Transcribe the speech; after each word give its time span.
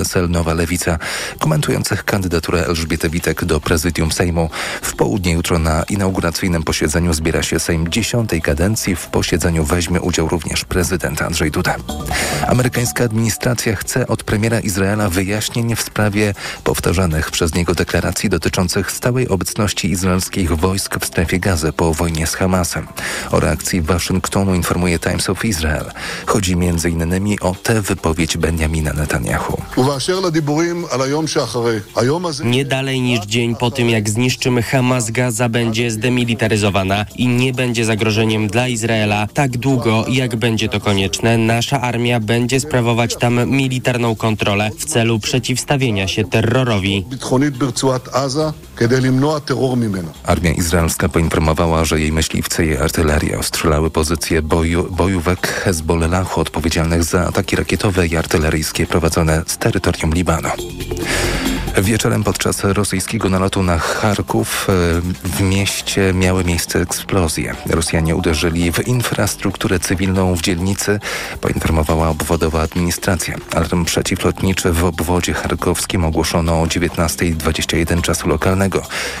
PSL 0.00 0.30
Nowa 0.30 0.54
Lewica, 0.54 0.98
komentujących 1.38 2.04
kandydaturę 2.04 2.66
Elżbiety 2.66 3.10
Witek 3.10 3.44
do 3.44 3.60
prezydium 3.60 4.12
Sejmu. 4.12 4.50
W 4.82 4.96
południe 4.96 5.32
jutro 5.32 5.58
na 5.58 5.82
inauguracyjnym 5.82 6.62
posiedzeniu 6.62 7.12
zbiera 7.12 7.42
się 7.42 7.58
Sejm 7.58 7.88
dziesiątej 7.88 8.42
kadencji. 8.42 8.96
W 8.96 9.06
posiedzeniu 9.06 9.64
weźmie 9.64 10.00
udział 10.00 10.28
również 10.28 10.64
prezydent 10.64 11.22
Andrzej 11.22 11.50
Duda. 11.50 11.76
Amerykańska 12.46 13.04
administracja 13.04 13.76
chce 13.76 14.06
od 14.06 14.24
premiera 14.24 14.60
Izraela 14.60 15.08
wyjaśnień 15.08 15.76
w 15.76 15.82
sprawie 15.82 16.34
powtarzanych 16.64 17.30
przez 17.30 17.54
niego 17.54 17.74
deklaracji 17.74 18.28
dotyczących 18.28 18.92
stałej 18.92 19.28
obecności 19.28 19.90
izraelskich 19.90 20.52
wojsk 20.56 20.96
w 21.00 21.06
strefie 21.06 21.38
gazy 21.38 21.72
po 21.72 21.94
wojnie 21.94 22.26
z 22.26 22.34
Hamasem. 22.34 22.86
O 23.30 23.40
reakcji 23.40 23.82
Waszyngtonu 23.82 24.54
informuje 24.54 24.98
Times 24.98 25.30
of 25.30 25.44
Israel. 25.44 25.90
Chodzi 26.26 26.52
m.in. 26.52 27.36
o 27.40 27.54
tę 27.62 27.82
wypowiedź 27.82 28.36
Benjamina 28.36 28.92
Netanyahu. 28.92 29.62
Nie 32.44 32.64
dalej 32.64 33.00
niż 33.00 33.20
dzień 33.20 33.56
po 33.56 33.70
tym, 33.70 33.90
jak 33.90 34.10
zniszczymy 34.10 34.62
Hamas, 34.62 35.10
Gaza 35.10 35.48
będzie 35.48 35.90
zdemilitaryzowana 35.90 37.06
i 37.16 37.28
nie 37.28 37.52
będzie 37.52 37.84
zagrożeniem 37.84 38.48
dla 38.48 38.68
Izraela 38.68 39.26
tak 39.34 39.58
długo, 39.58 40.04
jak 40.08 40.36
będzie 40.36 40.68
to 40.68 40.80
konieczne. 40.80 41.38
Nasza 41.38 41.80
armia 41.80 42.20
będzie 42.20 42.60
sprawować 42.60 43.16
tam 43.16 43.50
militarną 43.50 44.16
kontrolę 44.16 44.70
w 44.78 44.84
celu 44.84 45.18
przeciwstawienia 45.18 46.08
się 46.08 46.24
terrorowi. 46.24 47.04
Armia 50.24 50.52
izraelska 50.52 51.08
poinformowała, 51.08 51.84
że 51.84 52.00
jej 52.00 52.12
myśliwce 52.12 52.66
i 52.66 52.76
artyleria 52.76 53.38
ostrzelały 53.38 53.90
pozycje 53.90 54.42
boju, 54.42 54.88
bojówek 54.90 55.48
Hezbollahu 55.48 56.40
odpowiedzialnych 56.40 57.04
za 57.04 57.26
ataki 57.26 57.56
rakietowe 57.56 58.06
i 58.06 58.16
artyleryjskie 58.16 58.86
prowadzone 58.86 59.42
z 59.46 59.58
terytorium 59.58 60.14
Libanu. 60.14 60.48
Wieczorem 61.78 62.24
podczas 62.24 62.64
rosyjskiego 62.64 63.28
nalotu 63.28 63.62
na 63.62 63.78
Charków 63.78 64.66
e, 64.68 64.72
w 65.28 65.40
mieście 65.40 66.12
miały 66.14 66.44
miejsce 66.44 66.80
eksplozje. 66.80 67.54
Rosjanie 67.66 68.16
uderzyli 68.16 68.72
w 68.72 68.88
infrastrukturę 68.88 69.78
cywilną 69.78 70.34
w 70.34 70.42
dzielnicy, 70.42 71.00
poinformowała 71.40 72.08
obwodowa 72.08 72.62
administracja. 72.62 73.36
Alarm 73.54 73.84
przeciwlotniczy 73.84 74.72
w 74.72 74.84
obwodzie 74.84 75.34
charkowskim 75.34 76.04
ogłoszono 76.04 76.60
o 76.60 76.64
19.21 76.64 78.00
czasu 78.00 78.28
lokalnego. 78.28 78.69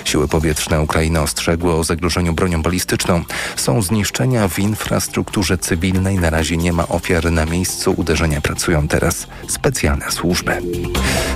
Siły 0.04 0.28
powietrzne 0.28 0.80
Ukrainy 0.80 1.20
ostrzegły 1.20 1.74
o 1.74 1.84
zagrożeniu 1.84 2.32
bronią 2.32 2.62
balistyczną. 2.62 3.24
Są 3.56 3.82
zniszczenia 3.82 4.48
w 4.48 4.58
infrastrukturze 4.58 5.58
cywilnej. 5.58 6.18
Na 6.18 6.30
razie 6.30 6.56
nie 6.56 6.72
ma 6.72 6.88
ofiar 6.88 7.32
na 7.32 7.46
miejscu 7.46 7.94
uderzenia. 7.96 8.40
Pracują 8.40 8.88
teraz 8.88 9.26
specjalne 9.48 10.10
służby. 10.10 10.62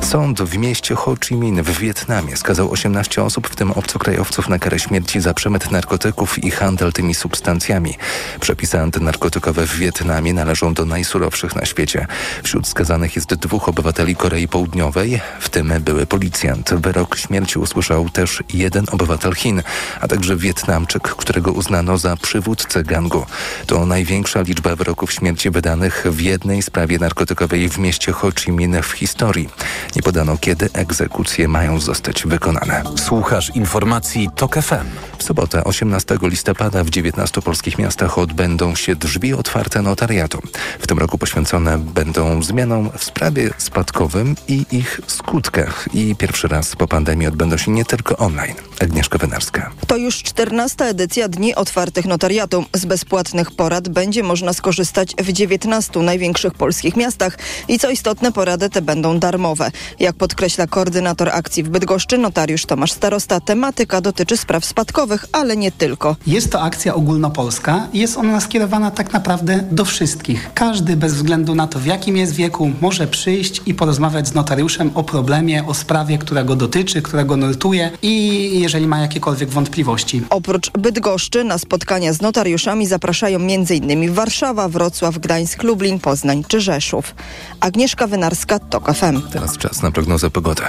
Sąd 0.03 0.43
w 0.43 0.57
mieście 0.57 0.95
Ho 0.95 1.17
Chi 1.25 1.35
Minh 1.35 1.63
w 1.63 1.79
Wietnamie 1.79 2.37
skazał 2.37 2.71
18 2.71 3.23
osób, 3.23 3.49
w 3.49 3.57
tym 3.57 3.71
obcokrajowców, 3.71 4.49
na 4.49 4.59
karę 4.59 4.79
śmierci 4.79 5.21
za 5.21 5.35
przemyt 5.35 5.71
narkotyków 5.71 6.45
i 6.45 6.51
handel 6.51 6.93
tymi 6.93 7.15
substancjami. 7.15 7.95
Przepisy 8.41 8.81
antynarkotykowe 8.81 9.67
w 9.67 9.77
Wietnamie 9.77 10.35
należą 10.35 10.75
do 10.75 10.85
najsurowszych 10.85 11.57
na 11.57 11.65
świecie. 11.65 12.07
Wśród 12.43 12.69
skazanych 12.69 13.17
jest 13.17 13.35
dwóch 13.35 13.69
obywateli 13.69 14.17
Korei 14.17 14.49
Południowej, 14.49 15.21
w 15.41 15.49
tym 15.49 15.73
były 15.81 16.07
policjant. 16.07 16.75
Wyrok 16.75 17.17
śmierci 17.17 17.59
usłyszał 17.59 18.04
też 18.11 18.43
jeden 18.55 18.85
obywatel 18.93 19.35
Chin, 19.35 19.63
a 20.01 20.09
także 20.09 20.37
Wietnamczyk, 20.37 21.03
którego 21.03 21.53
uznano 21.53 21.99
za 21.99 22.17
przywódcę 22.17 22.83
gangu. 22.83 23.27
To 23.67 23.87
największa 23.87 24.41
liczba 24.41 24.77
wyroków 24.77 25.13
śmierci 25.13 25.51
wydanych 25.51 26.07
w 26.11 26.21
jednej 26.21 26.63
sprawie 26.63 26.99
narkotykowej 26.99 27.69
w 27.69 27.79
mieście 27.79 28.13
Ho 28.13 28.33
Chi 28.33 28.53
Minh 28.53 28.87
w 28.87 28.93
historii. 28.93 29.49
Nie 29.97 30.03
podano 30.03 30.39
kiedy 30.39 30.69
egzekucje 30.73 31.49
mają 31.49 31.81
zostać 31.81 32.27
wykonane. 32.27 32.83
Słuchasz 32.97 33.51
informacji 33.55 34.29
TOK 34.37 34.55
FM. 34.55 34.87
W 35.19 35.23
sobotę 35.23 35.65
18 35.65 36.19
listopada 36.23 36.85
w 36.85 36.91
19 36.91 37.43
polskich 37.43 37.79
miastach 37.79 38.19
odbędą 38.19 38.75
się 38.75 38.97
drzwi 38.97 39.35
otwarte 39.35 39.83
notariatu. 39.83 40.43
W 40.81 40.87
tym 40.87 40.99
roku 40.99 41.19
poświęcone 41.19 41.79
będą 41.79 42.43
zmianom 42.43 42.91
w 42.99 43.05
sprawie 43.05 43.51
spadkowym 43.59 44.37
i 44.49 44.67
ich 44.71 45.01
skutkach. 45.07 45.89
I 45.95 46.17
pierwszy 46.17 46.49
raz 46.49 46.77
po 46.77 46.89
pandemii 46.89 47.27
odbędą 47.27 47.57
się 47.57 47.71
nie 47.71 47.84
tylko 47.85 48.17
online. 48.17 48.55
Agnieszka 48.81 49.19
Wynarska. 49.19 49.71
To 49.87 49.97
już 49.97 50.23
14 50.23 50.85
edycja 50.85 51.29
Dni 51.29 51.55
Otwartych 51.55 52.07
Notariatu. 52.07 52.65
Z 52.73 52.85
bezpłatnych 52.85 53.51
porad 53.51 53.89
będzie 53.89 54.23
można 54.23 54.53
skorzystać 54.53 55.15
w 55.19 55.33
19 55.33 56.01
największych 56.01 56.55
polskich 56.55 56.97
miastach 56.97 57.39
i 57.69 57.79
co 57.79 57.91
istotne 57.91 58.33
porady 58.33 58.71
te 58.71 58.83
będą 58.83 59.19
darmowe. 59.19 59.71
Jak 60.01 60.17
podkreśla 60.17 60.67
koordynator 60.67 61.29
akcji 61.29 61.63
w 61.63 61.69
Bydgoszczy, 61.69 62.19
notariusz 62.19 62.67
Tomasz 62.67 62.93
Starosta, 62.93 63.41
tematyka 63.41 64.01
dotyczy 64.01 64.37
spraw 64.37 64.65
spadkowych, 64.65 65.27
ale 65.33 65.57
nie 65.57 65.73
tylko. 65.73 66.17
Jest 66.27 66.53
to 66.53 66.63
akcja 66.63 66.95
ogólnopolska 66.95 67.89
i 67.93 67.99
jest 67.99 68.17
ona 68.17 68.41
skierowana 68.41 68.91
tak 68.91 69.13
naprawdę 69.13 69.65
do 69.71 69.85
wszystkich. 69.85 70.51
Każdy 70.55 70.97
bez 70.97 71.15
względu 71.15 71.55
na 71.55 71.67
to, 71.67 71.79
w 71.79 71.87
jakim 71.87 72.17
jest 72.17 72.35
wieku, 72.35 72.71
może 72.81 73.07
przyjść 73.07 73.63
i 73.67 73.75
porozmawiać 73.75 74.29
z 74.29 74.35
notariuszem 74.35 74.91
o 74.95 75.03
problemie, 75.03 75.67
o 75.67 75.75
sprawie, 75.75 76.19
która 76.19 76.45
go 76.45 76.57
dotyczy, 76.57 77.03
która 77.03 77.25
go 77.25 77.37
nurtuje 77.37 77.74
i 78.03 78.51
jeżeli 78.61 78.87
ma 78.87 78.99
jakiekolwiek 78.99 79.51
wątpliwości. 79.51 80.23
Oprócz 80.31 80.71
Bydgoszczy 80.71 81.45
na 81.45 81.59
spotkania 81.59 82.13
z 82.13 82.21
notariuszami 82.21 82.87
zapraszają 82.87 83.39
m.in. 83.39 84.13
Warszawa, 84.13 84.69
Wrocław, 84.69 85.19
Gdańsk, 85.19 85.63
Lublin, 85.63 86.01
Poznań 86.01 86.45
czy 86.49 86.61
Rzeszów. 86.61 87.15
Agnieszka 87.61 88.07
Wynarska, 88.07 88.59
TOK 88.59 88.95
FM. 88.95 89.21
Teraz 89.33 89.59
czas 89.59 89.83
na 89.83 89.91
prognozę 89.91 90.31
pogody. 90.31 90.63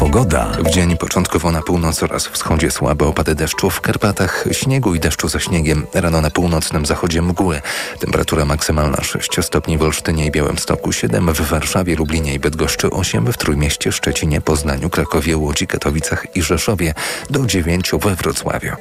Pogoda. 0.00 0.50
W 0.64 0.70
dzień 0.70 0.96
początkowo 0.96 1.50
na 1.50 1.62
północ 1.62 2.02
oraz 2.02 2.26
wschodzie 2.26 2.70
słabe 2.70 3.06
opady 3.06 3.34
deszczu, 3.34 3.70
w 3.70 3.80
Karpatach 3.80 4.44
śniegu 4.52 4.94
i 4.94 5.00
deszczu 5.00 5.28
ze 5.28 5.40
śniegiem. 5.40 5.86
Rano 5.94 6.20
na 6.20 6.30
północnym 6.30 6.86
zachodzie 6.86 7.22
mgły. 7.22 7.60
Temperatura 7.98 8.44
maksymalna 8.44 9.02
6 9.02 9.30
stopni 9.42 9.78
w 9.78 9.82
Olsztynie 9.82 10.26
i 10.26 10.30
Białymstoku, 10.30 10.92
7 10.92 11.32
w 11.32 11.40
Warszawie, 11.40 11.96
Lublinie 11.96 12.34
i 12.34 12.38
Bydgoszczy, 12.38 12.90
8 12.90 13.32
w 13.32 13.36
Trójmieście, 13.36 13.92
Szczecinie, 13.92 14.40
Poznaniu, 14.40 14.90
Krakowie, 14.90 15.36
Łodzi, 15.36 15.66
Katowicach 15.66 16.36
i 16.36 16.42
Rzeszowie, 16.42 16.94
do 17.30 17.46
9 17.46 17.90
we 18.00 18.14
Wrocławiu. 18.14 18.72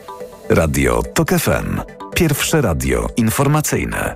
Radio 0.50 1.03
TOK 1.13 1.29
FM. 1.29 1.81
Pierwsze 2.16 2.62
radio 2.62 3.08
informacyjne. 3.18 4.16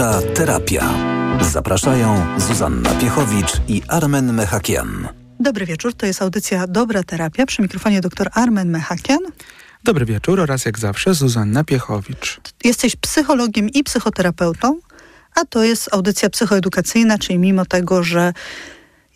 Dobra 0.00 0.34
terapia. 0.34 0.94
Zapraszają 1.40 2.26
Zuzanna 2.38 2.90
Piechowicz 2.90 3.52
i 3.68 3.82
Armen 3.88 4.32
Mechakian. 4.32 5.08
Dobry 5.40 5.66
wieczór, 5.66 5.94
to 5.94 6.06
jest 6.06 6.22
audycja 6.22 6.66
Dobra 6.66 7.02
Terapia. 7.02 7.46
Przy 7.46 7.62
mikrofonie 7.62 8.00
dr 8.00 8.30
Armen 8.32 8.70
Mechakian. 8.70 9.18
Dobry 9.84 10.06
wieczór 10.06 10.40
oraz 10.40 10.64
jak 10.64 10.78
zawsze 10.78 11.14
Zuzanna 11.14 11.64
Piechowicz. 11.64 12.40
Jesteś 12.64 12.96
psychologiem 12.96 13.68
i 13.68 13.84
psychoterapeutą, 13.84 14.80
a 15.34 15.44
to 15.44 15.64
jest 15.64 15.94
audycja 15.94 16.30
psychoedukacyjna, 16.30 17.18
czyli 17.18 17.38
mimo 17.38 17.64
tego, 17.64 18.02
że 18.02 18.32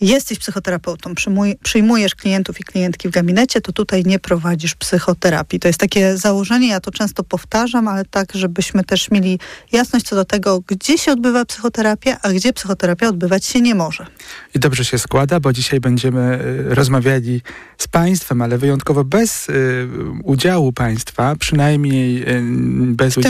jesteś 0.00 0.38
psychoterapeutą, 0.38 1.14
przyjmuj, 1.14 1.56
przyjmujesz 1.62 2.14
klientów 2.14 2.60
i 2.60 2.64
klientki 2.64 3.08
w 3.08 3.10
gabinecie, 3.10 3.60
to 3.60 3.72
tutaj 3.72 4.02
nie 4.04 4.18
prowadzisz 4.18 4.74
psychoterapii. 4.74 5.60
To 5.60 5.68
jest 5.68 5.80
takie 5.80 6.16
założenie, 6.16 6.68
ja 6.68 6.80
to 6.80 6.90
często 6.90 7.24
powtarzam, 7.24 7.88
ale 7.88 8.04
tak, 8.04 8.32
żebyśmy 8.34 8.84
też 8.84 9.10
mieli 9.10 9.38
jasność 9.72 10.06
co 10.06 10.16
do 10.16 10.24
tego, 10.24 10.60
gdzie 10.66 10.98
się 10.98 11.12
odbywa 11.12 11.44
psychoterapia, 11.44 12.18
a 12.22 12.32
gdzie 12.32 12.52
psychoterapia 12.52 13.08
odbywać 13.08 13.44
się 13.44 13.60
nie 13.60 13.74
może. 13.74 14.06
I 14.54 14.58
dobrze 14.58 14.84
się 14.84 14.98
składa, 14.98 15.40
bo 15.40 15.52
dzisiaj 15.52 15.80
będziemy 15.80 16.38
y, 16.70 16.74
rozmawiali 16.74 17.42
z 17.78 17.88
Państwem, 17.88 18.42
ale 18.42 18.58
wyjątkowo 18.58 19.04
bez 19.04 19.48
y, 19.48 19.88
udziału 20.24 20.72
Państwa, 20.72 21.36
przynajmniej 21.36 22.22
y, 22.22 22.42
bez 22.94 23.16
y, 23.16 23.20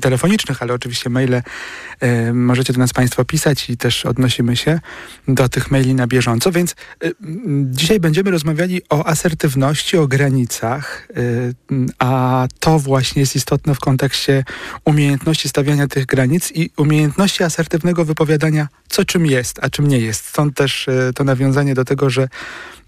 telefonicznych, 0.00 0.62
ale 0.62 0.74
oczywiście 0.74 1.10
maile 1.10 1.42
możecie 2.32 2.72
do 2.72 2.78
nas 2.78 2.92
Państwo 2.92 3.24
pisać 3.24 3.70
i 3.70 3.76
też 3.76 4.06
odnosimy 4.06 4.56
się 4.56 4.80
do 5.28 5.48
tych 5.56 5.70
maili 5.70 5.94
na 5.94 6.06
bieżąco, 6.06 6.52
więc 6.52 6.74
y, 7.04 7.14
dzisiaj 7.64 8.00
będziemy 8.00 8.30
rozmawiali 8.30 8.82
o 8.88 9.06
asertywności, 9.06 9.96
o 9.96 10.06
granicach, 10.06 11.08
y, 11.16 11.54
a 11.98 12.46
to 12.60 12.78
właśnie 12.78 13.20
jest 13.20 13.36
istotne 13.36 13.74
w 13.74 13.80
kontekście 13.80 14.44
umiejętności 14.84 15.48
stawiania 15.48 15.88
tych 15.88 16.06
granic 16.06 16.52
i 16.54 16.70
umiejętności 16.76 17.42
asertywnego 17.44 18.04
wypowiadania, 18.04 18.68
co 18.88 19.04
czym 19.04 19.26
jest, 19.26 19.58
a 19.62 19.70
czym 19.70 19.88
nie 19.88 19.98
jest. 19.98 20.24
Stąd 20.24 20.56
też 20.56 20.88
y, 20.88 21.12
to 21.14 21.24
nawiązanie 21.24 21.74
do 21.74 21.84
tego, 21.84 22.10
że 22.10 22.28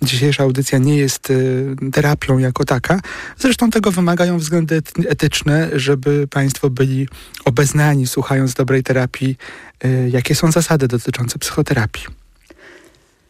dzisiejsza 0.02 0.42
audycja 0.42 0.78
nie 0.78 0.96
jest 0.96 1.30
y, 1.30 1.76
terapią 1.92 2.38
jako 2.38 2.64
taka. 2.64 3.00
Zresztą 3.38 3.70
tego 3.70 3.90
wymagają 3.90 4.38
względy 4.38 4.82
ety- 4.82 5.08
etyczne, 5.08 5.70
żeby 5.72 6.28
Państwo 6.30 6.70
byli 6.70 7.08
obeznani, 7.44 8.06
słuchając 8.06 8.54
dobrej 8.54 8.82
terapii, 8.82 9.36
y, 9.84 10.10
jakie 10.12 10.34
są 10.34 10.52
zasady 10.52 10.88
dotyczące 10.88 11.38
psychoterapii. 11.38 12.17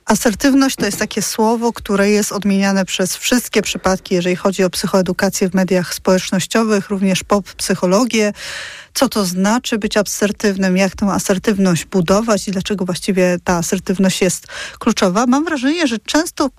Asertywność 0.09 0.77
to 0.77 0.87
jest 0.87 0.99
takie 0.99 1.23
słowo, 1.23 1.73
które 1.73 2.11
jest 2.11 2.33
odmieniane 2.33 2.85
przez 2.85 3.17
wszystkie 3.17 3.63
przypadki, 3.63 4.15
jeżeli 4.15 4.37
chodzi 4.37 4.65
o 4.65 4.71
psychoedukację 4.71 5.51
w 5.51 5.55
mediach 5.55 5.95
społecznościowych, 5.95 6.91
również 6.91 7.25
pop 7.25 7.53
psychologię. 7.53 8.33
Co 8.95 9.09
to 9.09 9.25
znaczy 9.25 9.79
być 9.79 9.97
asertywnym, 9.97 10.77
jak 10.77 10.97
tę 10.97 11.07
asertywność 11.07 11.85
budować 11.85 12.49
i 12.49 12.51
dlaczego 12.51 12.85
właściwie 12.85 13.37
ta 13.45 13.57
asertywność 13.57 14.21
jest 14.21 14.47
kluczowa. 14.79 15.27
Mam 15.27 15.45
wrażenie, 15.45 15.87
że 15.87 15.99
często 15.99 16.51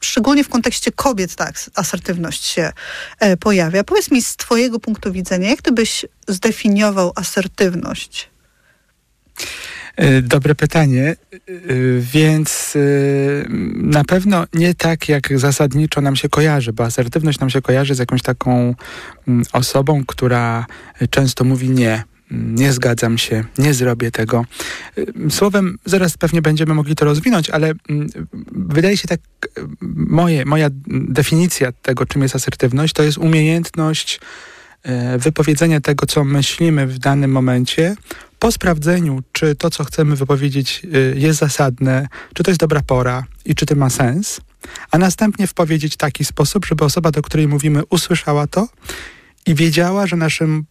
szczególnie 0.00 0.44
w 0.44 0.48
kontekście 0.48 0.92
kobiet 0.92 1.34
ta 1.34 1.50
asertywność 1.74 2.44
się 2.44 2.72
e, 3.20 3.36
pojawia. 3.36 3.84
Powiedz 3.84 4.10
mi 4.10 4.22
z 4.22 4.36
twojego 4.36 4.80
punktu 4.80 5.12
widzenia, 5.12 5.50
jak 5.50 5.62
ty 5.62 5.72
byś 5.72 6.06
zdefiniował 6.28 7.12
asertywność? 7.14 8.30
E, 9.96 10.22
dobre 10.22 10.54
pytanie, 10.54 11.16
e, 11.32 11.36
więc 11.98 12.74
na 13.74 14.04
pewno 14.04 14.44
nie 14.54 14.74
tak, 14.74 15.08
jak 15.08 15.38
zasadniczo 15.38 16.00
nam 16.00 16.16
się 16.16 16.28
kojarzy, 16.28 16.72
bo 16.72 16.84
asertywność 16.84 17.38
nam 17.38 17.50
się 17.50 17.62
kojarzy 17.62 17.94
z 17.94 17.98
jakąś 17.98 18.22
taką 18.22 18.74
mm, 19.28 19.44
osobą, 19.52 20.04
która 20.06 20.66
często 21.10 21.44
mówi 21.44 21.70
nie, 21.70 22.04
nie 22.30 22.72
zgadzam 22.72 23.18
się, 23.18 23.44
nie 23.58 23.74
zrobię 23.74 24.10
tego. 24.10 24.44
Słowem, 25.30 25.78
zaraz 25.84 26.16
pewnie 26.16 26.42
będziemy 26.42 26.74
mogli 26.74 26.96
to 26.96 27.04
rozwinąć, 27.04 27.50
ale 27.50 27.72
mm, 27.88 28.08
wydaje 28.52 28.96
się 28.96 29.08
tak, 29.08 29.20
moje, 29.96 30.44
moja 30.44 30.68
definicja 30.86 31.72
tego, 31.72 32.06
czym 32.06 32.22
jest 32.22 32.36
asertywność, 32.36 32.94
to 32.94 33.02
jest 33.02 33.18
umiejętność 33.18 34.20
e, 34.20 34.53
wypowiedzenia 35.18 35.80
tego, 35.80 36.06
co 36.06 36.24
myślimy 36.24 36.86
w 36.86 36.98
danym 36.98 37.30
momencie, 37.30 37.96
po 38.44 38.52
sprawdzeniu, 38.52 39.22
czy 39.32 39.54
to, 39.54 39.70
co 39.70 39.84
chcemy 39.84 40.16
wypowiedzieć, 40.16 40.82
e, 40.84 41.18
jest 41.18 41.38
zasadne, 41.38 42.08
czy 42.34 42.42
to 42.42 42.50
jest 42.50 42.60
dobra 42.60 42.82
pora 42.82 43.24
i 43.44 43.54
czy 43.54 43.66
to 43.66 43.74
ma 43.74 43.90
sens, 43.90 44.40
a 44.90 44.98
następnie 44.98 45.46
wpowiedzieć 45.46 45.94
w 45.94 45.96
taki 45.96 46.24
sposób, 46.24 46.66
żeby 46.66 46.84
osoba, 46.84 47.10
do 47.10 47.22
której 47.22 47.48
mówimy, 47.48 47.82
usłyszała 47.90 48.46
to 48.46 48.68
i 49.46 49.54
wiedziała, 49.54 50.06
że 50.06 50.16
naszym 50.16 50.64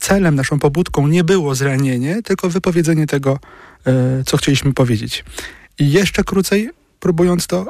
celem, 0.00 0.34
naszą 0.34 0.58
pobudką 0.58 1.06
nie 1.06 1.24
było 1.24 1.54
zranienie, 1.54 2.22
tylko 2.22 2.50
wypowiedzenie 2.50 3.06
tego, 3.06 3.38
e, 3.86 4.24
co 4.26 4.36
chcieliśmy 4.36 4.72
powiedzieć. 4.72 5.24
I 5.78 5.90
jeszcze 5.90 6.24
krócej, 6.24 6.70
próbując 7.00 7.46
to 7.46 7.60
e, 7.60 7.66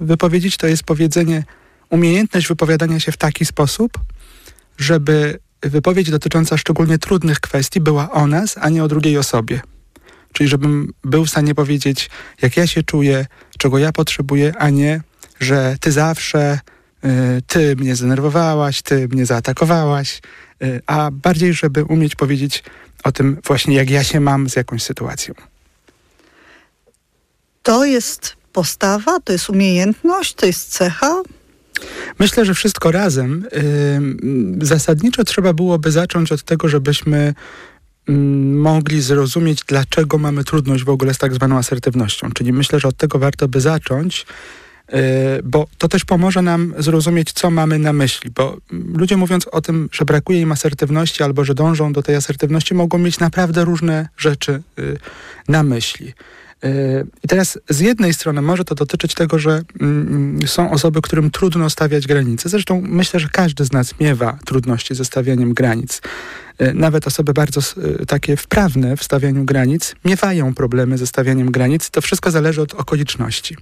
wypowiedzieć, 0.00 0.56
to 0.56 0.66
jest 0.66 0.82
powiedzenie, 0.82 1.44
umiejętność 1.90 2.48
wypowiadania 2.48 3.00
się 3.00 3.12
w 3.12 3.16
taki 3.16 3.44
sposób, 3.44 3.98
żeby 4.78 5.38
wypowiedź 5.64 6.10
dotycząca 6.10 6.56
szczególnie 6.56 6.98
trudnych 6.98 7.40
kwestii 7.40 7.80
była 7.80 8.10
o 8.10 8.26
nas, 8.26 8.56
a 8.60 8.68
nie 8.68 8.84
o 8.84 8.88
drugiej 8.88 9.18
osobie. 9.18 9.60
Czyli 10.32 10.48
żebym 10.48 10.92
był 11.04 11.24
w 11.24 11.30
stanie 11.30 11.54
powiedzieć, 11.54 12.10
jak 12.42 12.56
ja 12.56 12.66
się 12.66 12.82
czuję, 12.82 13.26
czego 13.58 13.78
ja 13.78 13.92
potrzebuję, 13.92 14.52
a 14.58 14.70
nie, 14.70 15.00
że 15.40 15.76
ty 15.80 15.92
zawsze, 15.92 16.60
y, 17.04 17.42
ty 17.46 17.76
mnie 17.76 17.96
zdenerwowałaś, 17.96 18.82
ty 18.82 19.08
mnie 19.08 19.26
zaatakowałaś, 19.26 20.20
y, 20.62 20.80
a 20.86 21.10
bardziej, 21.10 21.54
żeby 21.54 21.84
umieć 21.84 22.16
powiedzieć 22.16 22.64
o 23.04 23.12
tym 23.12 23.40
właśnie, 23.46 23.74
jak 23.74 23.90
ja 23.90 24.04
się 24.04 24.20
mam 24.20 24.48
z 24.48 24.56
jakąś 24.56 24.82
sytuacją. 24.82 25.34
To 27.62 27.84
jest 27.84 28.36
postawa, 28.52 29.20
to 29.20 29.32
jest 29.32 29.50
umiejętność, 29.50 30.34
to 30.34 30.46
jest 30.46 30.70
cecha? 30.70 31.22
Myślę, 32.18 32.44
że 32.44 32.54
wszystko 32.54 32.90
razem. 32.90 33.46
Zasadniczo 34.60 35.24
trzeba 35.24 35.52
byłoby 35.52 35.92
zacząć 35.92 36.32
od 36.32 36.42
tego, 36.42 36.68
żebyśmy 36.68 37.34
mogli 38.52 39.02
zrozumieć, 39.02 39.64
dlaczego 39.66 40.18
mamy 40.18 40.44
trudność 40.44 40.84
w 40.84 40.88
ogóle 40.88 41.14
z 41.14 41.18
tak 41.18 41.34
zwaną 41.34 41.58
asertywnością. 41.58 42.30
Czyli 42.32 42.52
myślę, 42.52 42.80
że 42.80 42.88
od 42.88 42.96
tego 42.96 43.18
warto 43.18 43.48
by 43.48 43.60
zacząć, 43.60 44.26
yy, 44.92 44.98
bo 45.44 45.66
to 45.78 45.88
też 45.88 46.04
pomoże 46.04 46.42
nam 46.42 46.74
zrozumieć, 46.78 47.32
co 47.32 47.50
mamy 47.50 47.78
na 47.78 47.92
myśli, 47.92 48.30
bo 48.30 48.56
ludzie 48.70 49.16
mówiąc 49.16 49.46
o 49.46 49.60
tym, 49.60 49.88
że 49.92 50.04
brakuje 50.04 50.40
im 50.40 50.52
asertywności 50.52 51.22
albo 51.22 51.44
że 51.44 51.54
dążą 51.54 51.92
do 51.92 52.02
tej 52.02 52.16
asertywności, 52.16 52.74
mogą 52.74 52.98
mieć 52.98 53.18
naprawdę 53.18 53.64
różne 53.64 54.08
rzeczy 54.16 54.62
yy, 54.76 54.98
na 55.48 55.62
myśli. 55.62 56.12
I 57.24 57.28
teraz 57.28 57.58
z 57.68 57.80
jednej 57.80 58.14
strony 58.14 58.42
może 58.42 58.64
to 58.64 58.74
dotyczyć 58.74 59.14
tego, 59.14 59.38
że 59.38 59.62
mm, 59.80 60.38
są 60.46 60.70
osoby, 60.70 61.02
którym 61.02 61.30
trudno 61.30 61.70
stawiać 61.70 62.06
granice. 62.06 62.48
Zresztą 62.48 62.82
myślę, 62.84 63.20
że 63.20 63.28
każdy 63.28 63.64
z 63.64 63.72
nas 63.72 64.00
miewa 64.00 64.38
trudności 64.44 64.94
ze 64.94 65.04
stawianiem 65.04 65.54
granic. 65.54 66.02
E, 66.58 66.74
nawet 66.74 67.06
osoby 67.06 67.32
bardzo 67.32 67.60
e, 67.60 68.06
takie 68.06 68.36
wprawne 68.36 68.96
w 68.96 69.04
stawianiu 69.04 69.44
granic 69.44 69.94
miewają 70.04 70.54
problemy 70.54 70.98
ze 70.98 71.06
stawianiem 71.06 71.50
granic. 71.50 71.90
To 71.90 72.00
wszystko 72.00 72.30
zależy 72.30 72.62
od 72.62 72.74
okoliczności. 72.74 73.56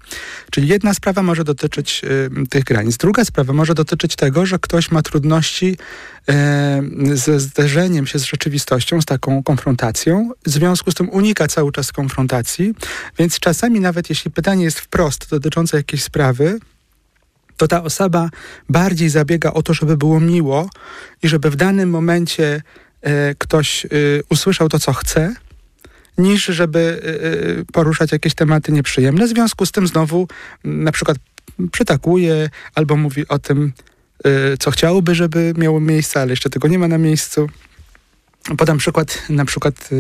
Czyli 0.50 0.68
jedna 0.68 0.94
sprawa 0.94 1.22
może 1.22 1.44
dotyczyć 1.44 2.02
y, 2.04 2.46
tych 2.48 2.64
granic. 2.64 2.96
Druga 2.96 3.24
sprawa 3.24 3.52
może 3.52 3.74
dotyczyć 3.74 4.16
tego, 4.16 4.46
że 4.46 4.58
ktoś 4.58 4.90
ma 4.90 5.02
trudności 5.02 5.76
ze 7.14 7.40
zderzeniem 7.40 8.06
się 8.06 8.18
z 8.18 8.24
rzeczywistością, 8.24 9.00
z 9.00 9.04
taką 9.04 9.42
konfrontacją. 9.42 10.30
W 10.46 10.50
związku 10.50 10.90
z 10.90 10.94
tym 10.94 11.10
unika 11.10 11.48
cały 11.48 11.72
czas 11.72 11.92
konfrontacji, 11.92 12.74
więc 13.18 13.38
czasami 13.38 13.80
nawet 13.80 14.10
jeśli 14.10 14.30
pytanie 14.30 14.64
jest 14.64 14.80
wprost 14.80 15.30
dotyczące 15.30 15.76
jakiejś 15.76 16.02
sprawy, 16.02 16.58
to 17.56 17.68
ta 17.68 17.82
osoba 17.82 18.30
bardziej 18.68 19.08
zabiega 19.08 19.52
o 19.52 19.62
to, 19.62 19.74
żeby 19.74 19.96
było 19.96 20.20
miło 20.20 20.70
i 21.22 21.28
żeby 21.28 21.50
w 21.50 21.56
danym 21.56 21.90
momencie 21.90 22.62
e, 23.02 23.34
ktoś 23.34 23.84
e, 23.84 23.88
usłyszał 24.28 24.68
to, 24.68 24.78
co 24.78 24.92
chce, 24.92 25.34
niż 26.18 26.44
żeby 26.44 27.02
e, 27.60 27.72
poruszać 27.72 28.12
jakieś 28.12 28.34
tematy 28.34 28.72
nieprzyjemne. 28.72 29.26
W 29.26 29.28
związku 29.28 29.66
z 29.66 29.72
tym 29.72 29.86
znowu 29.86 30.28
na 30.64 30.92
przykład 30.92 31.16
przytakuje 31.72 32.50
albo 32.74 32.96
mówi 32.96 33.28
o 33.28 33.38
tym, 33.38 33.72
co 34.58 34.70
chciałoby, 34.70 35.14
żeby 35.14 35.54
miało 35.56 35.80
miejsce, 35.80 36.20
ale 36.20 36.30
jeszcze 36.30 36.50
tego 36.50 36.68
nie 36.68 36.78
ma 36.78 36.88
na 36.88 36.98
miejscu. 36.98 37.48
Podam 38.58 38.78
przykład, 38.78 39.22
na 39.28 39.44
przykład, 39.44 39.90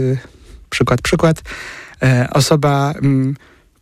przykład, 0.70 1.02
przykład. 1.02 1.42
Osoba, 2.30 2.94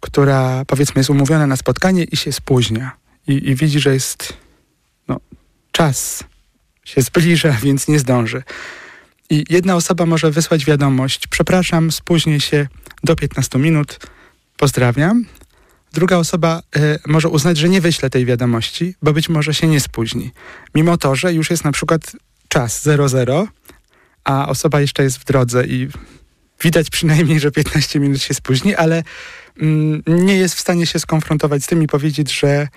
która 0.00 0.64
powiedzmy 0.66 1.00
jest 1.00 1.10
umówiona 1.10 1.46
na 1.46 1.56
spotkanie 1.56 2.04
i 2.04 2.16
się 2.16 2.32
spóźnia 2.32 3.00
i, 3.26 3.50
i 3.50 3.54
widzi, 3.54 3.80
że 3.80 3.94
jest 3.94 4.32
no, 5.08 5.20
czas 5.72 6.24
się 6.84 7.02
zbliża, 7.02 7.52
więc 7.64 7.88
nie 7.88 7.98
zdąży. 7.98 8.42
I 9.30 9.44
jedna 9.50 9.76
osoba 9.76 10.06
może 10.06 10.30
wysłać 10.30 10.64
wiadomość: 10.64 11.26
Przepraszam, 11.26 11.92
spóźnię 11.92 12.40
się 12.40 12.68
do 13.04 13.16
15 13.16 13.58
minut, 13.58 13.98
pozdrawiam. 14.56 15.24
Druga 15.92 16.16
osoba 16.16 16.62
y, 16.76 16.98
może 17.06 17.28
uznać, 17.28 17.58
że 17.58 17.68
nie 17.68 17.80
wyśle 17.80 18.10
tej 18.10 18.26
wiadomości, 18.26 18.94
bo 19.02 19.12
być 19.12 19.28
może 19.28 19.54
się 19.54 19.66
nie 19.66 19.80
spóźni. 19.80 20.30
Mimo 20.74 20.96
to, 20.96 21.14
że 21.14 21.34
już 21.34 21.50
jest 21.50 21.64
na 21.64 21.72
przykład 21.72 22.16
czas 22.48 22.82
00, 22.82 23.48
a 24.24 24.48
osoba 24.48 24.80
jeszcze 24.80 25.02
jest 25.02 25.18
w 25.18 25.24
drodze 25.24 25.66
i 25.66 25.88
widać 26.62 26.90
przynajmniej, 26.90 27.40
że 27.40 27.50
15 27.50 28.00
minut 28.00 28.22
się 28.22 28.34
spóźni, 28.34 28.74
ale 28.74 29.02
mm, 29.60 30.02
nie 30.06 30.36
jest 30.36 30.54
w 30.54 30.60
stanie 30.60 30.86
się 30.86 30.98
skonfrontować 30.98 31.64
z 31.64 31.66
tym 31.66 31.82
i 31.82 31.86
powiedzieć, 31.86 32.38
że 32.40 32.68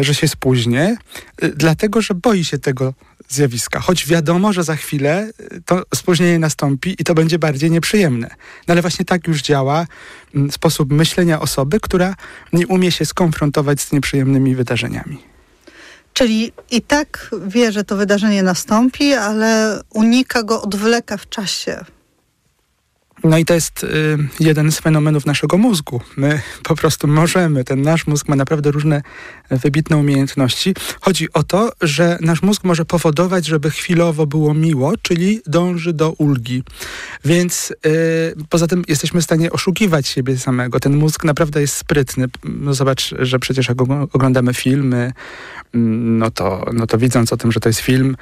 że 0.00 0.14
się 0.14 0.28
spóźnię, 0.28 0.96
e, 1.42 1.48
dlatego 1.48 2.02
że 2.02 2.14
boi 2.14 2.44
się 2.44 2.58
tego 2.58 2.94
zjawiska. 3.28 3.80
Choć 3.80 4.06
wiadomo, 4.06 4.52
że 4.52 4.64
za 4.64 4.76
chwilę 4.76 5.30
e, 5.38 5.60
to 5.66 5.82
spóźnienie 5.94 6.38
nastąpi 6.38 6.96
i 6.98 7.04
to 7.04 7.14
będzie 7.14 7.38
bardziej 7.38 7.70
nieprzyjemne. 7.70 8.28
No 8.68 8.72
ale 8.72 8.80
właśnie 8.80 9.04
tak 9.04 9.26
już 9.26 9.42
działa 9.42 9.86
sposób 10.50 10.92
myślenia 10.92 11.40
osoby, 11.40 11.80
która 11.80 12.14
nie 12.52 12.66
umie 12.66 12.92
się 12.92 13.04
skonfrontować 13.04 13.80
z 13.80 13.92
nieprzyjemnymi 13.92 14.54
wydarzeniami. 14.54 15.18
Czyli 16.12 16.52
i 16.70 16.82
tak 16.82 17.30
wie, 17.46 17.72
że 17.72 17.84
to 17.84 17.96
wydarzenie 17.96 18.42
nastąpi, 18.42 19.12
ale 19.12 19.80
unika 19.90 20.42
go, 20.42 20.62
odwleka 20.62 21.16
w 21.16 21.28
czasie. 21.28 21.84
No 23.28 23.38
i 23.38 23.44
to 23.44 23.54
jest 23.54 23.84
y, 23.84 24.18
jeden 24.40 24.72
z 24.72 24.80
fenomenów 24.80 25.26
naszego 25.26 25.58
mózgu. 25.58 26.00
My 26.16 26.40
po 26.62 26.76
prostu 26.76 27.08
możemy, 27.08 27.64
ten 27.64 27.82
nasz 27.82 28.06
mózg 28.06 28.28
ma 28.28 28.36
naprawdę 28.36 28.70
różne 28.70 29.02
wybitne 29.50 29.96
umiejętności. 29.96 30.74
Chodzi 31.00 31.32
o 31.32 31.42
to, 31.42 31.72
że 31.80 32.18
nasz 32.20 32.42
mózg 32.42 32.64
może 32.64 32.84
powodować, 32.84 33.46
żeby 33.46 33.70
chwilowo 33.70 34.26
było 34.26 34.54
miło, 34.54 34.92
czyli 35.02 35.40
dąży 35.46 35.92
do 35.92 36.10
ulgi. 36.10 36.62
Więc 37.24 37.72
y, 37.86 38.34
poza 38.48 38.66
tym 38.66 38.84
jesteśmy 38.88 39.20
w 39.20 39.24
stanie 39.24 39.52
oszukiwać 39.52 40.08
siebie 40.08 40.38
samego. 40.38 40.80
Ten 40.80 40.96
mózg 40.96 41.24
naprawdę 41.24 41.60
jest 41.60 41.76
sprytny. 41.76 42.26
No 42.44 42.74
zobacz, 42.74 43.14
że 43.18 43.38
przecież 43.38 43.68
jak 43.68 43.80
oglądamy 44.12 44.54
filmy, 44.54 45.12
mm, 45.74 46.18
no 46.18 46.30
to, 46.30 46.66
no 46.72 46.86
to 46.86 46.98
widząc 46.98 47.32
o 47.32 47.36
tym, 47.36 47.52
że 47.52 47.60
to 47.60 47.68
jest 47.68 47.80
film, 47.80 48.16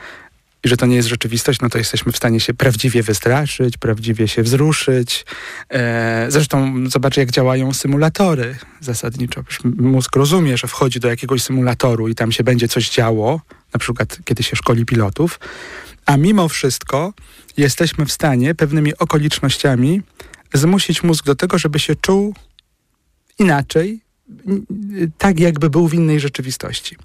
i 0.65 0.69
że 0.69 0.77
to 0.77 0.87
nie 0.87 0.97
jest 0.97 1.09
rzeczywistość, 1.09 1.61
no 1.61 1.69
to 1.69 1.79
jesteśmy 1.79 2.13
w 2.13 2.17
stanie 2.17 2.41
się 2.41 2.55
prawdziwie 2.55 3.03
wystraszyć, 3.03 3.77
prawdziwie 3.77 4.29
się 4.29 4.43
wzruszyć. 4.43 5.25
E, 5.71 6.27
zresztą 6.29 6.75
zobacz, 6.87 7.17
jak 7.17 7.31
działają 7.31 7.73
symulatory 7.73 8.57
zasadniczo. 8.81 9.45
Mózg 9.65 10.17
rozumie, 10.17 10.57
że 10.57 10.69
wchodzi 10.69 11.01
do 11.01 11.09
jakiegoś 11.09 11.43
symulatoru 11.43 12.09
i 12.09 12.15
tam 12.15 12.33
się 12.33 12.45
będzie 12.45 12.69
coś 12.69 12.91
działo, 12.91 13.41
na 13.75 13.79
przykład 13.79 14.19
kiedy 14.25 14.43
się 14.43 14.57
szkoli 14.57 14.87
pilotów, 14.87 15.41
a 16.07 16.17
mimo 16.17 16.49
wszystko 16.49 17.13
jesteśmy 17.57 18.07
w 18.07 18.13
stanie 18.13 18.55
pewnymi 18.55 18.99
okolicznościami 18.99 20.03
zmusić 20.55 21.03
mózg 21.03 21.25
do 21.25 21.35
tego, 21.35 21.59
żeby 21.59 21.79
się 21.79 21.97
czuł 21.97 22.35
inaczej 23.39 24.01
tak, 25.19 25.41
jakby 25.41 25.71
był 25.71 25.89
w 25.89 25.95
innej 25.95 26.21
rzeczywistości. 26.21 26.97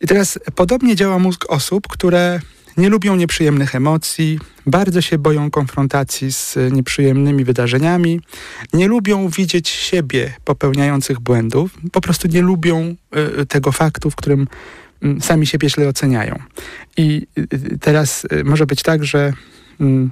I 0.00 0.06
teraz 0.06 0.38
podobnie 0.54 0.96
działa 0.96 1.18
mózg 1.18 1.44
osób, 1.48 1.88
które 1.88 2.40
nie 2.76 2.88
lubią 2.88 3.16
nieprzyjemnych 3.16 3.74
emocji, 3.74 4.38
bardzo 4.66 5.00
się 5.00 5.18
boją 5.18 5.50
konfrontacji 5.50 6.32
z 6.32 6.56
nieprzyjemnymi 6.72 7.44
wydarzeniami, 7.44 8.20
nie 8.72 8.88
lubią 8.88 9.28
widzieć 9.28 9.68
siebie 9.68 10.34
popełniających 10.44 11.20
błędów, 11.20 11.70
po 11.92 12.00
prostu 12.00 12.28
nie 12.28 12.42
lubią 12.42 12.94
y, 13.40 13.46
tego 13.46 13.72
faktu, 13.72 14.10
w 14.10 14.16
którym 14.16 14.46
y, 15.04 15.20
sami 15.20 15.46
siebie 15.46 15.70
źle 15.70 15.88
oceniają. 15.88 16.38
I 16.96 17.26
y, 17.38 17.78
teraz 17.78 18.26
może 18.44 18.66
być 18.66 18.82
tak, 18.82 19.04
że 19.04 19.32
mm, 19.80 20.10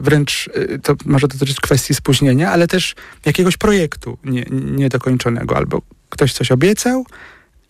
wręcz 0.00 0.50
to 0.82 0.94
może 1.04 1.28
dotyczyć 1.28 1.60
kwestii 1.60 1.94
spóźnienia, 1.94 2.50
ale 2.50 2.68
też 2.68 2.94
jakiegoś 3.26 3.56
projektu 3.56 4.18
nie, 4.24 4.44
niedokończonego, 4.50 5.56
albo 5.56 5.82
ktoś 6.08 6.32
coś 6.32 6.52
obiecał, 6.52 7.06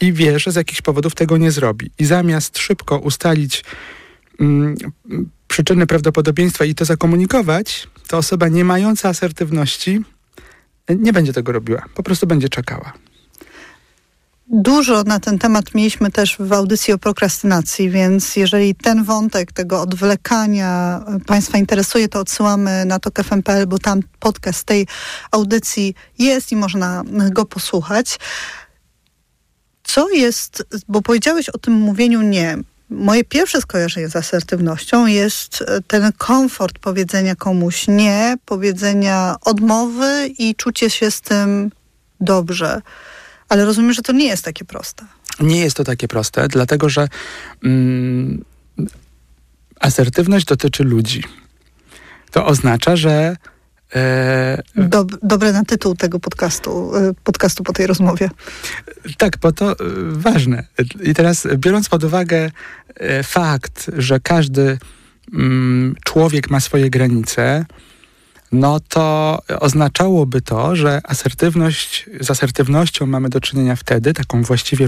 i 0.03 0.13
wie, 0.13 0.39
że 0.39 0.53
z 0.53 0.55
jakichś 0.57 0.83
powodów 0.83 1.15
tego 1.15 1.37
nie 1.37 1.51
zrobi. 1.51 1.91
I 1.99 2.05
zamiast 2.05 2.59
szybko 2.59 2.99
ustalić 2.99 3.65
mm, 4.41 4.77
przyczyny 5.49 5.87
prawdopodobieństwa 5.87 6.65
i 6.65 6.75
to 6.75 6.85
zakomunikować, 6.85 7.89
to 8.09 8.19
osoba 8.19 8.49
nie 8.49 8.65
mająca 8.65 9.09
asertywności 9.09 10.01
nie 10.89 11.13
będzie 11.13 11.33
tego 11.33 11.53
robiła. 11.53 11.85
Po 11.95 12.03
prostu 12.03 12.27
będzie 12.27 12.49
czekała. 12.49 12.93
Dużo 14.55 15.03
na 15.03 15.21
ten 15.21 15.39
temat 15.39 15.75
mieliśmy 15.75 16.11
też 16.11 16.37
w 16.41 16.53
audycji 16.53 16.93
o 16.93 16.99
prokrastynacji, 16.99 17.91
więc 17.91 18.37
jeżeli 18.37 18.75
ten 18.75 19.05
wątek 19.05 19.53
tego 19.53 19.81
odwlekania 19.81 21.01
Państwa 21.27 21.59
interesuje, 21.59 22.09
to 22.09 22.21
odsyłamy 22.21 22.85
na 22.85 22.99
to 22.99 23.11
KFMPL, 23.11 23.67
bo 23.67 23.79
tam 23.79 24.01
podcast 24.21 24.65
tej 24.65 24.87
audycji 25.31 25.95
jest 26.19 26.53
i 26.53 26.57
można 26.57 27.03
go 27.31 27.45
posłuchać. 27.45 28.19
Co 29.93 30.11
jest, 30.11 30.65
bo 30.89 31.03
powiedziałeś 31.03 31.49
o 31.49 31.59
tym 31.59 31.75
mówieniu 31.75 32.23
nie. 32.23 32.59
Moje 32.91 33.25
pierwsze 33.25 33.61
skojarzenie 33.61 34.09
z 34.09 34.17
asertywnością 34.17 35.07
jest 35.07 35.63
e, 35.63 35.81
ten 35.87 36.13
komfort 36.19 36.79
powiedzenia 36.79 37.35
komuś 37.35 37.89
nie, 37.89 38.37
powiedzenia 38.45 39.37
odmowy 39.41 40.31
i 40.39 40.55
czucie 40.55 40.91
się 40.91 41.11
z 41.11 41.21
tym 41.21 41.71
dobrze. 42.21 42.83
Ale 43.49 43.65
rozumiem, 43.65 43.93
że 43.93 44.03
to 44.03 44.13
nie 44.13 44.27
jest 44.27 44.45
takie 44.45 44.65
proste. 44.65 45.05
Nie 45.41 45.61
jest 45.61 45.77
to 45.77 45.85
takie 45.85 46.09
proste, 46.09 46.49
dlatego 46.49 46.89
że 46.89 47.09
mm, 47.65 48.45
asertywność 49.81 50.45
dotyczy 50.45 50.85
ludzi. 50.85 51.25
To 52.31 52.47
oznacza, 52.47 52.97
że 52.97 53.37
Dob 54.77 55.13
dobre 55.23 55.53
na 55.53 55.65
tytuł 55.65 55.95
tego 55.95 56.21
podcastu, 56.21 56.97
e, 56.97 57.15
podcastu 57.25 57.63
po 57.63 57.73
tej 57.73 57.87
rozmowie. 57.87 58.31
Tak, 59.19 59.39
bo 59.39 59.53
to 59.53 59.73
e, 59.73 59.75
ważne. 60.13 60.65
I 61.03 61.15
teraz 61.15 61.49
biorąc 61.57 61.89
pod 61.89 62.05
uwagę 62.05 62.51
fakt, 63.23 63.91
że 63.97 64.21
każdy 64.21 64.79
mm, 65.33 65.95
człowiek 66.05 66.51
ma 66.51 66.61
swoje 66.61 66.91
granice, 66.91 67.67
no 68.53 68.81
to 68.81 69.39
oznaczałoby 69.61 70.43
to, 70.43 70.77
że 70.77 71.01
asertywność, 71.05 72.07
z 72.21 72.31
asertywnością 72.31 73.07
mamy 73.07 73.29
do 73.29 73.41
czynienia 73.41 73.77
wtedy, 73.77 74.15
taką 74.15 74.43
właściwie 74.43 74.87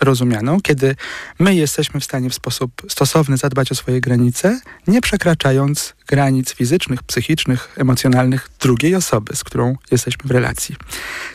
rozumianą, 0.00 0.60
kiedy 0.60 0.96
my 1.38 1.54
jesteśmy 1.54 2.00
w 2.00 2.04
stanie 2.04 2.30
w 2.30 2.34
sposób 2.34 2.82
stosowny 2.88 3.36
zadbać 3.36 3.72
o 3.72 3.74
swoje 3.74 4.00
granice, 4.00 4.60
nie 4.86 5.00
przekraczając 5.00 5.94
granic 6.06 6.54
fizycznych, 6.54 7.02
psychicznych, 7.02 7.74
emocjonalnych 7.76 8.50
drugiej 8.60 8.94
osoby, 8.94 9.36
z 9.36 9.44
którą 9.44 9.76
jesteśmy 9.90 10.28
w 10.28 10.30
relacji. 10.30 10.76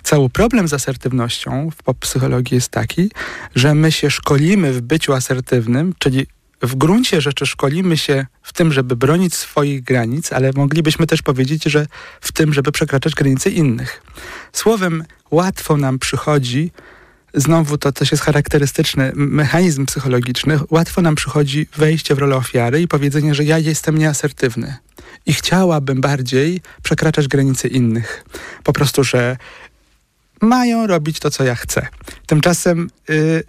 Cały 0.04 0.30
problem 0.30 0.68
z 0.68 0.74
asertywnością 0.74 1.70
w 1.72 1.94
psychologii 2.00 2.56
jest 2.56 2.70
taki, 2.70 3.12
że 3.56 3.76
my 3.76 3.92
się 3.92 4.12
szkolimy 4.12 4.74
w 4.74 4.82
byciu 4.82 5.14
asertywnym, 5.14 5.94
czyli 6.00 6.28
w 6.62 6.76
gruncie 6.76 7.22
rzeczy 7.22 7.46
szkolimy 7.46 7.98
się 7.98 8.26
w 8.42 8.54
tym, 8.54 8.74
żeby 8.74 8.96
bronić 8.96 9.36
swoich 9.36 9.84
granic, 9.84 10.34
ale 10.34 10.52
moglibyśmy 10.56 11.08
też 11.08 11.22
powiedzieć, 11.22 11.64
że 11.64 11.88
w 12.22 12.32
tym, 12.32 12.54
żeby 12.54 12.72
przekraczać 12.72 13.14
granice 13.14 13.50
innych. 13.50 14.02
Słowem, 14.54 15.04
łatwo 15.32 15.78
nam 15.78 16.00
przychodzi, 16.00 16.72
znowu 17.34 17.78
to 17.78 17.92
też 17.92 18.12
jest 18.12 18.24
charakterystyczny 18.24 19.12
mechanizm 19.16 19.86
psychologiczny, 19.86 20.60
łatwo 20.70 21.02
nam 21.02 21.16
przychodzi 21.16 21.68
wejście 21.78 22.16
w 22.16 22.20
rolę 22.20 22.36
ofiary 22.36 22.82
i 22.82 22.88
powiedzenie, 22.88 23.36
że 23.36 23.44
ja 23.44 23.60
jestem 23.60 23.98
nieasertywny 23.98 24.78
i 25.26 25.34
chciałabym 25.34 26.02
bardziej 26.02 26.62
przekraczać 26.84 27.28
granice 27.28 27.68
innych. 27.68 28.26
Po 28.64 28.74
prostu, 28.74 29.04
że 29.04 29.38
mają 30.42 30.88
robić 30.88 31.20
to, 31.20 31.32
co 31.32 31.44
ja 31.44 31.56
chcę. 31.56 31.88
Tymczasem 32.26 32.90
yy, 33.10 33.44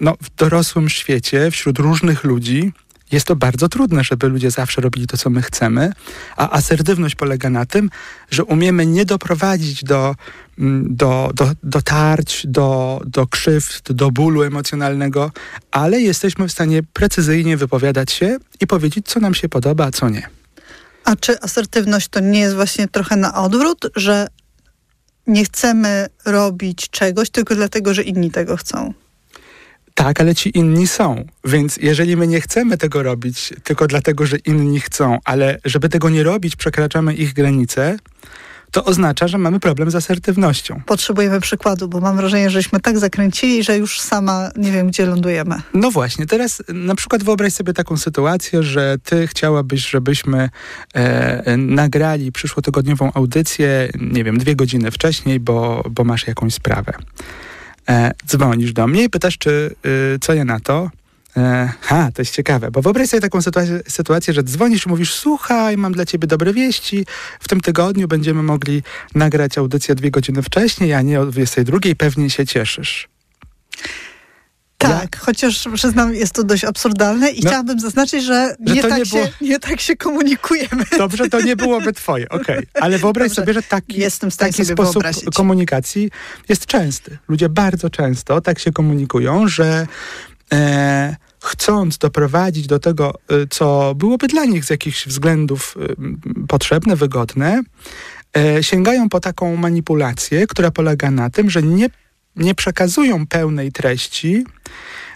no, 0.00 0.16
w 0.22 0.34
dorosłym 0.36 0.88
świecie, 0.88 1.50
wśród 1.50 1.78
różnych 1.78 2.24
ludzi, 2.24 2.72
jest 3.12 3.26
to 3.26 3.36
bardzo 3.36 3.68
trudne, 3.68 4.04
żeby 4.04 4.28
ludzie 4.28 4.50
zawsze 4.50 4.80
robili 4.80 5.06
to, 5.06 5.16
co 5.16 5.30
my 5.30 5.42
chcemy, 5.42 5.92
a 6.36 6.50
asertywność 6.50 7.14
polega 7.14 7.50
na 7.50 7.66
tym, 7.66 7.90
że 8.30 8.44
umiemy 8.44 8.86
nie 8.86 9.04
doprowadzić 9.04 9.84
do, 9.84 10.14
mm, 10.58 10.96
do, 10.96 11.30
do, 11.34 11.50
do 11.62 11.82
tarć, 11.82 12.46
do, 12.46 13.00
do 13.06 13.26
krzywd, 13.26 13.92
do 13.92 14.10
bólu 14.10 14.42
emocjonalnego, 14.42 15.32
ale 15.70 16.00
jesteśmy 16.00 16.48
w 16.48 16.52
stanie 16.52 16.82
precyzyjnie 16.82 17.56
wypowiadać 17.56 18.12
się 18.12 18.38
i 18.60 18.66
powiedzieć, 18.66 19.06
co 19.06 19.20
nam 19.20 19.34
się 19.34 19.48
podoba, 19.48 19.86
a 19.86 19.90
co 19.90 20.08
nie. 20.08 20.28
A 21.04 21.16
czy 21.16 21.40
asertywność 21.40 22.08
to 22.08 22.20
nie 22.20 22.40
jest 22.40 22.54
właśnie 22.54 22.88
trochę 22.88 23.16
na 23.16 23.34
odwrót, 23.34 23.86
że 23.96 24.26
nie 25.26 25.44
chcemy 25.44 26.06
robić 26.24 26.90
czegoś 26.90 27.30
tylko 27.30 27.54
dlatego, 27.54 27.94
że 27.94 28.02
inni 28.02 28.30
tego 28.30 28.56
chcą? 28.56 28.94
Tak, 30.04 30.20
ale 30.20 30.34
ci 30.34 30.58
inni 30.58 30.86
są. 30.86 31.24
Więc 31.44 31.76
jeżeli 31.76 32.16
my 32.16 32.26
nie 32.26 32.40
chcemy 32.40 32.78
tego 32.78 33.02
robić 33.02 33.52
tylko 33.64 33.86
dlatego, 33.86 34.26
że 34.26 34.36
inni 34.36 34.80
chcą, 34.80 35.18
ale 35.24 35.58
żeby 35.64 35.88
tego 35.88 36.10
nie 36.10 36.22
robić, 36.22 36.56
przekraczamy 36.56 37.14
ich 37.14 37.32
granice, 37.32 37.96
to 38.70 38.84
oznacza, 38.84 39.28
że 39.28 39.38
mamy 39.38 39.60
problem 39.60 39.90
z 39.90 39.94
asertywnością. 39.94 40.80
Potrzebujemy 40.86 41.40
przykładu, 41.40 41.88
bo 41.88 42.00
mam 42.00 42.16
wrażenie, 42.16 42.50
żeśmy 42.50 42.80
tak 42.80 42.98
zakręcili, 42.98 43.62
że 43.62 43.78
już 43.78 44.00
sama 44.00 44.50
nie 44.56 44.72
wiem, 44.72 44.88
gdzie 44.88 45.06
lądujemy. 45.06 45.54
No 45.74 45.90
właśnie, 45.90 46.26
teraz 46.26 46.62
na 46.68 46.94
przykład 46.94 47.22
wyobraź 47.22 47.52
sobie 47.52 47.72
taką 47.72 47.96
sytuację, 47.96 48.62
że 48.62 48.96
ty 49.04 49.26
chciałabyś, 49.26 49.90
żebyśmy 49.90 50.50
e, 50.94 51.56
nagrali 51.56 52.32
przyszłotygodniową 52.32 53.12
audycję, 53.14 53.88
nie 54.00 54.24
wiem, 54.24 54.38
dwie 54.38 54.56
godziny 54.56 54.90
wcześniej, 54.90 55.40
bo, 55.40 55.84
bo 55.90 56.04
masz 56.04 56.26
jakąś 56.26 56.54
sprawę 56.54 56.92
e, 57.90 58.12
dzwonisz 58.26 58.72
do 58.72 58.86
mnie 58.86 59.04
i 59.04 59.10
pytasz, 59.10 59.38
czy, 59.38 59.74
y, 59.86 60.18
co 60.20 60.34
ja 60.34 60.44
na 60.44 60.60
to. 60.60 60.90
E, 61.36 61.72
ha, 61.80 62.10
to 62.14 62.22
jest 62.22 62.34
ciekawe, 62.34 62.70
bo 62.70 62.82
wyobraź 62.82 63.08
sobie 63.08 63.20
taką 63.20 63.42
sytuację, 63.42 63.80
sytuację, 63.88 64.34
że 64.34 64.42
dzwonisz 64.42 64.86
i 64.86 64.88
mówisz, 64.88 65.14
słuchaj, 65.14 65.76
mam 65.76 65.92
dla 65.92 66.06
ciebie 66.06 66.26
dobre 66.26 66.52
wieści, 66.52 67.06
w 67.40 67.48
tym 67.48 67.60
tygodniu 67.60 68.08
będziemy 68.08 68.42
mogli 68.42 68.82
nagrać 69.14 69.58
audycję 69.58 69.94
dwie 69.94 70.10
godziny 70.10 70.42
wcześniej, 70.42 70.94
a 70.94 71.02
nie 71.02 71.20
o 71.20 71.26
22, 71.26 71.78
pewnie 71.98 72.30
się 72.30 72.46
cieszysz. 72.46 73.08
Tak, 74.88 75.08
ja? 75.14 75.20
chociaż 75.20 75.68
przyznam, 75.74 76.14
jest 76.14 76.32
to 76.32 76.44
dość 76.44 76.64
absurdalne 76.64 77.30
i 77.30 77.40
no, 77.42 77.50
chciałabym 77.50 77.80
zaznaczyć, 77.80 78.24
że, 78.24 78.56
że 78.66 78.74
nie, 78.74 78.82
tak 78.82 78.98
nie, 78.98 79.04
było... 79.06 79.26
się, 79.26 79.32
nie 79.40 79.58
tak 79.58 79.80
się 79.80 79.96
komunikujemy. 79.96 80.84
Dobrze, 80.98 81.28
to 81.28 81.40
nie 81.40 81.56
byłoby 81.56 81.92
twoje, 81.92 82.28
okej. 82.28 82.58
Okay. 82.58 82.82
Ale 82.82 82.98
wyobraź 82.98 83.28
Dobrze. 83.28 83.42
sobie, 83.42 83.52
że 83.52 83.62
taki, 83.62 84.00
Jestem 84.00 84.30
taki 84.30 84.64
sposób 84.64 84.92
wyobrazić. 84.92 85.24
komunikacji 85.34 86.10
jest 86.48 86.66
częsty. 86.66 87.18
Ludzie 87.28 87.48
bardzo 87.48 87.90
często 87.90 88.40
tak 88.40 88.58
się 88.58 88.72
komunikują, 88.72 89.48
że 89.48 89.86
e, 90.52 91.16
chcąc 91.42 91.98
doprowadzić 91.98 92.66
do 92.66 92.78
tego, 92.78 93.14
e, 93.14 93.46
co 93.50 93.94
byłoby 93.94 94.28
dla 94.28 94.44
nich 94.44 94.64
z 94.64 94.70
jakichś 94.70 95.06
względów 95.06 95.76
e, 95.80 96.46
potrzebne, 96.46 96.96
wygodne, 96.96 97.62
e, 98.36 98.62
sięgają 98.62 99.08
po 99.08 99.20
taką 99.20 99.56
manipulację, 99.56 100.46
która 100.46 100.70
polega 100.70 101.10
na 101.10 101.30
tym, 101.30 101.50
że 101.50 101.62
nie 101.62 101.88
nie 102.36 102.54
przekazują 102.54 103.26
pełnej 103.26 103.72
treści, 103.72 104.44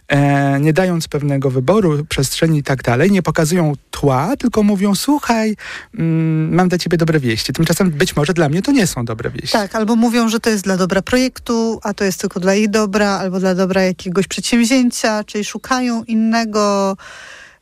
e, 0.08 0.60
nie 0.60 0.72
dając 0.72 1.08
pewnego 1.08 1.50
wyboru, 1.50 2.04
przestrzeni 2.08 2.58
i 2.58 2.62
tak 2.62 2.82
dalej, 2.82 3.10
nie 3.10 3.22
pokazują 3.22 3.72
tła, 3.90 4.36
tylko 4.36 4.62
mówią, 4.62 4.94
słuchaj, 4.94 5.56
mm, 5.98 6.54
mam 6.54 6.68
dla 6.68 6.78
ciebie 6.78 6.98
dobre 6.98 7.20
wieści. 7.20 7.52
Tymczasem 7.52 7.90
być 7.90 8.16
może 8.16 8.32
dla 8.32 8.48
mnie 8.48 8.62
to 8.62 8.72
nie 8.72 8.86
są 8.86 9.04
dobre 9.04 9.30
wieści. 9.30 9.52
Tak, 9.52 9.74
albo 9.74 9.96
mówią, 9.96 10.28
że 10.28 10.40
to 10.40 10.50
jest 10.50 10.64
dla 10.64 10.76
dobra 10.76 11.02
projektu, 11.02 11.80
a 11.82 11.94
to 11.94 12.04
jest 12.04 12.20
tylko 12.20 12.40
dla 12.40 12.54
ich 12.54 12.70
dobra, 12.70 13.10
albo 13.10 13.40
dla 13.40 13.54
dobra 13.54 13.82
jakiegoś 13.82 14.26
przedsięwzięcia, 14.26 15.24
czyli 15.24 15.44
szukają 15.44 16.04
innego 16.04 16.96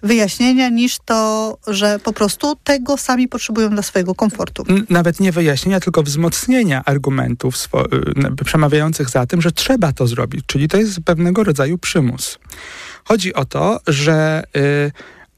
wyjaśnienia 0.03 0.69
niż 0.69 0.99
to, 1.05 1.59
że 1.67 1.99
po 1.99 2.13
prostu 2.13 2.57
tego 2.65 2.97
sami 2.97 3.29
potrzebują 3.29 3.71
dla 3.71 3.83
swojego 3.83 4.15
komfortu. 4.15 4.65
Nawet 4.89 5.21
nie 5.21 5.33
wyjaśnienia, 5.33 5.81
tylko 5.81 6.03
wzmocnienia 6.03 6.83
argumentów 6.85 7.69
y, 8.41 8.45
przemawiających 8.45 9.11
za 9.11 9.27
tym, 9.27 9.43
że 9.43 9.53
trzeba 9.53 9.93
to 9.93 10.07
zrobić, 10.07 10.45
czyli 10.47 10.69
to 10.69 10.77
jest 10.77 11.01
pewnego 11.05 11.45
rodzaju 11.45 11.79
przymus. 11.79 12.39
Chodzi 13.05 13.35
o 13.35 13.45
to, 13.45 13.81
że 13.87 14.43
y, 14.57 14.93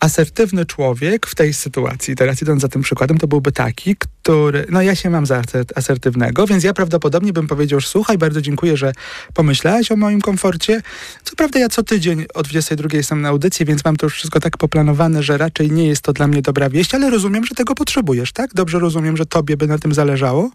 asertywny 0.05 0.67
człowiek 0.67 1.27
w 1.27 1.35
tej 1.35 1.55
sytuacji, 1.55 2.17
teraz 2.17 2.43
idąc 2.43 2.63
za 2.63 2.69
tym 2.69 2.83
przykładem, 2.83 3.19
to 3.19 3.27
byłby 3.27 3.53
taki, 3.53 3.97
który, 3.97 4.67
no 4.71 4.83
ja 4.83 4.95
się 4.95 5.11
mam 5.11 5.27
za 5.27 5.43
asertywnego, 5.75 6.47
więc 6.47 6.65
ja 6.65 6.75
prawdopodobnie 6.75 7.33
bym 7.33 7.47
powiedział, 7.47 7.81
słuchaj, 7.81 8.19
bardzo 8.19 8.41
dziękuję, 8.41 8.77
że 8.77 8.93
pomyślałeś 9.35 9.93
o 9.93 9.97
moim 9.97 10.21
komforcie. 10.21 10.83
Co 11.25 11.37
prawda 11.37 11.59
ja 11.59 11.69
co 11.69 11.83
tydzień 11.83 12.27
o 12.35 12.43
22 12.43 12.89
jestem 12.93 13.21
na 13.21 13.29
audycji, 13.29 13.67
więc 13.67 13.85
mam 13.85 13.97
to 13.97 14.07
już 14.07 14.15
wszystko 14.15 14.41
tak 14.41 14.57
poplanowane, 14.57 15.23
że 15.23 15.39
raczej 15.39 15.71
nie 15.71 15.87
jest 15.87 16.03
to 16.03 16.13
dla 16.13 16.27
mnie 16.27 16.43
dobra 16.43 16.71
wieść, 16.71 16.95
ale 16.95 17.11
rozumiem, 17.11 17.45
że 17.45 17.55
tego 17.55 17.75
potrzebujesz, 17.75 18.33
tak? 18.33 18.55
Dobrze 18.55 18.79
rozumiem, 18.79 19.17
że 19.17 19.27
tobie 19.27 19.57
by 19.57 19.67
na 19.67 19.79
tym 19.79 19.95
zależało. 19.95 20.51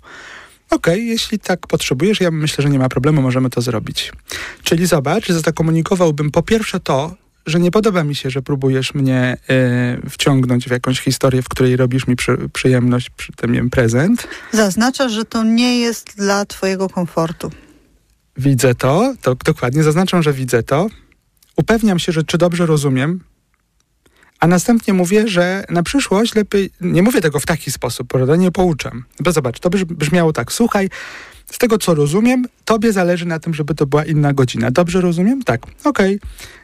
Okej, 0.69 0.93
okay, 0.93 0.99
jeśli 0.99 1.39
tak 1.39 1.67
potrzebujesz, 1.67 2.21
ja 2.21 2.31
myślę, 2.31 2.61
że 2.61 2.69
nie 2.69 2.79
ma 2.79 2.89
problemu, 2.89 3.21
możemy 3.21 3.49
to 3.49 3.61
zrobić. 3.61 4.11
Czyli 4.63 4.85
zobacz, 4.85 5.29
zakomunikowałbym 5.31 6.31
po 6.31 6.43
pierwsze 6.43 6.79
to, 6.79 7.15
że 7.49 7.59
nie 7.59 7.71
podoba 7.71 8.03
mi 8.03 8.15
się, 8.15 8.29
że 8.29 8.41
próbujesz 8.41 8.93
mnie 8.93 9.37
y, 10.05 10.09
wciągnąć 10.09 10.67
w 10.67 10.71
jakąś 10.71 10.99
historię, 10.99 11.41
w 11.41 11.49
której 11.49 11.77
robisz 11.77 12.07
mi 12.07 12.15
przy, 12.15 12.37
przyjemność, 12.53 13.09
przy 13.09 13.33
tym 13.33 13.55
jem 13.55 13.69
prezent. 13.69 14.27
Zaznacza, 14.51 15.09
że 15.09 15.25
to 15.25 15.43
nie 15.43 15.79
jest 15.79 16.17
dla 16.17 16.45
twojego 16.45 16.89
komfortu. 16.89 17.51
Widzę 18.37 18.75
to, 18.75 19.13
to 19.21 19.35
dokładnie 19.35 19.83
zaznaczam, 19.83 20.23
że 20.23 20.33
widzę 20.33 20.63
to. 20.63 20.87
Upewniam 21.57 21.99
się, 21.99 22.11
że 22.11 22.23
czy 22.23 22.37
dobrze 22.37 22.65
rozumiem, 22.65 23.19
a 24.39 24.47
następnie 24.47 24.93
mówię, 24.93 25.27
że 25.27 25.65
na 25.69 25.83
przyszłość 25.83 26.35
lepiej, 26.35 26.69
nie 26.81 27.03
mówię 27.03 27.21
tego 27.21 27.39
w 27.39 27.45
taki 27.45 27.71
sposób, 27.71 28.07
prawda, 28.07 28.35
nie 28.35 28.51
pouczam. 28.51 29.03
Bo 29.19 29.31
zobacz, 29.31 29.59
to 29.59 29.69
brzmiało 29.69 30.33
tak, 30.33 30.51
słuchaj, 30.51 30.89
z 31.51 31.57
tego 31.57 31.77
co 31.77 31.95
rozumiem, 31.95 32.45
tobie 32.65 32.93
zależy 32.93 33.25
na 33.25 33.39
tym, 33.39 33.53
żeby 33.53 33.75
to 33.75 33.85
była 33.85 34.05
inna 34.05 34.33
godzina. 34.33 34.71
Dobrze 34.71 35.01
rozumiem? 35.01 35.43
Tak. 35.43 35.61
Okej. 35.83 36.19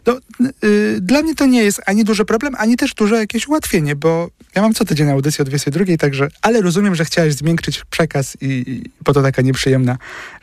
Okay. 0.06 0.22
Yy, 0.62 1.01
dla 1.01 1.22
mnie 1.22 1.36
to 1.36 1.46
nie 1.46 1.63
jest 1.63 1.82
ani 1.86 2.04
duży 2.04 2.25
problem, 2.25 2.56
ani 2.58 2.77
też 2.77 2.94
duże 2.94 3.15
jakieś 3.15 3.48
ułatwienie, 3.48 3.96
bo 3.96 4.30
ja 4.56 4.62
mam 4.62 4.74
co 4.74 4.86
tydzień 4.86 5.10
audycję 5.10 5.42
o 5.42 5.46
22, 5.46 5.98
także, 5.98 6.27
ale 6.42 6.62
rozumiem, 6.62 6.96
że 6.96 7.06
chciałeś 7.06 7.34
zmiękczyć 7.34 7.82
przekaz 7.89 8.38
i, 8.42 8.46
i 8.46 8.89
po 9.04 9.13
to 9.13 9.22
taka 9.22 9.42
nieprzyjemna, 9.42 9.98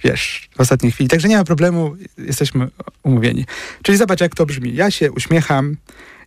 wiesz, 0.05 0.49
w 0.57 0.61
ostatniej 0.61 0.93
chwili. 0.93 1.11
Także 1.11 1.29
nie 1.29 1.37
ma 1.37 1.45
problemu, 1.45 1.97
jesteśmy 2.19 2.69
umówieni. 3.03 3.47
Czyli 3.83 3.99
zobacz, 3.99 4.21
jak 4.21 4.35
to 4.35 4.47
brzmi. 4.47 4.75
Ja 4.75 4.91
się 4.91 5.13
uśmiecham, 5.13 5.77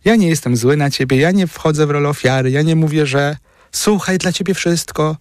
ja 0.04 0.16
nie 0.16 0.28
jestem 0.28 0.56
zły 0.56 0.76
na 0.76 0.90
ciebie, 0.90 1.16
ja 1.16 1.30
nie 1.30 1.46
wchodzę 1.46 1.86
w 1.86 1.90
rolę 1.90 2.08
ofiary, 2.08 2.50
ja 2.50 2.62
nie 2.62 2.76
mówię, 2.76 3.06
że 3.06 3.36
słuchaj, 3.72 4.18
dla 4.18 4.32
ciebie 4.32 4.54
wszystko, 4.54 5.16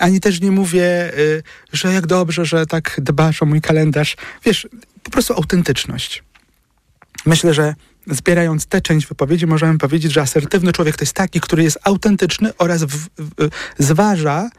ani 0.00 0.20
też 0.20 0.40
nie 0.40 0.50
mówię, 0.50 1.18
y, 1.18 1.42
że 1.72 1.92
jak 1.92 2.06
dobrze, 2.06 2.44
że 2.44 2.66
tak 2.66 3.00
dbasz 3.02 3.42
o 3.42 3.46
mój 3.46 3.60
kalendarz. 3.60 4.16
Wiesz, 4.44 4.68
po 5.02 5.10
prostu 5.10 5.34
autentyczność. 5.34 6.22
Myślę, 7.26 7.54
że 7.54 7.74
zbierając 8.06 8.66
tę 8.66 8.80
część 8.80 9.06
wypowiedzi, 9.06 9.46
możemy 9.46 9.78
powiedzieć, 9.78 10.12
że 10.12 10.20
asertywny 10.20 10.72
człowiek 10.72 10.96
to 10.96 11.02
jest 11.02 11.12
taki, 11.12 11.40
który 11.40 11.62
jest 11.62 11.78
autentyczny 11.84 12.50
oraz 12.58 12.84
w, 12.84 13.08
w, 13.18 13.48
zważa 13.78 14.50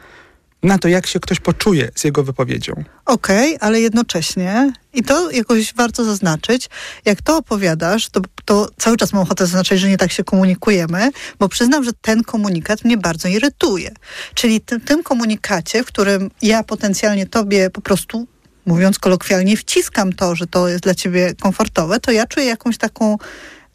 na 0.63 0.77
to, 0.77 0.87
jak 0.87 1.07
się 1.07 1.19
ktoś 1.19 1.39
poczuje 1.39 1.89
z 1.95 2.03
jego 2.03 2.23
wypowiedzią. 2.23 2.73
Okej, 3.05 3.55
okay, 3.55 3.67
ale 3.67 3.81
jednocześnie, 3.81 4.73
i 4.93 5.03
to 5.03 5.31
jakoś 5.31 5.73
warto 5.73 6.03
zaznaczyć, 6.03 6.69
jak 7.05 7.21
to 7.21 7.37
opowiadasz, 7.37 8.09
to, 8.09 8.21
to 8.45 8.69
cały 8.77 8.97
czas 8.97 9.13
mam 9.13 9.21
ochotę 9.23 9.45
zaznaczyć, 9.45 9.79
że 9.79 9.89
nie 9.89 9.97
tak 9.97 10.11
się 10.11 10.23
komunikujemy, 10.23 11.11
bo 11.39 11.49
przyznam, 11.49 11.83
że 11.83 11.91
ten 12.01 12.23
komunikat 12.23 12.83
mnie 12.83 12.97
bardzo 12.97 13.27
irytuje. 13.27 13.91
Czyli 14.33 14.61
tym, 14.61 14.81
tym 14.81 15.03
komunikacie, 15.03 15.83
w 15.83 15.87
którym 15.87 16.31
ja 16.41 16.63
potencjalnie 16.63 17.25
tobie 17.25 17.69
po 17.69 17.81
prostu 17.81 18.27
mówiąc 18.65 18.99
kolokwialnie, 18.99 19.57
wciskam 19.57 20.13
to, 20.13 20.35
że 20.35 20.47
to 20.47 20.67
jest 20.67 20.83
dla 20.83 20.95
ciebie 20.95 21.33
komfortowe, 21.41 21.99
to 21.99 22.11
ja 22.11 22.27
czuję 22.27 22.45
jakąś 22.45 22.77
taką 22.77 23.17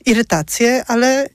irytację, 0.06 0.84
ale 0.86 1.28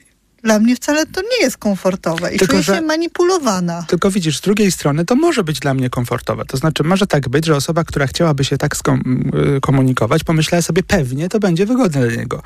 dla 0.43 0.59
mnie 0.59 0.75
wcale 0.75 1.05
to 1.05 1.21
nie 1.21 1.41
jest 1.41 1.57
komfortowe 1.57 2.35
i 2.35 2.39
tylko, 2.39 2.51
czuję 2.51 2.63
się 2.63 2.81
manipulowana. 2.81 3.85
Tylko 3.87 4.11
widzisz, 4.11 4.37
z 4.37 4.41
drugiej 4.41 4.71
strony 4.71 5.05
to 5.05 5.15
może 5.15 5.43
być 5.43 5.59
dla 5.59 5.73
mnie 5.73 5.89
komfortowe. 5.89 6.45
To 6.45 6.57
znaczy 6.57 6.83
może 6.83 7.07
tak 7.07 7.29
być, 7.29 7.45
że 7.45 7.55
osoba, 7.55 7.83
która 7.83 8.07
chciałaby 8.07 8.43
się 8.43 8.57
tak 8.57 8.75
y, 8.75 9.61
komunikować, 9.61 10.23
pomyślała 10.23 10.61
sobie 10.61 10.83
pewnie 10.83 11.29
to 11.29 11.39
będzie 11.39 11.65
wygodne 11.65 12.07
dla 12.07 12.17
niego. 12.17 12.43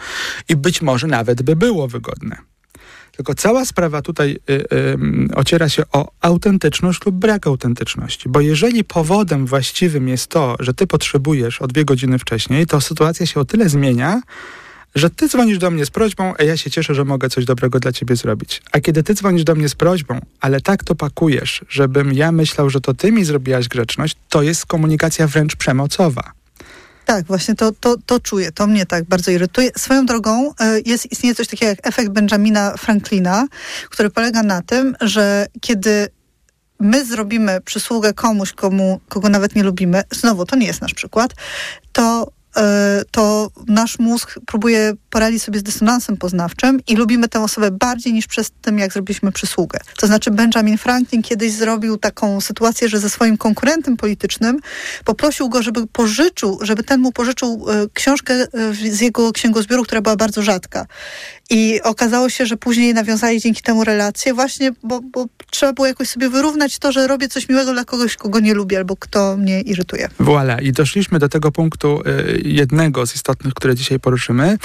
I 0.49 0.55
być 0.55 0.81
może 0.81 1.07
nawet 1.07 1.41
by 1.41 1.55
było 1.55 1.87
wygodne. 1.87 2.37
Tylko 3.11 3.35
cała 3.35 3.65
sprawa 3.65 4.01
tutaj 4.01 4.37
y, 4.49 4.53
y, 4.53 4.97
ociera 5.35 5.69
się 5.69 5.83
o 5.91 6.11
autentyczność 6.21 7.05
lub 7.05 7.15
brak 7.15 7.47
autentyczności. 7.47 8.29
Bo 8.29 8.41
jeżeli 8.41 8.83
powodem 8.83 9.45
właściwym 9.45 10.07
jest 10.07 10.27
to, 10.27 10.55
że 10.59 10.73
ty 10.73 10.87
potrzebujesz 10.87 11.61
o 11.61 11.67
dwie 11.67 11.85
godziny 11.85 12.19
wcześniej, 12.19 12.65
to 12.65 12.81
sytuacja 12.81 13.25
się 13.25 13.39
o 13.39 13.45
tyle 13.45 13.69
zmienia, 13.69 14.21
że 14.95 15.09
ty 15.09 15.27
dzwonisz 15.27 15.57
do 15.57 15.71
mnie 15.71 15.85
z 15.85 15.89
prośbą, 15.89 16.33
a 16.39 16.43
ja 16.43 16.57
się 16.57 16.71
cieszę, 16.71 16.95
że 16.95 17.05
mogę 17.05 17.29
coś 17.29 17.45
dobrego 17.45 17.79
dla 17.79 17.91
ciebie 17.91 18.15
zrobić. 18.15 18.61
A 18.71 18.79
kiedy 18.79 19.03
ty 19.03 19.13
dzwonisz 19.13 19.43
do 19.43 19.55
mnie 19.55 19.69
z 19.69 19.75
prośbą, 19.75 20.19
ale 20.41 20.61
tak 20.61 20.83
to 20.83 20.95
pakujesz, 20.95 21.65
żebym 21.69 22.13
ja 22.13 22.31
myślał, 22.31 22.69
że 22.69 22.81
to 22.81 22.93
ty 22.93 23.11
mi 23.11 23.25
zrobiłaś 23.25 23.67
grzeczność, 23.67 24.15
to 24.29 24.41
jest 24.41 24.65
komunikacja 24.65 25.27
wręcz 25.27 25.55
przemocowa. 25.55 26.31
Tak, 27.05 27.25
właśnie 27.25 27.55
to, 27.55 27.71
to, 27.71 27.95
to 28.05 28.19
czuję, 28.19 28.51
to 28.51 28.67
mnie 28.67 28.85
tak 28.85 29.03
bardzo 29.03 29.31
irytuje. 29.31 29.69
Swoją 29.77 30.05
drogą 30.05 30.53
e, 30.59 30.79
jest, 30.85 31.11
istnieje 31.11 31.35
coś 31.35 31.47
takiego 31.47 31.69
jak 31.69 31.87
efekt 31.87 32.09
Benjamina 32.09 32.77
Franklina, 32.77 33.47
który 33.89 34.09
polega 34.09 34.43
na 34.43 34.61
tym, 34.61 34.95
że 35.01 35.47
kiedy 35.61 36.07
my 36.79 37.05
zrobimy 37.05 37.61
przysługę 37.61 38.13
komuś, 38.13 38.51
komu, 38.51 38.99
kogo 39.09 39.29
nawet 39.29 39.55
nie 39.55 39.63
lubimy, 39.63 40.03
znowu 40.11 40.45
to 40.45 40.55
nie 40.55 40.67
jest 40.67 40.81
nasz 40.81 40.93
przykład, 40.93 41.33
to 41.91 42.31
to 43.11 43.49
nasz 43.67 43.99
mózg 43.99 44.39
próbuje 44.45 44.93
poradzić 45.15 45.43
sobie 45.43 45.59
z 45.59 45.63
dysonansem 45.63 46.17
poznawczym 46.17 46.79
i 46.87 46.95
lubimy 46.95 47.27
tę 47.27 47.43
osobę 47.43 47.71
bardziej 47.71 48.13
niż 48.13 48.27
przez 48.27 48.51
tym, 48.61 48.79
jak 48.79 48.93
zrobiliśmy 48.93 49.31
przysługę. 49.31 49.79
To 49.97 50.07
znaczy 50.07 50.31
Benjamin 50.31 50.77
Franklin 50.77 51.21
kiedyś 51.23 51.51
zrobił 51.51 51.97
taką 51.97 52.41
sytuację, 52.41 52.89
że 52.89 52.99
ze 52.99 53.09
swoim 53.09 53.37
konkurentem 53.37 53.97
politycznym 53.97 54.59
poprosił 55.05 55.49
go, 55.49 55.63
żeby 55.63 55.87
pożyczył, 55.87 56.59
żeby 56.61 56.83
ten 56.83 57.01
mu 57.01 57.11
pożyczył 57.11 57.65
e, 57.69 57.87
książkę 57.93 58.33
e, 58.33 58.73
z 58.73 59.01
jego 59.01 59.31
księgozbioru, 59.31 59.83
która 59.83 60.01
była 60.01 60.15
bardzo 60.15 60.41
rzadka. 60.41 60.85
I 61.49 61.81
okazało 61.83 62.29
się, 62.29 62.45
że 62.45 62.57
później 62.57 62.93
nawiązali 62.93 63.39
dzięki 63.39 63.61
temu 63.61 63.83
relacje 63.83 64.33
właśnie, 64.33 64.71
bo, 64.83 65.01
bo 65.01 65.25
trzeba 65.51 65.73
było 65.73 65.87
jakoś 65.87 66.09
sobie 66.09 66.29
wyrównać 66.29 66.79
to, 66.79 66.91
że 66.91 67.07
robię 67.07 67.27
coś 67.27 67.49
miłego 67.49 67.73
dla 67.73 67.85
kogoś, 67.85 68.15
kogo 68.15 68.39
nie 68.39 68.53
lubię 68.53 68.77
albo 68.77 68.95
kto 68.95 69.37
mnie 69.37 69.61
irytuje. 69.61 70.09
Voilà. 70.19 70.61
I 70.63 70.71
doszliśmy 70.71 71.19
do 71.19 71.29
tego 71.29 71.51
punktu 71.51 72.01
y, 72.01 72.41
jednego 72.45 73.07
z 73.07 73.15
istotnych, 73.15 73.53
które 73.53 73.75
dzisiaj 73.75 73.99
poruszymy. 73.99 74.57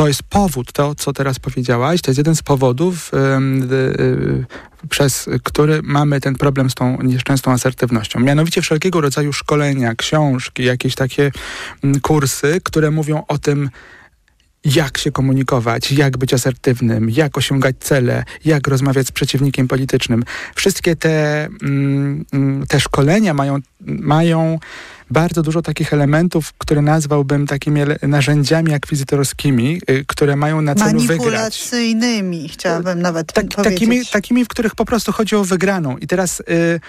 To 0.00 0.08
jest 0.08 0.22
powód, 0.22 0.72
to 0.72 0.94
co 0.94 1.12
teraz 1.12 1.38
powiedziałaś, 1.38 2.02
to 2.02 2.10
jest 2.10 2.18
jeden 2.18 2.36
z 2.36 2.42
powodów, 2.42 3.10
y, 3.14 4.88
przez 4.88 5.28
który 5.42 5.80
mamy 5.82 6.20
ten 6.20 6.34
problem 6.34 6.70
z 6.70 6.74
tą 6.74 7.02
nieszczęsną 7.02 7.52
asertywnością. 7.52 8.20
Mianowicie 8.20 8.62
wszelkiego 8.62 9.00
rodzaju 9.00 9.32
szkolenia, 9.32 9.94
książki, 9.94 10.64
jakieś 10.64 10.94
takie 10.94 11.30
mm, 11.84 12.00
kursy, 12.00 12.60
które 12.64 12.90
mówią 12.90 13.22
o 13.28 13.38
tym, 13.38 13.70
jak 14.64 14.98
się 14.98 15.12
komunikować, 15.12 15.92
jak 15.92 16.18
być 16.18 16.34
asertywnym, 16.34 17.10
jak 17.10 17.38
osiągać 17.38 17.76
cele, 17.80 18.24
jak 18.44 18.68
rozmawiać 18.68 19.06
z 19.06 19.12
przeciwnikiem 19.12 19.68
politycznym. 19.68 20.24
Wszystkie 20.54 20.96
te, 20.96 21.46
mm, 21.62 22.24
mm, 22.32 22.66
te 22.66 22.80
szkolenia 22.80 23.34
mają, 23.34 23.58
mają 23.80 24.58
bardzo 25.10 25.42
dużo 25.42 25.62
takich 25.62 25.92
elementów, 25.92 26.52
które 26.58 26.82
nazwałbym 26.82 27.46
takimi 27.46 27.80
narzędziami 28.02 28.74
akwizytorskimi, 28.74 29.80
y, 29.90 30.04
które 30.06 30.36
mają 30.36 30.60
na 30.60 30.74
celu 30.74 31.00
wygrać. 31.00 31.18
Manipulacyjnymi, 31.18 32.48
chciałabym 32.48 33.02
nawet 33.02 33.32
tak, 33.32 33.48
powiedzieć. 33.48 33.78
Takimi, 33.78 34.06
takimi, 34.06 34.44
w 34.44 34.48
których 34.48 34.74
po 34.74 34.84
prostu 34.84 35.12
chodzi 35.12 35.36
o 35.36 35.44
wygraną. 35.44 35.96
I 35.96 36.06
teraz... 36.06 36.40
Y, 36.40 36.80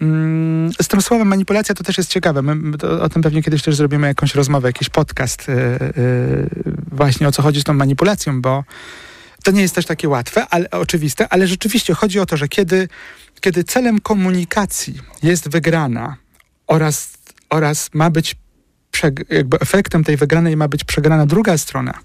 Mm, 0.00 0.72
z 0.82 0.88
tym 0.88 1.02
słowem 1.02 1.28
manipulacja 1.28 1.74
to 1.74 1.84
też 1.84 1.98
jest 1.98 2.10
ciekawe. 2.10 2.42
My 2.42 2.76
o 3.00 3.08
tym 3.08 3.22
pewnie 3.22 3.42
kiedyś 3.42 3.62
też 3.62 3.76
zrobimy 3.76 4.06
jakąś 4.06 4.34
rozmowę, 4.34 4.68
jakiś 4.68 4.88
podcast 4.88 5.48
yy, 5.48 5.54
yy, 5.54 6.48
właśnie 6.92 7.28
o 7.28 7.32
co 7.32 7.42
chodzi 7.42 7.60
z 7.60 7.64
tą 7.64 7.74
manipulacją, 7.74 8.42
bo 8.42 8.64
to 9.44 9.50
nie 9.50 9.62
jest 9.62 9.74
też 9.74 9.86
takie 9.86 10.08
łatwe, 10.08 10.46
ale 10.50 10.70
oczywiste, 10.70 11.28
ale 11.28 11.46
rzeczywiście 11.46 11.94
chodzi 11.94 12.20
o 12.20 12.26
to, 12.26 12.36
że 12.36 12.48
kiedy, 12.48 12.88
kiedy 13.40 13.64
celem 13.64 14.00
komunikacji 14.00 14.98
jest 15.22 15.48
wygrana 15.48 16.16
oraz, 16.66 17.12
oraz 17.50 17.90
ma 17.94 18.10
być 18.10 18.36
jakby 19.30 19.60
efektem 19.60 20.04
tej 20.04 20.16
wygranej 20.16 20.56
ma 20.56 20.68
być 20.68 20.84
przegrana 20.84 21.26
druga 21.26 21.58
strona, 21.58 21.98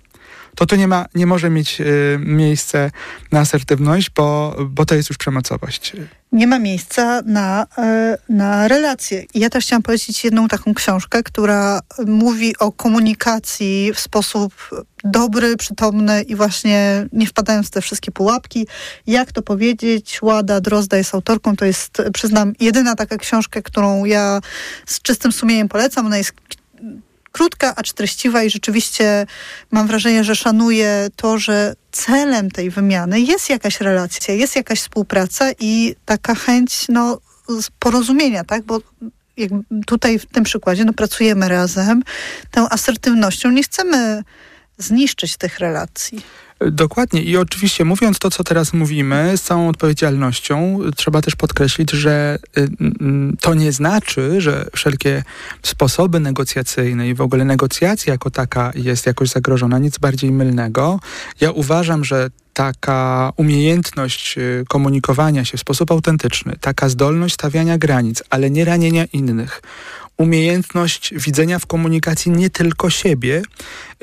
to 0.56 0.66
to 0.66 0.76
nie, 0.76 0.88
ma, 0.88 1.06
nie 1.16 1.26
może 1.26 1.50
mieć 1.50 1.82
y, 1.82 2.18
miejsce 2.20 2.92
na 3.32 3.40
asertywność, 3.40 4.10
bo, 4.10 4.56
bo 4.70 4.86
to 4.86 4.96
jest 4.96 5.10
już 5.10 5.18
przemocowość. 5.18 5.94
Nie 6.36 6.48
ma 6.48 6.60
miejsca 6.60 7.22
na, 7.26 7.64
y, 7.64 8.34
na 8.34 8.68
relacje. 8.68 9.26
I 9.34 9.40
ja 9.40 9.50
też 9.50 9.66
chciałam 9.66 9.84
polecić 9.84 10.24
jedną 10.24 10.48
taką 10.48 10.74
książkę, 10.74 11.24
która 11.24 11.80
mówi 12.06 12.58
o 12.58 12.72
komunikacji 12.72 13.92
w 13.94 14.00
sposób 14.00 14.54
dobry, 15.04 15.58
przytomny 15.58 16.22
i 16.22 16.36
właśnie 16.36 17.08
nie 17.14 17.28
wpadając 17.28 17.68
w 17.68 17.70
te 17.70 17.82
wszystkie 17.82 18.12
pułapki. 18.12 18.68
Jak 19.08 19.32
to 19.32 19.42
powiedzieć? 19.42 20.22
Łada 20.22 20.62
Drozda 20.62 20.98
jest 20.98 21.16
autorką. 21.16 21.56
To 21.56 21.66
jest, 21.66 22.02
przyznam, 22.14 22.54
jedyna 22.60 22.96
taka 22.96 23.18
książka, 23.18 23.62
którą 23.62 24.06
ja 24.06 24.40
z 24.86 25.02
czystym 25.02 25.32
sumieniem 25.32 25.70
polecam. 25.70 26.06
Ona 26.06 26.18
jest 26.18 26.34
krótka, 27.36 27.76
acz 27.76 27.94
treściwa 27.94 28.44
i 28.44 28.50
rzeczywiście 28.50 29.26
mam 29.72 29.88
wrażenie, 29.88 30.24
że 30.24 30.36
szanuje 30.36 31.08
to, 31.16 31.38
że 31.38 31.74
celem 31.92 32.52
tej 32.52 32.70
wymiany 32.70 33.22
jest 33.22 33.50
jakaś 33.50 33.82
relacja, 33.82 34.34
jest 34.34 34.56
jakaś 34.56 34.80
współpraca 34.80 35.52
i 35.60 35.96
taka 36.06 36.36
chęć 36.36 36.86
no, 36.90 37.18
porozumienia, 37.80 38.44
tak? 38.44 38.64
Bo 38.64 38.82
jak 39.38 39.52
tutaj 39.88 40.20
w 40.20 40.26
tym 40.26 40.44
przykładzie 40.44 40.86
no, 40.86 40.94
pracujemy 40.94 41.50
razem, 41.50 42.04
tą 42.52 42.70
asertywnością 42.70 43.52
nie 43.52 43.64
chcemy 43.64 44.24
zniszczyć 44.78 45.38
tych 45.38 45.60
relacji. 45.60 46.22
Dokładnie 46.60 47.22
i 47.22 47.38
oczywiście 47.38 47.86
mówiąc 47.86 48.20
to, 48.20 48.30
co 48.32 48.44
teraz 48.44 48.74
mówimy, 48.74 49.38
z 49.38 49.42
całą 49.42 49.70
odpowiedzialnością, 49.70 50.80
trzeba 50.96 51.22
też 51.22 51.36
podkreślić, 51.36 51.92
że 51.92 52.40
y, 52.58 52.70
to 53.42 53.54
nie 53.54 53.72
znaczy, 53.72 54.42
że 54.42 54.66
wszelkie 54.76 55.24
sposoby 55.64 56.20
negocjacyjne 56.20 57.10
i 57.10 57.14
w 57.14 57.22
ogóle 57.22 57.46
negocjacja 57.46 58.14
jako 58.14 58.32
taka 58.32 58.72
jest 58.76 59.06
jakoś 59.06 59.30
zagrożona, 59.30 59.80
nic 59.80 59.98
bardziej 59.98 60.32
mylnego. 60.32 61.00
Ja 61.42 61.52
uważam, 61.52 62.04
że 62.04 62.30
taka 62.54 63.32
umiejętność 63.38 64.38
y, 64.38 64.66
komunikowania 64.68 65.46
się 65.46 65.58
w 65.58 65.62
sposób 65.62 65.92
autentyczny, 65.92 66.56
taka 66.62 66.90
zdolność 66.90 67.34
stawiania 67.34 67.78
granic, 67.78 68.24
ale 68.30 68.52
nie 68.52 68.66
ranienia 68.66 69.06
innych, 69.14 69.62
umiejętność 70.18 71.14
widzenia 71.14 71.60
w 71.60 71.66
komunikacji 71.66 72.32
nie 72.32 72.50
tylko 72.50 72.90
siebie 72.90 73.42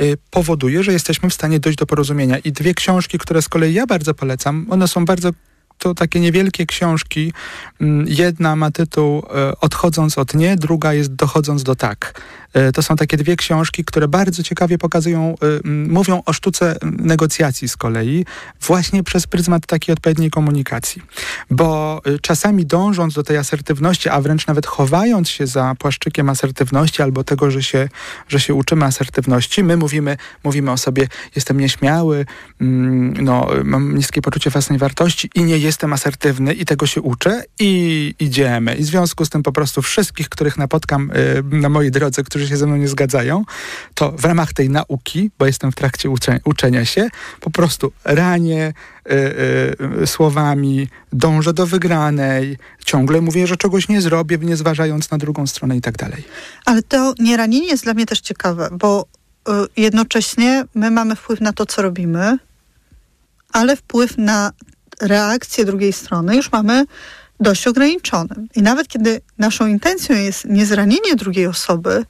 y, 0.00 0.16
powoduje, 0.30 0.82
że 0.82 0.92
jesteśmy 0.92 1.30
w 1.30 1.34
stanie 1.34 1.60
dojść 1.60 1.78
do 1.78 1.86
porozumienia. 1.86 2.38
I 2.38 2.52
dwie 2.52 2.74
książki, 2.74 3.18
które 3.18 3.42
z 3.42 3.48
kolei 3.48 3.74
ja 3.74 3.86
bardzo 3.86 4.14
polecam, 4.14 4.66
one 4.70 4.88
są 4.88 5.04
bardzo 5.04 5.30
to 5.78 5.94
takie 5.94 6.20
niewielkie 6.20 6.66
książki. 6.66 7.32
Mm, 7.80 8.04
jedna 8.08 8.56
ma 8.56 8.70
tytuł 8.70 9.22
e, 9.34 9.60
Odchodząc 9.60 10.18
od 10.18 10.34
nie, 10.34 10.56
druga 10.56 10.94
jest 10.94 11.14
Dochodząc 11.14 11.62
do 11.62 11.74
tak. 11.74 12.22
E, 12.52 12.72
to 12.72 12.82
są 12.82 12.96
takie 12.96 13.16
dwie 13.16 13.36
książki, 13.36 13.84
które 13.84 14.08
bardzo 14.08 14.42
ciekawie 14.42 14.78
pokazują, 14.78 15.34
e, 15.64 15.68
mówią 15.68 16.22
o 16.26 16.32
sztuce 16.32 16.76
negocjacji 16.82 17.68
z 17.68 17.76
kolei, 17.76 18.24
właśnie 18.60 19.02
przez 19.02 19.26
pryzmat 19.26 19.66
takiej 19.66 19.92
odpowiedniej 19.92 20.30
komunikacji. 20.30 21.02
Bo 21.50 22.00
czasami 22.20 22.66
dążąc 22.66 23.14
do 23.14 23.22
tej 23.22 23.36
asertywności, 23.36 24.08
a 24.08 24.20
wręcz 24.20 24.46
nawet 24.46 24.66
chowając 24.66 25.28
się 25.28 25.46
za 25.46 25.74
płaszczykiem 25.78 26.28
asertywności 26.28 27.02
albo 27.02 27.24
tego, 27.24 27.50
że 27.50 27.62
się, 27.62 27.88
że 28.28 28.40
się 28.40 28.54
uczymy 28.54 28.84
asertywności, 28.84 29.64
my 29.64 29.76
mówimy, 29.76 30.16
mówimy 30.44 30.70
o 30.70 30.76
sobie, 30.76 31.08
jestem 31.36 31.60
nieśmiały, 31.60 32.26
no, 33.20 33.48
mam 33.64 33.96
niskie 33.96 34.22
poczucie 34.22 34.50
własnej 34.50 34.78
wartości 34.78 35.30
i 35.34 35.44
nie 35.44 35.58
jestem 35.58 35.92
asertywny 35.92 36.54
i 36.54 36.64
tego 36.64 36.86
się 36.86 37.00
uczę 37.00 37.42
i 37.58 38.14
idziemy. 38.18 38.74
I 38.74 38.82
w 38.82 38.86
związku 38.86 39.24
z 39.24 39.30
tym 39.30 39.42
po 39.42 39.52
prostu 39.52 39.82
wszystkich, 39.82 40.28
których 40.28 40.58
napotkam 40.58 41.12
na 41.44 41.68
mojej 41.68 41.90
drodze, 41.90 42.24
którzy 42.24 42.41
się 42.48 42.56
ze 42.56 42.66
mną 42.66 42.76
nie 42.76 42.88
zgadzają, 42.88 43.44
to 43.94 44.12
w 44.12 44.24
ramach 44.24 44.52
tej 44.52 44.70
nauki, 44.70 45.30
bo 45.38 45.46
jestem 45.46 45.72
w 45.72 45.74
trakcie 45.74 46.10
ucze 46.10 46.40
uczenia 46.44 46.84
się, 46.84 47.08
po 47.40 47.50
prostu 47.50 47.92
ranię 48.04 48.72
y, 49.10 49.12
y, 50.02 50.06
słowami, 50.06 50.88
dążę 51.12 51.52
do 51.52 51.66
wygranej, 51.66 52.58
ciągle 52.84 53.20
mówię, 53.20 53.46
że 53.46 53.56
czegoś 53.56 53.88
nie 53.88 54.00
zrobię, 54.00 54.38
nie 54.38 54.56
zważając 54.56 55.10
na 55.10 55.18
drugą 55.18 55.46
stronę 55.46 55.76
i 55.76 55.80
tak 55.80 55.96
dalej. 55.96 56.24
Ale 56.64 56.82
to 56.82 57.14
nieranienie 57.18 57.66
jest 57.66 57.84
dla 57.84 57.94
mnie 57.94 58.06
też 58.06 58.20
ciekawe, 58.20 58.68
bo 58.72 59.06
jednocześnie 59.76 60.64
my 60.74 60.90
mamy 60.90 61.16
wpływ 61.16 61.40
na 61.40 61.52
to, 61.52 61.66
co 61.66 61.82
robimy, 61.82 62.38
ale 63.52 63.76
wpływ 63.76 64.18
na 64.18 64.52
reakcję 65.00 65.64
drugiej 65.64 65.92
strony 65.92 66.36
już 66.36 66.52
mamy 66.52 66.84
dość 67.42 67.66
ograniczone. 67.66 68.34
I 68.56 68.62
nawet 68.62 68.88
kiedy 68.88 69.20
naszą 69.38 69.66
intencją 69.66 70.16
jest 70.16 70.44
nie 70.44 70.66
zranienie 70.66 71.16
drugiej 71.16 71.46
osoby, 71.46 72.04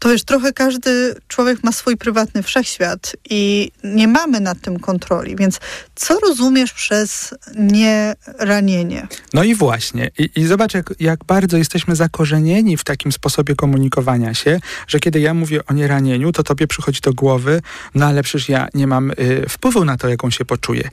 to 0.00 0.12
już 0.12 0.24
trochę 0.24 0.52
każdy 0.52 1.14
człowiek 1.28 1.64
ma 1.64 1.72
swój 1.72 1.96
prywatny 1.96 2.42
wszechświat 2.42 3.16
i 3.30 3.70
nie 3.84 4.08
mamy 4.08 4.40
nad 4.40 4.60
tym 4.60 4.78
kontroli. 4.78 5.36
Więc 5.36 5.60
co 5.94 6.18
rozumiesz 6.18 6.72
przez 6.72 7.34
nieranienie? 7.56 9.08
No 9.34 9.44
i 9.44 9.54
właśnie. 9.54 10.10
I, 10.18 10.30
i 10.36 10.46
zobacz, 10.46 10.74
jak, 10.74 10.94
jak 11.00 11.24
bardzo 11.24 11.56
jesteśmy 11.56 11.96
zakorzenieni 11.96 12.76
w 12.76 12.84
takim 12.84 13.12
sposobie 13.12 13.54
komunikowania 13.54 14.34
się, 14.34 14.60
że 14.86 15.00
kiedy 15.00 15.20
ja 15.20 15.34
mówię 15.34 15.66
o 15.66 15.72
nieranieniu, 15.72 16.32
to 16.32 16.42
tobie 16.42 16.66
przychodzi 16.66 17.00
do 17.00 17.14
głowy, 17.14 17.62
no 17.94 18.06
ale 18.06 18.22
przecież 18.22 18.48
ja 18.48 18.68
nie 18.74 18.86
mam 18.86 19.10
y, 19.10 19.14
wpływu 19.48 19.84
na 19.84 19.96
to, 19.96 20.08
jaką 20.08 20.30
się 20.30 20.44
poczuję. 20.44 20.90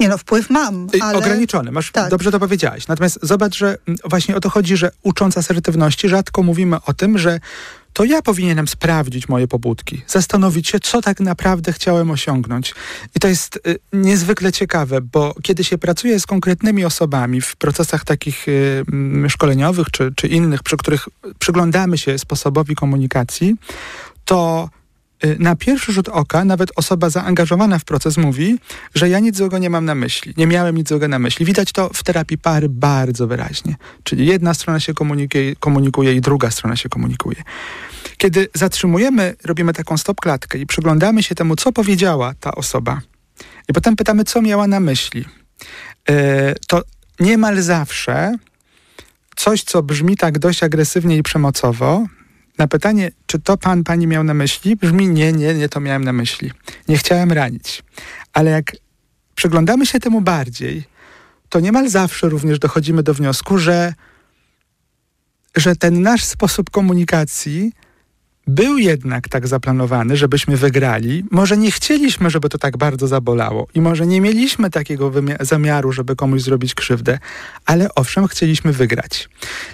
Nie 0.00 0.08
no, 0.08 0.18
wpływ 0.18 0.50
mam, 0.50 0.88
ale... 1.00 1.18
Ograniczony, 1.18 1.72
masz, 1.72 1.90
tak. 1.90 2.10
dobrze 2.10 2.30
to 2.30 2.40
powiedziałaś. 2.40 2.88
Natomiast 2.88 3.18
zobacz, 3.22 3.56
że 3.56 3.78
właśnie 4.04 4.36
o 4.36 4.40
to 4.40 4.50
chodzi, 4.50 4.76
że 4.76 4.90
ucząc 5.02 5.38
asertywności 5.38 6.08
rzadko 6.08 6.42
mówimy 6.42 6.76
o 6.86 6.94
tym, 6.94 7.18
że 7.18 7.40
to 7.94 8.04
ja 8.04 8.22
powinienem 8.22 8.68
sprawdzić 8.68 9.28
moje 9.28 9.48
pobudki, 9.48 10.02
zastanowić 10.06 10.68
się, 10.68 10.80
co 10.80 11.02
tak 11.02 11.20
naprawdę 11.20 11.72
chciałem 11.72 12.10
osiągnąć. 12.10 12.74
I 13.16 13.20
to 13.20 13.28
jest 13.28 13.56
y, 13.66 13.78
niezwykle 13.92 14.52
ciekawe, 14.52 15.00
bo 15.00 15.34
kiedy 15.42 15.64
się 15.64 15.78
pracuje 15.78 16.20
z 16.20 16.26
konkretnymi 16.26 16.84
osobami 16.84 17.40
w 17.40 17.56
procesach 17.56 18.04
takich 18.04 18.48
y, 18.48 18.84
szkoleniowych 19.28 19.90
czy, 19.90 20.12
czy 20.16 20.28
innych, 20.28 20.62
przy 20.62 20.76
których 20.76 21.08
przyglądamy 21.38 21.98
się 21.98 22.18
sposobowi 22.18 22.74
komunikacji, 22.74 23.56
to 24.24 24.68
na 25.38 25.56
pierwszy 25.56 25.92
rzut 25.92 26.08
oka 26.08 26.44
nawet 26.44 26.70
osoba 26.76 27.10
zaangażowana 27.10 27.78
w 27.78 27.84
proces 27.84 28.16
mówi, 28.16 28.58
że 28.94 29.08
ja 29.08 29.18
nic 29.18 29.36
złego 29.36 29.58
nie 29.58 29.70
mam 29.70 29.84
na 29.84 29.94
myśli, 29.94 30.34
nie 30.36 30.46
miałem 30.46 30.76
nic 30.76 30.88
złego 30.88 31.08
na 31.08 31.18
myśli. 31.18 31.46
Widać 31.46 31.72
to 31.72 31.90
w 31.94 32.02
terapii 32.02 32.38
pary 32.38 32.68
bardzo 32.68 33.26
wyraźnie. 33.26 33.76
Czyli 34.02 34.26
jedna 34.26 34.54
strona 34.54 34.80
się 34.80 34.94
komunikuje, 34.94 35.56
komunikuje 35.56 36.14
i 36.14 36.20
druga 36.20 36.50
strona 36.50 36.76
się 36.76 36.88
komunikuje. 36.88 37.42
Kiedy 38.16 38.48
zatrzymujemy, 38.54 39.36
robimy 39.44 39.72
taką 39.72 39.96
stop-klatkę 39.96 40.58
i 40.58 40.66
przyglądamy 40.66 41.22
się 41.22 41.34
temu, 41.34 41.56
co 41.56 41.72
powiedziała 41.72 42.34
ta 42.40 42.54
osoba, 42.54 43.00
i 43.68 43.72
potem 43.72 43.96
pytamy, 43.96 44.24
co 44.24 44.42
miała 44.42 44.66
na 44.66 44.80
myśli, 44.80 45.24
y, 46.10 46.14
to 46.66 46.82
niemal 47.20 47.62
zawsze 47.62 48.34
coś, 49.36 49.62
co 49.62 49.82
brzmi 49.82 50.16
tak 50.16 50.38
dość 50.38 50.62
agresywnie 50.62 51.16
i 51.16 51.22
przemocowo, 51.22 52.06
na 52.58 52.68
pytanie, 52.68 53.10
czy 53.26 53.38
to 53.40 53.56
pan, 53.56 53.84
pani 53.84 54.06
miał 54.06 54.24
na 54.24 54.34
myśli, 54.34 54.76
brzmi 54.76 55.08
nie, 55.08 55.32
nie, 55.32 55.54
nie 55.54 55.68
to 55.68 55.80
miałem 55.80 56.04
na 56.04 56.12
myśli. 56.12 56.50
Nie 56.88 56.98
chciałem 56.98 57.32
ranić. 57.32 57.82
Ale 58.32 58.50
jak 58.50 58.72
przyglądamy 59.34 59.86
się 59.86 60.00
temu 60.00 60.20
bardziej, 60.20 60.84
to 61.48 61.60
niemal 61.60 61.88
zawsze 61.88 62.28
również 62.28 62.58
dochodzimy 62.58 63.02
do 63.02 63.14
wniosku, 63.14 63.58
że, 63.58 63.94
że 65.56 65.76
ten 65.76 66.02
nasz 66.02 66.24
sposób 66.24 66.70
komunikacji 66.70 67.72
był 68.46 68.78
jednak 68.78 69.28
tak 69.28 69.48
zaplanowany, 69.48 70.16
żebyśmy 70.16 70.56
wygrali. 70.56 71.24
Może 71.30 71.56
nie 71.56 71.70
chcieliśmy, 71.70 72.30
żeby 72.30 72.48
to 72.48 72.58
tak 72.58 72.76
bardzo 72.76 73.08
zabolało 73.08 73.66
i 73.74 73.80
może 73.80 74.06
nie 74.06 74.20
mieliśmy 74.20 74.70
takiego 74.70 75.12
zamiaru, 75.40 75.92
żeby 75.92 76.16
komuś 76.16 76.42
zrobić 76.42 76.74
krzywdę, 76.74 77.18
ale 77.66 77.94
owszem, 77.94 78.28
chcieliśmy 78.28 78.72
wygrać. 78.72 79.28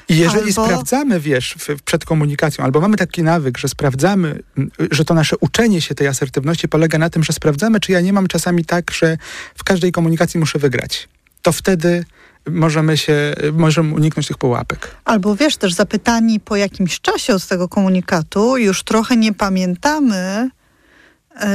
I 0.09 0.17
jeżeli 0.17 0.49
albo... 0.49 0.65
sprawdzamy, 0.65 1.21
wiesz, 1.21 1.57
w, 1.59 1.83
przed 1.83 2.05
komunikacją, 2.05 2.65
albo 2.65 2.81
mamy 2.81 2.97
taki 2.97 3.23
nawyk, 3.23 3.59
że 3.59 3.69
sprawdzamy, 3.69 4.43
że 4.91 5.05
to 5.05 5.15
nasze 5.15 5.37
uczenie 5.39 5.81
się 5.81 5.95
tej 5.95 6.07
asertywności 6.07 6.69
polega 6.69 6.99
na 6.99 7.11
tym, 7.11 7.25
że 7.25 7.33
sprawdzamy, 7.33 7.81
czy 7.81 7.93
ja 7.93 8.01
nie 8.01 8.13
mam 8.13 8.27
czasami 8.27 8.65
tak, 8.65 8.91
że 8.91 9.17
w 9.55 9.65
każdej 9.65 9.93
komunikacji 9.93 10.41
muszę 10.41 10.59
wygrać. 10.59 11.09
To 11.43 11.53
wtedy 11.53 12.05
możemy 12.47 12.97
się, 12.97 13.35
możemy 13.53 13.95
uniknąć 13.95 14.27
tych 14.27 14.39
pułapek. 14.39 14.97
Albo 15.05 15.37
wiesz, 15.37 15.57
też 15.57 15.73
zapytani 15.73 16.41
po 16.41 16.57
jakimś 16.57 17.01
czasie 17.01 17.35
od 17.35 17.47
tego 17.47 17.69
komunikatu, 17.69 18.57
już 18.57 18.83
trochę 18.83 19.17
nie 19.17 19.33
pamiętamy, 19.33 20.51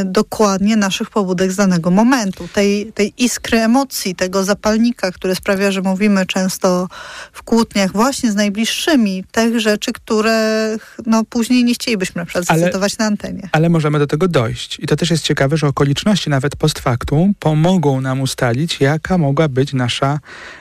dokładnie 0.05 0.75
naszych 0.75 1.09
pobudek 1.09 1.51
z 1.51 1.55
danego 1.55 1.91
momentu, 1.91 2.47
tej, 2.53 2.91
tej 2.93 3.13
iskry 3.17 3.59
emocji, 3.59 4.15
tego 4.15 4.43
zapalnika, 4.43 5.11
który 5.11 5.35
sprawia, 5.35 5.71
że 5.71 5.81
mówimy 5.81 6.25
często 6.25 6.87
w 7.31 7.43
kłótniach 7.43 7.91
właśnie 7.91 8.31
z 8.31 8.35
najbliższymi, 8.35 9.23
tych 9.31 9.59
rzeczy, 9.59 9.93
które 9.93 10.77
no, 11.05 11.23
później 11.29 11.63
nie 11.63 11.73
chcielibyśmy 11.73 12.21
na 12.21 12.25
przykład 12.25 12.45
zacytować 12.45 12.97
na 12.97 13.05
antenie. 13.05 13.49
Ale 13.51 13.69
możemy 13.69 13.99
do 13.99 14.07
tego 14.07 14.27
dojść. 14.27 14.79
I 14.79 14.87
to 14.87 14.95
też 14.95 15.09
jest 15.11 15.23
ciekawe, 15.23 15.57
że 15.57 15.67
okoliczności 15.67 16.29
nawet 16.29 16.55
post 16.55 16.79
factum 16.79 17.33
pomogą 17.39 18.01
nam 18.01 18.21
ustalić, 18.21 18.79
jaka 18.79 19.17
mogła 19.17 19.47
być 19.47 19.73
nasza, 19.73 20.19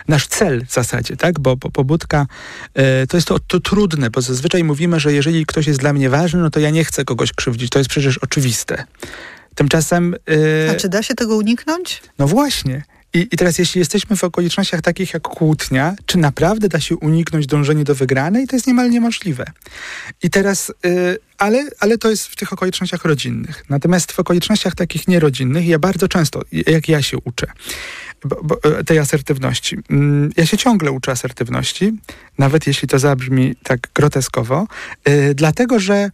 nasz 0.08 0.26
cel 0.26 0.66
w 0.66 0.72
zasadzie, 0.72 1.16
tak? 1.16 1.40
Bo, 1.40 1.56
bo 1.56 1.70
pobudka 1.70 2.26
y, 3.02 3.06
to 3.06 3.16
jest 3.16 3.28
to, 3.28 3.38
to 3.38 3.60
trudne, 3.60 4.10
bo 4.10 4.20
zazwyczaj 4.20 4.64
mówimy, 4.64 5.00
że 5.00 5.12
jeżeli 5.12 5.46
ktoś 5.46 5.66
jest 5.66 5.80
dla 5.80 5.92
mnie 5.92 6.10
ważny, 6.10 6.40
no 6.40 6.50
to 6.50 6.60
ja 6.60 6.70
nie 6.70 6.84
chcę 6.84 7.04
kogoś 7.04 7.32
krzywdzić. 7.32 7.70
To 7.70 7.78
jest 7.78 7.90
przecież 7.90 8.18
oczywiste. 8.18 8.84
Tymczasem... 9.54 10.16
Yy, 10.28 10.70
A 10.70 10.74
czy 10.74 10.88
da 10.88 11.02
się 11.02 11.14
tego 11.14 11.36
uniknąć? 11.36 12.02
No 12.18 12.26
właśnie. 12.26 12.84
I, 13.14 13.28
I, 13.32 13.36
teraz, 13.36 13.58
jeśli 13.58 13.78
jesteśmy 13.78 14.16
w 14.16 14.24
okolicznościach 14.24 14.80
takich 14.80 15.14
jak 15.14 15.22
kłótnia, 15.22 15.94
czy 16.06 16.18
naprawdę 16.18 16.68
da 16.68 16.80
się 16.80 16.96
uniknąć 16.96 17.46
dążenia 17.46 17.84
do 17.84 17.94
wygranej? 17.94 18.46
To 18.46 18.56
jest 18.56 18.66
niemal 18.66 18.90
niemożliwe. 18.90 19.44
I 20.22 20.30
teraz, 20.30 20.72
yy, 20.84 21.18
ale, 21.38 21.68
ale 21.80 21.98
to 21.98 22.10
jest 22.10 22.26
w 22.26 22.36
tych 22.36 22.52
okolicznościach 22.52 23.04
rodzinnych. 23.04 23.64
Natomiast 23.68 24.12
w 24.12 24.20
okolicznościach 24.20 24.74
takich 24.74 25.08
nierodzinnych, 25.08 25.66
ja 25.66 25.78
bardzo 25.78 26.08
często, 26.08 26.42
jak 26.52 26.88
ja 26.88 27.02
się 27.02 27.18
uczę, 27.24 27.46
bo, 28.24 28.40
bo, 28.42 28.62
e, 28.62 28.84
tej 28.84 28.98
asertywności. 28.98 29.78
Mm, 29.90 30.30
ja 30.36 30.46
się 30.46 30.56
ciągle 30.56 30.92
uczę 30.92 31.12
asertywności, 31.12 31.92
nawet 32.38 32.66
jeśli 32.66 32.88
to 32.88 32.98
zabrzmi 32.98 33.54
tak 33.62 33.80
groteskowo, 33.94 34.66
yy, 35.06 35.34
dlatego 35.34 35.80
że 35.80 36.10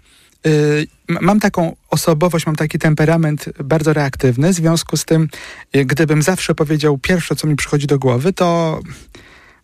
mam 1.21 1.41
taką 1.41 1.77
osobowość, 1.91 2.47
mam 2.47 2.57
taki 2.57 2.79
temperament 2.79 3.45
bardzo 3.65 3.93
reaktywny. 3.93 4.53
W 4.53 4.55
związku 4.55 4.97
z 4.97 5.05
tym, 5.05 5.29
y, 5.77 5.85
gdybym 5.85 6.23
zawsze 6.23 6.55
powiedział 6.55 6.99
pierwsze, 6.99 7.37
co 7.37 7.47
mi 7.47 7.57
przychodzi 7.57 7.87
do 7.87 7.99
głowy, 7.99 8.33
to 8.33 8.81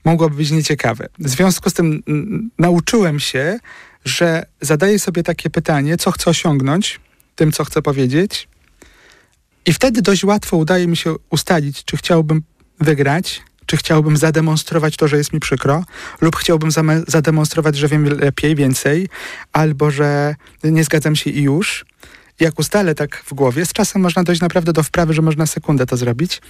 mogłoby 0.05 0.37
być 0.37 0.51
nieciekawe. 0.51 1.09
W 1.19 1.29
związku 1.29 1.71
z 1.71 1.75
tym 1.75 2.03
nauczyłem 2.59 3.21
się, 3.21 3.59
że 4.05 4.47
zadaję 4.61 4.99
sobie 4.99 5.23
takie 5.23 5.51
pytanie, 5.51 5.97
co 5.97 6.11
chcę 6.11 6.31
osiągnąć 6.31 7.01
tym, 7.35 7.53
co 7.53 7.65
chcę 7.65 7.83
powiedzieć. 7.83 8.49
I 9.67 9.73
wtedy 9.73 10.03
dość 10.03 10.25
łatwo 10.25 10.57
udaje 10.57 10.87
mi 10.87 10.97
się 10.97 11.15
ustalić, 11.31 11.85
czy 11.85 11.97
chciałbym 11.97 12.43
wygrać, 12.81 13.43
czy 13.67 13.77
chciałbym 13.77 14.17
zademonstrować 14.17 14.97
to, 14.97 15.09
że 15.09 15.17
jest 15.17 15.33
mi 15.33 15.41
przykro, 15.41 15.85
lub 16.21 16.37
chciałbym 16.37 16.71
zademonstrować, 17.07 17.77
że 17.77 17.89
wiem 17.89 18.05
lepiej, 18.05 18.55
więcej, 18.55 19.09
albo 19.53 19.91
że 19.91 20.35
nie 20.65 20.85
zgadzam 20.85 21.17
się 21.17 21.31
i 21.31 21.43
już. 21.43 21.85
Jak 22.41 22.59
ustalę 22.59 22.95
tak 22.95 23.23
w 23.27 23.35
głowie, 23.35 23.67
z 23.67 23.73
czasem 23.73 24.03
można 24.03 24.23
dojść 24.23 24.41
naprawdę 24.41 24.73
do 24.73 24.83
wprawy, 24.83 25.15
że 25.15 25.23
można 25.23 25.47
sekundę 25.47 25.87
to 25.87 25.97
zrobić, 25.97 26.43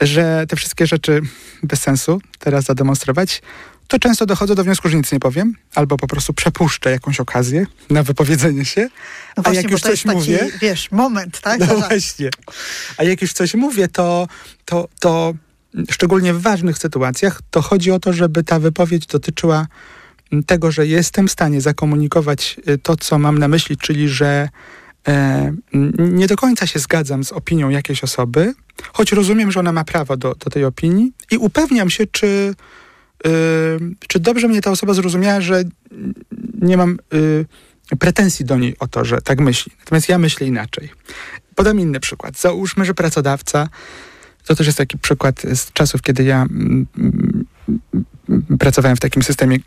że 0.00 0.44
te 0.48 0.56
wszystkie 0.56 0.86
rzeczy 0.86 1.20
bez 1.62 1.80
sensu 1.80 2.20
teraz 2.38 2.64
zademonstrować, 2.64 3.42
to 3.88 3.98
często 3.98 4.26
dochodzę 4.26 4.54
do 4.54 4.64
wniosku, 4.64 4.88
że 4.88 4.96
nic 4.96 5.12
nie 5.12 5.20
powiem, 5.20 5.54
albo 5.74 5.96
po 5.96 6.06
prostu 6.06 6.32
przepuszczę 6.32 6.90
jakąś 6.90 7.20
okazję 7.20 7.66
na 7.90 8.02
wypowiedzenie 8.02 8.64
się. 8.64 8.88
No 9.36 9.42
właśnie, 9.42 9.60
a 9.60 9.62
jak 9.62 9.70
już 9.70 9.80
coś 9.80 10.02
taki, 10.02 10.16
mówię. 10.16 10.50
Wiesz, 10.60 10.90
moment, 10.90 11.40
tak? 11.40 11.60
No 11.60 11.66
właśnie. 11.66 12.30
A 12.96 13.04
jak 13.04 13.22
już 13.22 13.32
coś 13.32 13.54
mówię, 13.54 13.88
to, 13.88 14.28
to, 14.64 14.88
to 15.00 15.34
szczególnie 15.90 16.34
w 16.34 16.42
ważnych 16.42 16.78
sytuacjach, 16.78 17.40
to 17.50 17.62
chodzi 17.62 17.90
o 17.90 17.98
to, 17.98 18.12
żeby 18.12 18.44
ta 18.44 18.58
wypowiedź 18.58 19.06
dotyczyła 19.06 19.66
tego, 20.46 20.70
że 20.72 20.86
jestem 20.86 21.28
w 21.28 21.30
stanie 21.30 21.60
zakomunikować 21.60 22.56
y, 22.68 22.78
to, 22.78 22.96
co 22.96 23.18
mam 23.18 23.38
na 23.38 23.48
myśli, 23.48 23.76
czyli 23.76 24.08
że 24.08 24.48
e, 25.08 25.52
nie 25.98 26.26
do 26.26 26.36
końca 26.36 26.66
się 26.66 26.78
zgadzam 26.78 27.24
z 27.24 27.32
opinią 27.32 27.68
jakiejś 27.68 28.04
osoby, 28.04 28.54
choć 28.92 29.12
rozumiem, 29.12 29.52
że 29.52 29.60
ona 29.60 29.72
ma 29.72 29.84
prawo 29.84 30.16
do, 30.16 30.34
do 30.34 30.50
tej 30.50 30.64
opinii 30.64 31.12
i 31.30 31.36
upewniam 31.36 31.90
się, 31.90 32.06
czy, 32.06 32.54
y, 33.26 33.30
czy 34.08 34.20
dobrze 34.20 34.48
mnie 34.48 34.60
ta 34.60 34.70
osoba 34.70 34.94
zrozumiała, 34.94 35.40
że 35.40 35.64
nie 36.60 36.76
mam 36.76 36.98
y, 37.14 37.46
pretensji 37.98 38.44
do 38.44 38.58
niej 38.58 38.76
o 38.78 38.88
to, 38.88 39.04
że 39.04 39.20
tak 39.20 39.40
myśli. 39.40 39.72
Natomiast 39.78 40.08
ja 40.08 40.18
myślę 40.18 40.46
inaczej. 40.46 40.90
Podam 41.54 41.80
inny 41.80 42.00
przykład. 42.00 42.38
Załóżmy, 42.38 42.84
że 42.84 42.94
pracodawca 42.94 43.68
to 44.46 44.54
też 44.54 44.66
jest 44.66 44.78
taki 44.78 44.98
przykład 44.98 45.42
z 45.54 45.72
czasów, 45.72 46.02
kiedy 46.02 46.24
ja 46.24 46.42
mm, 46.42 46.86
mm, 46.98 47.44
pracowałem 48.58 48.96
w 48.96 49.00
takim 49.00 49.22
systemie, 49.22 49.58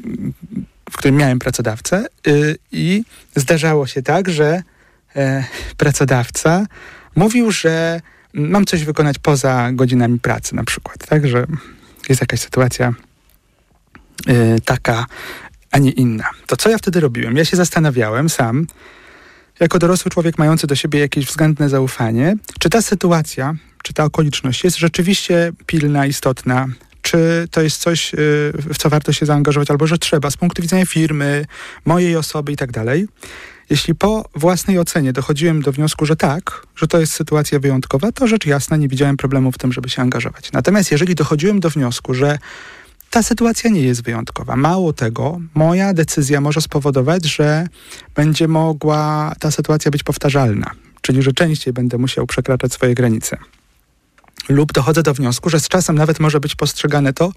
w 0.91 0.97
którym 0.97 1.15
miałem 1.15 1.39
pracodawcę 1.39 2.05
y, 2.27 2.57
i 2.71 3.03
zdarzało 3.35 3.87
się 3.87 4.01
tak, 4.01 4.29
że 4.29 4.63
e, 5.15 5.43
pracodawca 5.77 6.65
mówił, 7.15 7.51
że 7.51 8.01
mam 8.33 8.65
coś 8.65 8.83
wykonać 8.83 9.19
poza 9.19 9.71
godzinami 9.71 10.19
pracy 10.19 10.55
na 10.55 10.63
przykład, 10.63 11.07
tak, 11.07 11.27
że 11.27 11.45
jest 12.09 12.21
jakaś 12.21 12.39
sytuacja 12.39 12.93
y, 14.29 14.61
taka, 14.65 15.05
a 15.71 15.77
nie 15.77 15.91
inna. 15.91 16.29
To 16.47 16.57
co 16.57 16.69
ja 16.69 16.77
wtedy 16.77 16.99
robiłem? 16.99 17.37
Ja 17.37 17.45
się 17.45 17.57
zastanawiałem 17.57 18.29
sam, 18.29 18.67
jako 19.59 19.79
dorosły 19.79 20.11
człowiek 20.11 20.37
mający 20.37 20.67
do 20.67 20.75
siebie 20.75 20.99
jakieś 20.99 21.25
względne 21.25 21.69
zaufanie, 21.69 22.35
czy 22.59 22.69
ta 22.69 22.81
sytuacja, 22.81 23.55
czy 23.87 23.93
ta 23.93 24.03
okoliczność 24.03 24.63
jest 24.63 24.77
rzeczywiście 24.77 25.51
pilna, 25.65 26.05
istotna, 26.05 26.67
czy 27.01 27.47
to 27.51 27.61
jest 27.61 27.81
coś, 27.81 28.13
y, 28.13 28.17
w 28.53 28.77
co 28.77 28.89
warto 28.89 29.13
się 29.13 29.25
zaangażować, 29.25 29.71
albo 29.71 29.87
że 29.87 29.97
trzeba 29.97 30.31
z 30.31 30.37
punktu 30.37 30.61
widzenia 30.61 30.85
firmy, 30.85 31.45
mojej 31.85 32.15
osoby 32.15 32.51
i 32.51 32.55
tak 32.55 32.71
dalej. 32.71 33.07
Jeśli 33.69 33.95
po 33.95 34.29
własnej 34.35 34.79
ocenie 34.79 35.13
dochodziłem 35.13 35.61
do 35.61 35.71
wniosku, 35.71 36.05
że 36.05 36.15
tak, 36.15 36.67
że 36.75 36.87
to 36.87 36.99
jest 36.99 37.13
sytuacja 37.13 37.59
wyjątkowa, 37.59 38.11
to 38.11 38.27
rzecz 38.27 38.45
jasna 38.45 38.77
nie 38.77 38.87
widziałem 38.87 39.17
problemu 39.17 39.51
w 39.51 39.57
tym, 39.57 39.73
żeby 39.73 39.89
się 39.89 40.01
angażować. 40.01 40.51
Natomiast 40.51 40.91
jeżeli 40.91 41.15
dochodziłem 41.15 41.59
do 41.59 41.69
wniosku, 41.69 42.13
że 42.13 42.37
ta 43.09 43.23
sytuacja 43.23 43.69
nie 43.69 43.81
jest 43.81 44.03
wyjątkowa. 44.03 44.55
Mało 44.55 44.93
tego, 44.93 45.39
moja 45.53 45.93
decyzja 45.93 46.41
może 46.41 46.61
spowodować, 46.61 47.25
że 47.25 47.67
będzie 48.15 48.47
mogła 48.47 49.33
ta 49.39 49.51
sytuacja 49.51 49.91
być 49.91 50.03
powtarzalna, 50.03 50.71
czyli 51.01 51.21
że 51.21 51.33
częściej 51.33 51.73
będę 51.73 51.97
musiał 51.97 52.27
przekraczać 52.27 52.73
swoje 52.73 52.95
granice. 52.95 53.37
Lub 54.49 54.71
dochodzę 54.71 55.03
do 55.03 55.13
wniosku, 55.13 55.49
że 55.49 55.59
z 55.59 55.67
czasem 55.67 55.95
nawet 55.95 56.19
może 56.19 56.39
być 56.39 56.55
postrzegane 56.55 57.13
to 57.13 57.31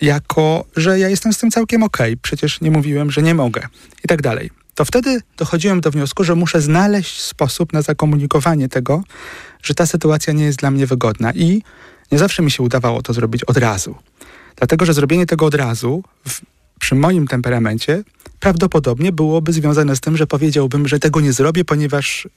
jako, 0.00 0.64
że 0.76 0.98
ja 0.98 1.08
jestem 1.08 1.32
z 1.32 1.38
tym 1.38 1.50
całkiem 1.50 1.82
okej, 1.82 2.12
okay, 2.12 2.22
przecież 2.22 2.60
nie 2.60 2.70
mówiłem, 2.70 3.10
że 3.10 3.22
nie 3.22 3.34
mogę 3.34 3.68
i 4.04 4.08
tak 4.08 4.22
dalej. 4.22 4.50
To 4.74 4.84
wtedy 4.84 5.20
dochodziłem 5.36 5.80
do 5.80 5.90
wniosku, 5.90 6.24
że 6.24 6.34
muszę 6.34 6.60
znaleźć 6.60 7.20
sposób 7.20 7.72
na 7.72 7.82
zakomunikowanie 7.82 8.68
tego, 8.68 9.02
że 9.62 9.74
ta 9.74 9.86
sytuacja 9.86 10.32
nie 10.32 10.44
jest 10.44 10.58
dla 10.58 10.70
mnie 10.70 10.86
wygodna 10.86 11.32
i 11.32 11.62
nie 12.12 12.18
zawsze 12.18 12.42
mi 12.42 12.50
się 12.50 12.62
udawało 12.62 13.02
to 13.02 13.12
zrobić 13.12 13.44
od 13.44 13.56
razu. 13.56 13.94
Dlatego, 14.56 14.86
że 14.86 14.94
zrobienie 14.94 15.26
tego 15.26 15.46
od 15.46 15.54
razu 15.54 16.02
w, 16.28 16.40
przy 16.80 16.94
moim 16.94 17.28
temperamencie 17.28 18.04
prawdopodobnie 18.40 19.12
byłoby 19.12 19.52
związane 19.52 19.96
z 19.96 20.00
tym, 20.00 20.16
że 20.16 20.26
powiedziałbym, 20.26 20.88
że 20.88 20.98
tego 20.98 21.20
nie 21.20 21.32
zrobię, 21.32 21.64
ponieważ 21.64 22.28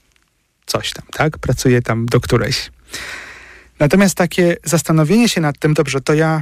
coś 0.66 0.94
tam, 0.94 1.06
tak? 1.12 1.38
Pracuję 1.38 1.82
tam 1.82 2.06
do 2.06 2.20
którejś. 2.22 2.72
Natomiast 3.80 4.16
takie 4.16 4.58
zastanowienie 4.64 5.30
się 5.30 5.42
nad 5.42 5.60
tym, 5.60 5.74
dobrze, 5.74 6.02
to 6.02 6.14
ja 6.14 6.42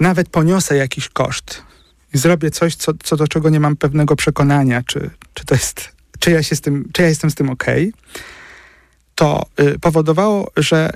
nawet 0.00 0.28
poniosę 0.28 0.76
jakiś 0.76 1.08
koszt 1.08 1.62
i 2.14 2.18
zrobię 2.18 2.50
coś, 2.50 2.74
co, 2.74 2.92
co 3.02 3.16
do 3.16 3.28
czego 3.28 3.50
nie 3.50 3.60
mam 3.60 3.76
pewnego 3.76 4.16
przekonania, 4.16 4.82
czy, 4.86 5.10
czy 5.34 5.44
to 5.44 5.54
jest, 5.54 5.92
czy 6.18 6.30
ja, 6.30 6.42
się 6.42 6.56
z 6.56 6.60
tym, 6.60 6.88
czy 6.92 7.02
ja 7.02 7.08
jestem 7.08 7.30
z 7.30 7.34
tym 7.34 7.50
ok, 7.50 7.64
to 9.14 9.46
y, 9.60 9.78
powodowało, 9.78 10.50
że 10.56 10.90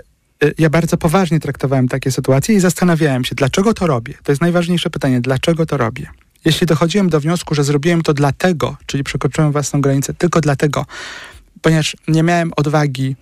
y, 0.45 0.55
ja 0.59 0.71
bardzo 0.71 0.97
poważnie 0.97 1.41
traktowałem 1.41 1.89
takie 1.89 2.13
sytuacje 2.13 2.55
i 2.55 2.61
zastanawiałem 2.61 3.25
się, 3.25 3.35
dlaczego 3.35 3.75
to 3.75 3.87
robię. 3.87 4.15
To 4.23 4.33
jest 4.33 4.43
najważniejsze 4.43 4.91
pytanie, 4.91 5.21
dlaczego 5.21 5.67
to 5.67 5.77
robię. 5.77 6.07
Jeśli 6.45 6.67
dochodziłem 6.67 7.09
do 7.09 7.21
wniosku, 7.21 7.55
że 7.55 7.65
zrobiłem 7.65 8.03
to 8.03 8.15
dlatego, 8.15 8.77
czyli 8.87 9.05
przekroczyłem 9.05 9.53
własną 9.53 9.81
granicę 9.81 10.15
tylko 10.15 10.41
dlatego, 10.41 10.87
ponieważ 11.63 11.97
nie 12.09 12.23
miałem 12.23 12.53
odwagi 12.57 13.17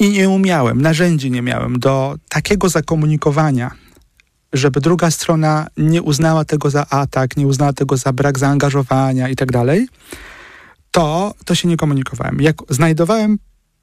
i 0.00 0.10
nie 0.10 0.28
umiałem, 0.28 0.82
narzędzi 0.82 1.30
nie 1.30 1.42
miałem 1.42 1.78
do 1.78 2.16
takiego 2.28 2.68
zakomunikowania, 2.68 3.70
żeby 4.52 4.80
druga 4.80 5.10
strona 5.10 5.66
nie 5.76 6.02
uznała 6.02 6.44
tego 6.44 6.70
za 6.70 6.86
atak, 6.90 7.36
nie 7.36 7.46
uznała 7.46 7.72
tego 7.72 7.96
za 7.96 8.12
brak 8.12 8.38
zaangażowania 8.38 9.28
i 9.28 9.36
tak 9.36 9.52
dalej, 9.52 9.88
to, 10.90 11.34
to 11.44 11.54
się 11.54 11.68
nie 11.68 11.76
komunikowałem. 11.76 12.40
Jak 12.40 12.56
znajdowałem 12.68 13.38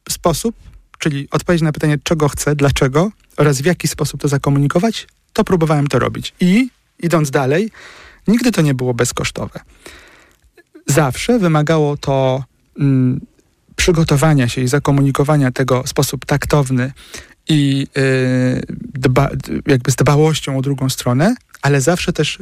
sposób, 0.09 0.55
czyli 0.99 1.27
odpowiedź 1.31 1.61
na 1.61 1.71
pytanie, 1.71 1.97
czego 2.03 2.29
chcę, 2.29 2.55
dlaczego 2.55 3.11
oraz 3.37 3.61
w 3.61 3.65
jaki 3.65 3.87
sposób 3.87 4.21
to 4.21 4.27
zakomunikować, 4.27 5.07
to 5.33 5.43
próbowałem 5.43 5.87
to 5.87 5.99
robić. 5.99 6.33
I 6.39 6.69
idąc 6.99 7.31
dalej, 7.31 7.71
nigdy 8.27 8.51
to 8.51 8.61
nie 8.61 8.73
było 8.73 8.93
bezkosztowe. 8.93 9.59
Zawsze 10.87 11.39
wymagało 11.39 11.97
to 11.97 12.43
mm, 12.79 13.21
przygotowania 13.77 14.49
się 14.49 14.61
i 14.61 14.67
zakomunikowania 14.67 15.51
tego 15.51 15.83
w 15.83 15.89
sposób 15.89 16.25
taktowny 16.25 16.91
i 17.49 17.87
yy, 17.95 18.61
dba, 18.93 19.29
jakby 19.67 19.91
z 19.91 19.95
dbałością 19.95 20.57
o 20.57 20.61
drugą 20.61 20.89
stronę, 20.89 21.35
ale 21.61 21.81
zawsze 21.81 22.13
też 22.13 22.39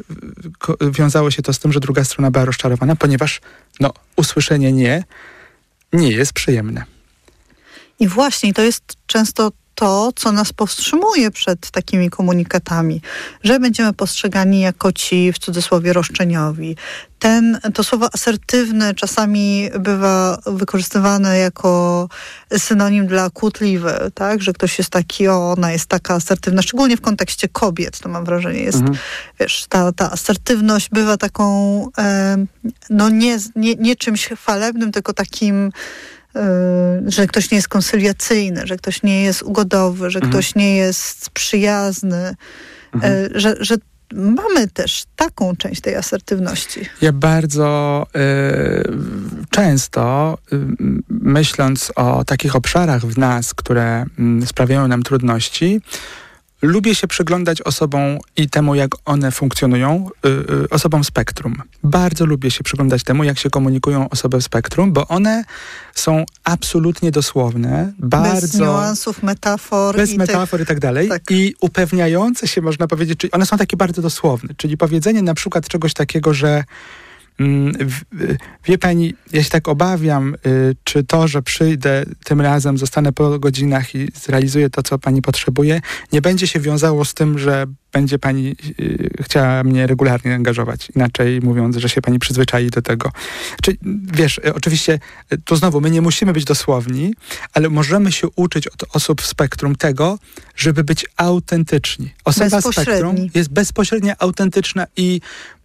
wiązało 0.92 1.32
się 1.32 1.42
to 1.42 1.54
z 1.54 1.60
tym, 1.60 1.74
że 1.74 1.80
druga 1.80 2.04
strona 2.04 2.32
była 2.32 2.46
rozczarowana, 2.46 2.96
ponieważ 2.96 3.42
no, 3.80 3.94
usłyszenie 4.16 4.72
nie 4.72 5.04
nie 5.94 6.12
jest 6.12 6.34
przyjemne. 6.34 6.84
I 8.00 8.08
właśnie 8.08 8.54
to 8.54 8.62
jest 8.62 8.84
często 9.08 9.52
to, 9.76 10.12
co 10.16 10.32
nas 10.32 10.54
powstrzymuje 10.54 11.32
przed 11.32 11.72
takimi 11.72 12.10
komunikatami, 12.10 13.02
że 13.44 13.60
będziemy 13.60 13.94
postrzegani 13.94 14.60
jako 14.60 14.92
ci 14.92 15.34
w 15.34 15.40
cudzysłowie 15.40 15.94
roszczeniowi. 15.94 16.76
Ten, 17.20 17.60
to 17.74 17.84
słowo 17.84 18.10
asertywne 18.14 18.94
czasami 18.94 19.70
bywa 19.80 20.38
wykorzystywane 20.46 21.38
jako 21.38 22.10
synonim 22.58 23.08
dla 23.08 23.30
kłótliwy, 23.30 23.94
tak? 24.14 24.42
Że 24.42 24.54
ktoś 24.54 24.78
jest 24.78 24.90
taki, 24.90 25.28
o, 25.28 25.52
ona 25.52 25.72
jest 25.72 25.86
taka 25.86 26.14
asertywna, 26.14 26.62
szczególnie 26.62 26.98
w 26.98 27.02
kontekście 27.02 27.48
kobiet, 27.48 28.00
to 28.00 28.10
mam 28.10 28.26
wrażenie, 28.26 28.60
jest, 28.60 28.78
mhm. 28.78 28.98
wiesz, 29.40 29.66
ta, 29.70 29.92
ta 29.92 30.12
asertywność 30.12 30.90
bywa 30.90 31.18
taką, 31.18 31.46
e, 31.98 32.38
no 32.90 33.10
nie, 33.10 33.38
nie, 33.56 33.76
nie 33.76 33.96
czymś 33.96 34.28
chwalebnym, 34.28 34.92
tylko 34.92 35.14
takim 35.14 35.72
że 37.06 37.28
ktoś 37.28 37.52
nie 37.52 37.56
jest 37.56 37.68
konsyliacyjny, 37.68 38.68
że 38.68 38.78
ktoś 38.78 39.04
nie 39.04 39.24
jest 39.24 39.42
ugodowy, 39.42 40.10
że 40.10 40.20
mhm. 40.20 40.34
ktoś 40.34 40.56
nie 40.56 40.78
jest 40.78 41.30
przyjazny, 41.30 42.36
mhm. 42.94 43.14
Y, 43.14 43.40
że, 43.40 43.56
że 43.60 43.76
mamy 44.14 44.68
też 44.68 45.04
taką 45.16 45.56
część 45.56 45.82
tej 45.82 45.96
asertywności. 45.96 46.80
Ja 47.02 47.14
bardzo 47.14 48.08
y, 48.16 49.50
często, 49.50 50.38
y, 50.54 50.58
myśląc 51.10 51.92
o 51.96 52.26
takich 52.26 52.56
obszarach 52.56 53.02
w 53.06 53.18
nas, 53.18 53.54
które 53.54 54.06
y, 54.44 54.48
sprawiają 54.48 54.88
nam 54.88 55.04
trudności, 55.04 55.82
lubię 56.66 56.96
się 56.96 57.08
przyglądać 57.08 57.62
osobom 57.62 58.18
i 58.38 58.50
temu, 58.50 58.76
jak 58.76 58.92
one 59.06 59.32
funkcjonują, 59.32 60.10
y, 60.26 60.30
y, 60.30 60.70
osobom 60.70 61.04
spektrum. 61.04 61.56
Bardzo 61.84 62.26
lubię 62.26 62.52
się 62.52 62.64
przyglądać 62.64 63.04
temu, 63.04 63.24
jak 63.24 63.40
się 63.40 63.50
komunikują 63.50 64.10
osoby 64.10 64.38
w 64.38 64.44
spektrum, 64.44 64.94
bo 64.94 65.08
one 65.08 65.44
są 65.96 66.26
absolutnie 66.44 67.12
dosłowne, 67.12 67.94
bardzo... 68.00 68.42
Bez 68.42 68.54
niuansów, 68.54 69.24
metafor. 69.24 69.96
Bez 69.96 70.12
i 70.12 70.18
metafor 70.18 70.62
i 70.62 70.66
tak 70.66 70.80
dalej. 70.80 71.10
tak. 71.10 71.22
I 71.32 71.56
upewniające 71.60 72.48
się, 72.48 72.62
można 72.62 72.88
powiedzieć, 72.88 73.20
czyli 73.20 73.32
one 73.32 73.46
są 73.46 73.58
takie 73.58 73.78
bardzo 73.78 74.02
dosłowne. 74.02 74.54
Czyli 74.58 74.78
powiedzenie 74.78 75.22
na 75.22 75.34
przykład 75.34 75.68
czegoś 75.68 75.94
takiego, 75.94 76.34
że 76.34 76.64
wie 78.66 78.78
pani, 78.78 79.14
ja 79.34 79.44
się 79.44 79.50
tak 79.50 79.68
obawiam, 79.68 80.36
y, 80.46 80.76
czy 80.84 81.04
to, 81.04 81.28
że 81.28 81.42
przyjdę 81.42 82.06
tym 82.24 82.42
razem, 82.42 82.78
zostanę 82.78 83.14
po 83.14 83.40
godzinach 83.40 83.96
i 83.96 84.08
zrealizuję 84.14 84.70
to, 84.70 84.84
co 84.84 85.00
pani 85.00 85.22
potrzebuje, 85.22 85.82
nie 86.12 86.22
będzie 86.22 86.48
się 86.48 86.60
wiązało 86.60 87.06
z 87.06 87.14
tym, 87.14 87.40
że 87.40 87.66
będzie 87.94 88.20
pani 88.20 88.56
y, 88.80 89.10
chciała 89.22 89.64
mnie 89.64 89.88
regularnie 89.88 90.36
angażować. 90.36 90.92
Inaczej 90.96 91.42
mówiąc, 91.42 91.78
że 91.78 91.90
się 91.90 92.02
pani 92.02 92.20
przyzwyczai 92.20 92.70
do 92.70 92.82
tego. 92.82 93.12
Czy, 93.64 93.78
wiesz, 94.14 94.38
y, 94.38 94.54
oczywiście 94.54 95.00
tu 95.46 95.56
znowu 95.56 95.82
my 95.82 95.92
nie 95.92 96.02
musimy 96.02 96.34
być 96.34 96.46
dosłowni, 96.46 97.14
ale 97.54 97.70
możemy 97.70 98.12
się 98.12 98.28
uczyć 98.36 98.68
od 98.68 98.96
osób 98.96 99.22
w 99.22 99.26
spektrum 99.26 99.76
tego, 99.76 100.20
żeby 100.56 100.84
być 100.84 101.06
autentyczni. 101.18 102.14
Osoba 102.26 102.62
spektrum 102.62 103.16
jest 103.36 103.50
bezpośrednio 103.50 104.14
autentyczna 104.20 104.88
i 104.98 105.22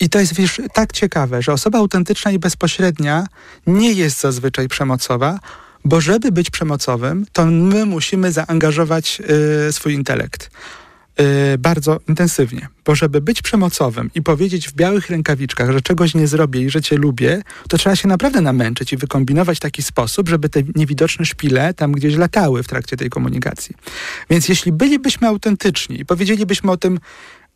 I 0.00 0.08
to 0.08 0.18
jest, 0.20 0.34
wiesz, 0.34 0.60
tak 0.74 0.92
ciekawe, 0.92 1.42
że 1.42 1.52
osoba 1.52 1.78
autentyczna 1.78 2.30
i 2.30 2.38
bezpośrednia 2.38 3.26
nie 3.66 3.92
jest 3.92 4.20
zazwyczaj 4.20 4.68
przemocowa, 4.68 5.40
bo 5.84 6.00
żeby 6.00 6.32
być 6.32 6.50
przemocowym, 6.50 7.26
to 7.32 7.46
my 7.46 7.86
musimy 7.86 8.32
zaangażować 8.32 9.22
y, 9.68 9.72
swój 9.72 9.94
intelekt. 9.94 10.50
y, 11.54 11.58
bardzo 11.58 12.00
intensywnie, 12.08 12.68
bo 12.84 12.94
żeby 12.94 13.20
być 13.20 13.42
przemocowym 13.42 14.10
i 14.14 14.22
powiedzieć 14.22 14.68
w 14.68 14.72
białych 14.72 15.10
rękawiczkach, 15.10 15.72
że 15.72 15.80
czegoś 15.80 16.14
nie 16.14 16.26
zrobię 16.26 16.60
i 16.60 16.70
że 16.70 16.82
cię 16.82 16.96
lubię, 16.96 17.42
to 17.68 17.78
trzeba 17.78 17.96
się 17.96 18.08
naprawdę 18.08 18.40
namęczyć 18.40 18.92
i 18.92 18.96
wykombinować 18.96 19.58
taki 19.58 19.82
sposób, 19.82 20.28
żeby 20.28 20.48
te 20.48 20.62
niewidoczne 20.74 21.24
szpile 21.24 21.74
tam 21.74 21.92
gdzieś 21.92 22.16
latały 22.16 22.62
w 22.62 22.68
trakcie 22.68 22.96
tej 22.96 23.10
komunikacji. 23.10 23.74
Więc 24.30 24.48
jeśli 24.48 24.72
bylibyśmy 24.72 25.28
autentyczni 25.28 26.00
i 26.00 26.06
powiedzielibyśmy 26.06 26.70
o 26.70 26.76
tym, 26.76 27.00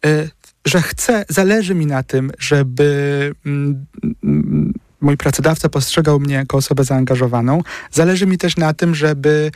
y, 0.06 0.30
że 0.64 0.82
chcę, 0.82 1.24
zależy 1.28 1.74
mi 1.74 1.86
na 1.86 2.02
tym, 2.02 2.32
żeby 2.38 3.34
mm, 3.46 3.86
mm, 4.24 4.72
mój 5.00 5.16
pracodawca 5.16 5.68
postrzegał 5.68 6.20
mnie 6.20 6.34
jako 6.34 6.56
osobę 6.56 6.84
zaangażowaną. 6.84 7.62
Zależy 7.90 8.26
mi 8.26 8.38
też 8.38 8.56
na 8.56 8.74
tym, 8.74 8.94
żeby 8.94 9.50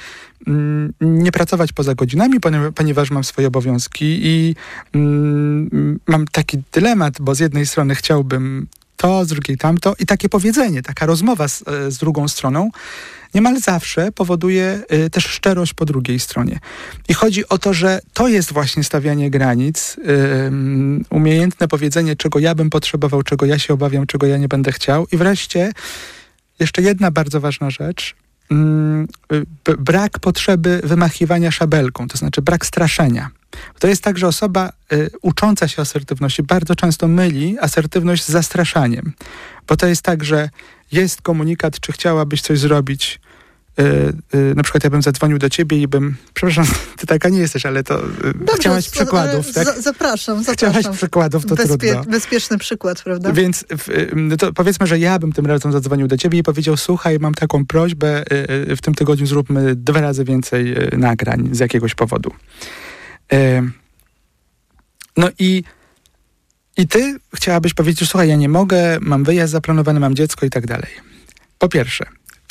mm, 0.47 0.93
nie 1.01 1.33
pracować 1.33 1.73
poza 1.73 1.95
godzinami, 1.95 2.41
ponieważ, 2.75 3.11
mam 3.11 3.25
swoje 3.25 3.49
obowiązki 3.49 4.21
i 4.23 4.55
mam 6.07 6.27
taki 6.33 6.63
dylemat, 6.73 7.15
bo 7.21 7.35
z 7.35 7.41
jednej 7.41 7.67
strony 7.67 7.95
chciałbym 7.95 8.67
to, 8.97 9.25
z 9.25 9.29
drugiej 9.29 9.59
tamto 9.59 9.95
i 9.99 10.07
takie 10.07 10.29
powiedzenie, 10.29 10.83
taka 10.83 11.07
rozmowa 11.07 11.49
z, 11.49 11.65
e, 11.69 11.91
z 11.91 11.99
drugą 11.99 12.29
stroną 12.29 12.71
niemal 13.35 13.61
zawsze 13.61 14.13
powoduje 14.13 14.81
y, 14.93 15.11
też 15.11 15.27
szczerość 15.27 15.75
po 15.75 15.85
drugiej 15.85 16.21
stronie. 16.21 16.59
I 17.09 17.15
chodzi 17.15 17.49
o 17.49 17.59
to, 17.59 17.75
że 17.75 18.01
to 18.13 18.29
jest 18.29 18.53
właśnie 18.53 18.85
stawianie 18.85 19.31
granic, 19.31 19.97
umiejętne 21.11 21.69
powiedzenie, 21.69 22.17
czego 22.17 22.39
ja 22.39 22.55
bym 22.55 22.71
potrzebował, 22.71 23.23
czego 23.23 23.47
ja 23.47 23.59
się 23.59 23.75
obawiam, 23.75 24.07
czego 24.07 24.27
ja 24.27 24.37
nie 24.37 24.49
będę 24.49 24.73
chciał. 24.73 25.07
I 25.13 25.17
wreszcie 25.17 25.73
jeszcze 26.59 26.83
jedna 26.83 27.11
bardzo 27.11 27.41
ważna 27.41 27.71
rzecz. 27.71 28.15
y, 29.69 29.77
brak 29.79 30.19
potrzeby 30.19 30.81
wymachiwania 30.85 31.51
szabelką, 31.51 32.09
to 32.09 32.19
znaczy 32.19 32.43
brak 32.43 32.67
straszenia. 32.67 33.31
To 33.79 33.89
jest 33.89 34.03
tak, 34.03 34.19
że 34.19 34.27
osoba 34.27 34.73
y, 34.93 35.11
ucząca 35.23 35.69
się 35.69 35.83
asertywności 35.83 36.43
bardzo 36.43 36.75
często 36.75 37.09
myli 37.09 37.57
asertywność 37.61 38.25
z 38.25 38.29
zastraszaniem. 38.29 39.13
Bo 39.69 39.77
to 39.77 39.87
jest 39.87 40.03
tak, 40.03 40.25
że 40.25 40.49
jest 40.93 41.23
komunikat, 41.23 41.81
czy 41.81 41.93
chciałabyś 41.93 42.41
coś 42.43 42.59
zrobić. 42.59 43.21
Y, 43.81 43.83
y, 44.39 44.55
na 44.55 44.63
przykład 44.63 44.85
ja 44.85 44.91
bym 44.91 45.03
zadzwonił 45.03 45.39
do 45.39 45.51
ciebie 45.51 45.83
i 45.83 45.89
bym, 45.89 46.17
przepraszam, 46.35 46.67
ty 46.97 47.07
taka 47.07 47.29
nie 47.29 47.39
jesteś, 47.39 47.67
ale 47.67 47.85
to 47.85 48.05
y, 48.05 48.09
chciałaś 48.59 48.85
ale 48.89 48.93
przykładów, 48.93 49.53
tak? 49.53 49.65
za- 49.65 49.81
Zapraszam, 49.81 50.43
Chciałaś 50.43 50.59
zapraszam. 50.61 50.93
przykładów, 50.95 51.47
to 51.47 51.55
Bezpie- 51.55 51.79
trudno. 51.79 52.05
bezpieczny 52.05 52.59
przykład, 52.59 53.03
prawda? 53.03 53.33
Więc 53.33 53.63
y, 53.89 54.11
no 54.17 54.37
to 54.37 54.53
powiedzmy, 54.53 54.87
że 54.87 54.99
ja 54.99 55.19
bym 55.19 55.33
tym 55.33 55.47
razem 55.47 55.73
zadzwonił 55.73 56.07
do 56.09 56.17
ciebie 56.17 56.39
i 56.39 56.43
powiedział, 56.43 56.77
słuchaj, 56.77 57.19
mam 57.19 57.35
taką 57.35 57.67
prośbę, 57.67 58.23
y, 58.71 58.77
w 58.77 58.81
tym 58.81 58.95
tygodniu 58.95 59.27
zróbmy 59.27 59.77
dwa 59.77 60.01
razy 60.01 60.25
więcej 60.25 60.75
nagrań 60.99 61.49
z 61.53 61.59
jakiegoś 61.59 61.95
powodu. 61.95 62.33
Y, 63.33 63.63
No 65.17 65.29
i, 65.39 65.65
i 66.77 66.89
ty 66.89 67.17
chciałabyś 67.35 67.75
powiedzieć, 67.75 68.09
słuchaj, 68.09 68.29
ja 68.29 68.37
nie 68.37 68.49
mogę, 68.49 68.99
mam 69.01 69.25
wyjazd 69.25 69.53
zaplanowany, 69.53 70.01
mam 70.01 70.15
dziecko 70.15 70.47
i 70.47 70.51
tak 70.51 70.67
dalej. 70.67 70.91
Po 71.59 71.69
pierwsze, 71.69 72.05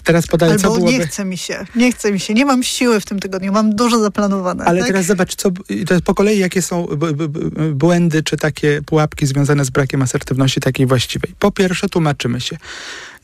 teraz 0.04 0.28
podaję, 0.28 0.56
co 0.56 0.68
Albo 0.68 0.76
byłoby... 0.76 0.98
nie 0.98 1.08
chce 1.08 1.26
mi 1.26 1.38
się, 1.38 1.66
nie 1.76 1.92
chce 1.92 2.12
mi 2.12 2.20
się, 2.20 2.34
nie 2.34 2.46
mam 2.46 2.64
siły 2.64 3.00
w 3.00 3.06
tym 3.06 3.20
tygodniu, 3.20 3.52
mam 3.52 3.76
dużo 3.76 4.00
zaplanowane. 4.00 4.66
Ale 4.66 4.80
tak? 4.80 4.88
teraz 4.88 5.06
zobacz, 5.06 5.36
co, 5.36 5.52
po 6.06 6.16
kolei, 6.16 6.40
jakie 6.40 6.62
są 6.62 6.88
błędy 7.74 8.24
czy 8.24 8.38
takie 8.38 8.82
pułapki 8.86 9.28
związane 9.28 9.66
z 9.66 9.70
brakiem 9.70 10.02
asertywności 10.02 10.60
takiej 10.60 10.86
właściwej. 10.86 11.36
Po 11.40 11.52
pierwsze, 11.52 11.90
tłumaczymy 11.90 12.42
się. 12.42 12.58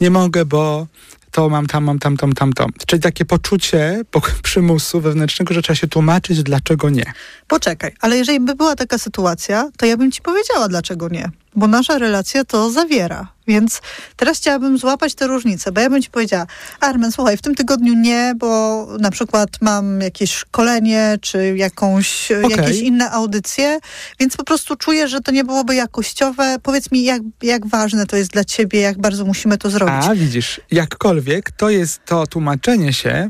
Nie 0.01 0.11
mogę, 0.11 0.45
bo 0.45 0.87
to 1.31 1.49
mam 1.49 1.67
tam, 1.67 1.83
mam 1.83 1.99
tam, 1.99 2.17
tam, 2.17 2.33
tam, 2.33 2.53
tam. 2.53 2.69
Czyli 2.87 3.01
takie 3.01 3.25
poczucie 3.25 4.01
po, 4.11 4.21
przymusu 4.43 5.01
wewnętrznego, 5.01 5.53
że 5.53 5.61
trzeba 5.61 5.75
się 5.75 5.87
tłumaczyć, 5.87 6.43
dlaczego 6.43 6.89
nie. 6.89 7.13
Poczekaj, 7.47 7.91
ale 7.99 8.17
jeżeli 8.17 8.39
by 8.39 8.55
była 8.55 8.75
taka 8.75 8.97
sytuacja, 8.97 9.69
to 9.77 9.85
ja 9.85 9.97
bym 9.97 10.11
ci 10.11 10.21
powiedziała, 10.21 10.67
dlaczego 10.67 11.09
nie. 11.09 11.29
Bo 11.57 11.67
nasza 11.67 11.97
relacja 11.97 12.43
to 12.43 12.71
zawiera. 12.71 13.27
Więc 13.47 13.81
teraz 14.15 14.37
chciałabym 14.37 14.77
złapać 14.77 15.15
te 15.15 15.27
różnice, 15.27 15.71
bo 15.71 15.81
ja 15.81 15.89
bym 15.89 16.01
ci 16.01 16.09
powiedziała, 16.09 16.45
Armen, 16.79 17.11
słuchaj, 17.11 17.37
w 17.37 17.41
tym 17.41 17.55
tygodniu 17.55 17.93
nie, 17.93 18.33
bo 18.35 18.87
na 18.99 19.11
przykład 19.11 19.49
mam 19.61 20.01
jakieś 20.01 20.33
szkolenie, 20.33 21.17
czy 21.21 21.57
jakąś, 21.57 22.31
Okej. 22.31 22.57
jakieś 22.57 22.79
inne 22.79 23.11
audycje, 23.11 23.79
więc 24.19 24.37
po 24.37 24.43
prostu 24.43 24.75
czuję, 24.75 25.07
że 25.07 25.21
to 25.21 25.31
nie 25.31 25.43
byłoby 25.43 25.75
jakościowe. 25.75 26.57
Powiedz 26.63 26.91
mi, 26.91 27.03
jak, 27.03 27.21
jak 27.41 27.67
ważne 27.67 28.05
to 28.05 28.17
jest 28.17 28.31
dla 28.31 28.43
ciebie, 28.43 28.81
jak 28.81 29.01
bardzo 29.01 29.25
musimy 29.25 29.57
to 29.57 29.69
zrobić. 29.69 30.05
A 30.09 30.15
widzisz, 30.15 30.61
jakkolwiek 30.71 31.51
to 31.51 31.69
jest 31.69 32.05
to 32.05 32.27
tłumaczenie 32.27 32.93
się, 32.93 33.29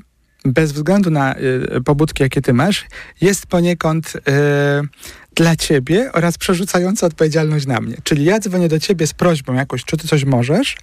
bez 0.51 0.71
względu 0.71 1.11
na 1.11 1.35
y, 1.37 1.81
pobudki, 1.85 2.23
jakie 2.23 2.41
ty 2.41 2.53
masz, 2.53 2.85
jest 3.21 3.45
poniekąd 3.45 4.15
y, 4.15 4.21
dla 5.35 5.55
ciebie 5.55 6.11
oraz 6.13 6.37
przerzucające 6.37 7.05
odpowiedzialność 7.05 7.65
na 7.65 7.81
mnie. 7.81 7.97
Czyli 8.03 8.25
ja 8.25 8.39
dzwonię 8.39 8.67
do 8.67 8.79
ciebie 8.79 9.07
z 9.07 9.13
prośbą 9.13 9.53
jakoś, 9.53 9.83
czy 9.85 9.97
ty 9.97 10.07
coś 10.07 10.23
możesz 10.23 10.77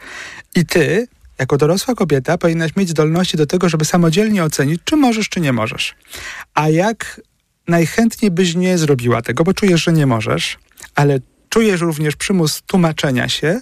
i 0.54 0.66
ty, 0.66 1.08
jako 1.38 1.56
dorosła 1.56 1.94
kobieta, 1.94 2.38
powinnaś 2.38 2.76
mieć 2.76 2.88
zdolności 2.88 3.36
do 3.36 3.46
tego, 3.46 3.68
żeby 3.68 3.84
samodzielnie 3.84 4.44
ocenić, 4.44 4.80
czy 4.84 4.96
możesz, 4.96 5.28
czy 5.28 5.40
nie 5.40 5.52
możesz. 5.52 5.94
A 6.54 6.68
jak 6.68 7.20
najchętniej 7.68 8.30
byś 8.30 8.54
nie 8.54 8.78
zrobiła 8.78 9.22
tego, 9.22 9.44
bo 9.44 9.54
czujesz, 9.54 9.84
że 9.84 9.92
nie 9.92 10.06
możesz, 10.06 10.58
ale 10.94 11.18
czujesz 11.48 11.80
również 11.80 12.16
przymus 12.16 12.62
tłumaczenia 12.66 13.28
się, 13.28 13.60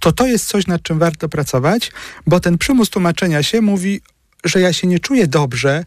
to 0.00 0.12
to 0.12 0.26
jest 0.26 0.46
coś, 0.46 0.66
nad 0.66 0.82
czym 0.82 0.98
warto 0.98 1.28
pracować, 1.28 1.92
bo 2.26 2.40
ten 2.40 2.58
przymus 2.58 2.90
tłumaczenia 2.90 3.42
się 3.42 3.60
mówi, 3.60 4.00
że 4.44 4.60
ja 4.60 4.72
się 4.72 4.86
nie 4.86 4.98
czuję 4.98 5.26
dobrze, 5.26 5.84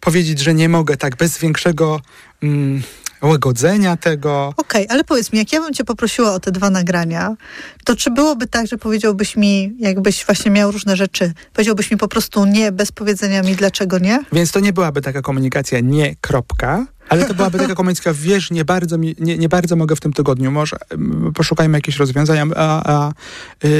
powiedzieć, 0.00 0.38
że 0.38 0.54
nie 0.54 0.68
mogę 0.68 0.96
tak 0.96 1.16
bez 1.16 1.38
większego 1.38 2.00
mm, 2.42 2.82
łagodzenia 3.22 3.96
tego. 3.96 4.54
Okej, 4.56 4.86
ale 4.88 5.04
powiedz 5.04 5.32
mi, 5.32 5.38
jak 5.38 5.52
ja 5.52 5.60
bym 5.60 5.74
cię 5.74 5.84
poprosiła 5.84 6.32
o 6.32 6.40
te 6.40 6.52
dwa 6.52 6.70
nagrania, 6.70 7.34
to 7.84 7.96
czy 7.96 8.10
byłoby 8.10 8.46
tak, 8.46 8.66
że 8.66 8.78
powiedziałbyś 8.78 9.36
mi, 9.36 9.72
jakbyś 9.78 10.26
właśnie 10.26 10.50
miał 10.50 10.70
różne 10.70 10.96
rzeczy, 10.96 11.32
powiedziałbyś 11.52 11.90
mi 11.90 11.96
po 11.96 12.08
prostu 12.08 12.44
nie, 12.44 12.72
bez 12.72 12.92
powiedzenia 12.92 13.42
mi 13.42 13.56
dlaczego 13.56 13.98
nie? 13.98 14.24
Więc 14.32 14.52
to 14.52 14.60
nie 14.60 14.72
byłaby 14.72 15.02
taka 15.02 15.22
komunikacja 15.22 15.80
nie, 15.80 16.14
kropka, 16.20 16.86
ale 17.10 17.26
to 17.26 17.34
byłaby 17.34 17.58
taka 17.58 17.74
komunikacja, 17.74 18.12
wiesz, 18.14 18.50
nie 18.50 18.64
bardzo, 18.64 18.98
mi, 18.98 19.14
nie, 19.18 19.38
nie 19.38 19.48
bardzo 19.48 19.76
mogę 19.76 19.96
w 19.96 20.00
tym 20.00 20.12
tygodniu, 20.12 20.50
może 20.50 20.76
poszukajmy 21.34 21.78
jakichś 21.78 21.98
rozwiązań, 21.98 22.38
a, 22.38 22.92
a 22.92 23.12
yy, 23.64 23.70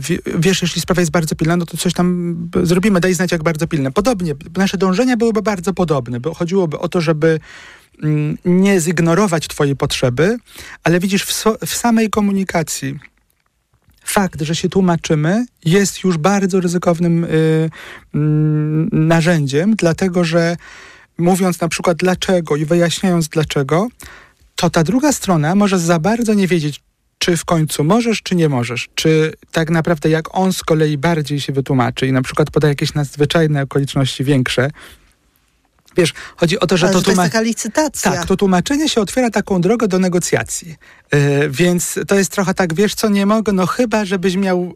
wie- 0.00 0.18
wiesz, 0.38 0.62
jeśli 0.62 0.80
sprawa 0.80 1.00
jest 1.00 1.12
bardzo 1.12 1.34
pilna, 1.34 1.56
no 1.56 1.66
to 1.66 1.76
coś 1.76 1.92
tam 1.92 2.36
zrobimy, 2.62 3.00
daj 3.00 3.14
znać 3.14 3.32
jak 3.32 3.42
bardzo 3.42 3.66
pilne. 3.66 3.92
Podobnie, 3.92 4.34
nasze 4.56 4.78
dążenia 4.78 5.16
byłyby 5.16 5.42
bardzo 5.42 5.74
podobne, 5.74 6.20
bo 6.20 6.34
chodziłoby 6.34 6.78
o 6.78 6.88
to, 6.88 7.00
żeby 7.00 7.40
mm, 8.02 8.38
nie 8.44 8.80
zignorować 8.80 9.48
twojej 9.48 9.76
potrzeby, 9.76 10.36
ale 10.84 11.00
widzisz, 11.00 11.24
w, 11.24 11.32
so, 11.32 11.56
w 11.66 11.74
samej 11.74 12.10
komunikacji 12.10 12.98
fakt, 14.04 14.42
że 14.42 14.54
się 14.56 14.68
tłumaczymy, 14.68 15.46
jest 15.64 16.04
już 16.04 16.18
bardzo 16.18 16.60
ryzykownym 16.60 17.24
y, 17.24 17.70
mm, 18.14 18.88
narzędziem, 18.92 19.74
dlatego 19.76 20.24
że 20.24 20.56
mówiąc 21.18 21.60
na 21.60 21.68
przykład 21.68 21.96
dlaczego 21.96 22.56
i 22.56 22.64
wyjaśniając 22.64 23.28
dlaczego, 23.28 23.88
to 24.56 24.70
ta 24.70 24.84
druga 24.84 25.12
strona 25.12 25.54
może 25.54 25.78
za 25.78 25.98
bardzo 25.98 26.34
nie 26.34 26.48
wiedzieć, 26.48 26.80
czy 27.18 27.36
w 27.36 27.44
końcu 27.44 27.84
możesz, 27.84 28.22
czy 28.22 28.34
nie 28.34 28.48
możesz. 28.48 28.88
Czy 28.94 29.32
tak 29.52 29.70
naprawdę 29.70 30.10
jak 30.10 30.38
on 30.38 30.52
z 30.52 30.62
kolei 30.62 30.98
bardziej 30.98 31.40
się 31.40 31.52
wytłumaczy 31.52 32.06
i 32.06 32.12
na 32.12 32.22
przykład 32.22 32.50
poda 32.50 32.68
jakieś 32.68 32.94
nadzwyczajne 32.94 33.62
okoliczności 33.62 34.24
większe, 34.24 34.70
Wiesz, 35.96 36.12
chodzi 36.36 36.60
o 36.60 36.66
to, 36.66 36.76
że 36.76 36.86
Ale 36.86 36.94
to, 36.94 37.02
to 37.02 37.10
jest 37.10 37.20
tłuma- 37.20 37.24
taka 37.24 37.40
licytacja. 37.40 38.12
Tak, 38.12 38.26
to 38.26 38.36
tłumaczenie 38.36 38.88
się 38.88 39.00
otwiera 39.00 39.30
taką 39.30 39.60
drogę 39.60 39.88
do 39.88 39.98
negocjacji. 39.98 40.76
Yy, 41.12 41.50
więc 41.50 41.98
to 42.08 42.14
jest 42.14 42.32
trochę 42.32 42.54
tak, 42.54 42.74
wiesz 42.74 42.94
co, 42.94 43.08
nie 43.08 43.26
mogę, 43.26 43.52
no 43.52 43.66
chyba, 43.66 44.04
żebyś 44.04 44.36
miał 44.36 44.74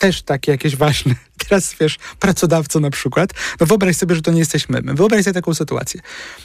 też 0.00 0.22
takie 0.22 0.52
jakieś 0.52 0.76
ważne. 0.76 1.14
Teraz 1.48 1.74
wiesz, 1.80 1.98
pracodawco 2.18 2.80
na 2.80 2.90
przykład, 2.90 3.30
no 3.60 3.66
wyobraź 3.66 3.96
sobie, 3.96 4.14
że 4.14 4.22
to 4.22 4.30
nie 4.32 4.38
jesteśmy 4.38 4.80
my. 4.82 4.94
Wyobraź 4.94 5.24
sobie 5.24 5.34
taką 5.34 5.54
sytuację. 5.54 6.00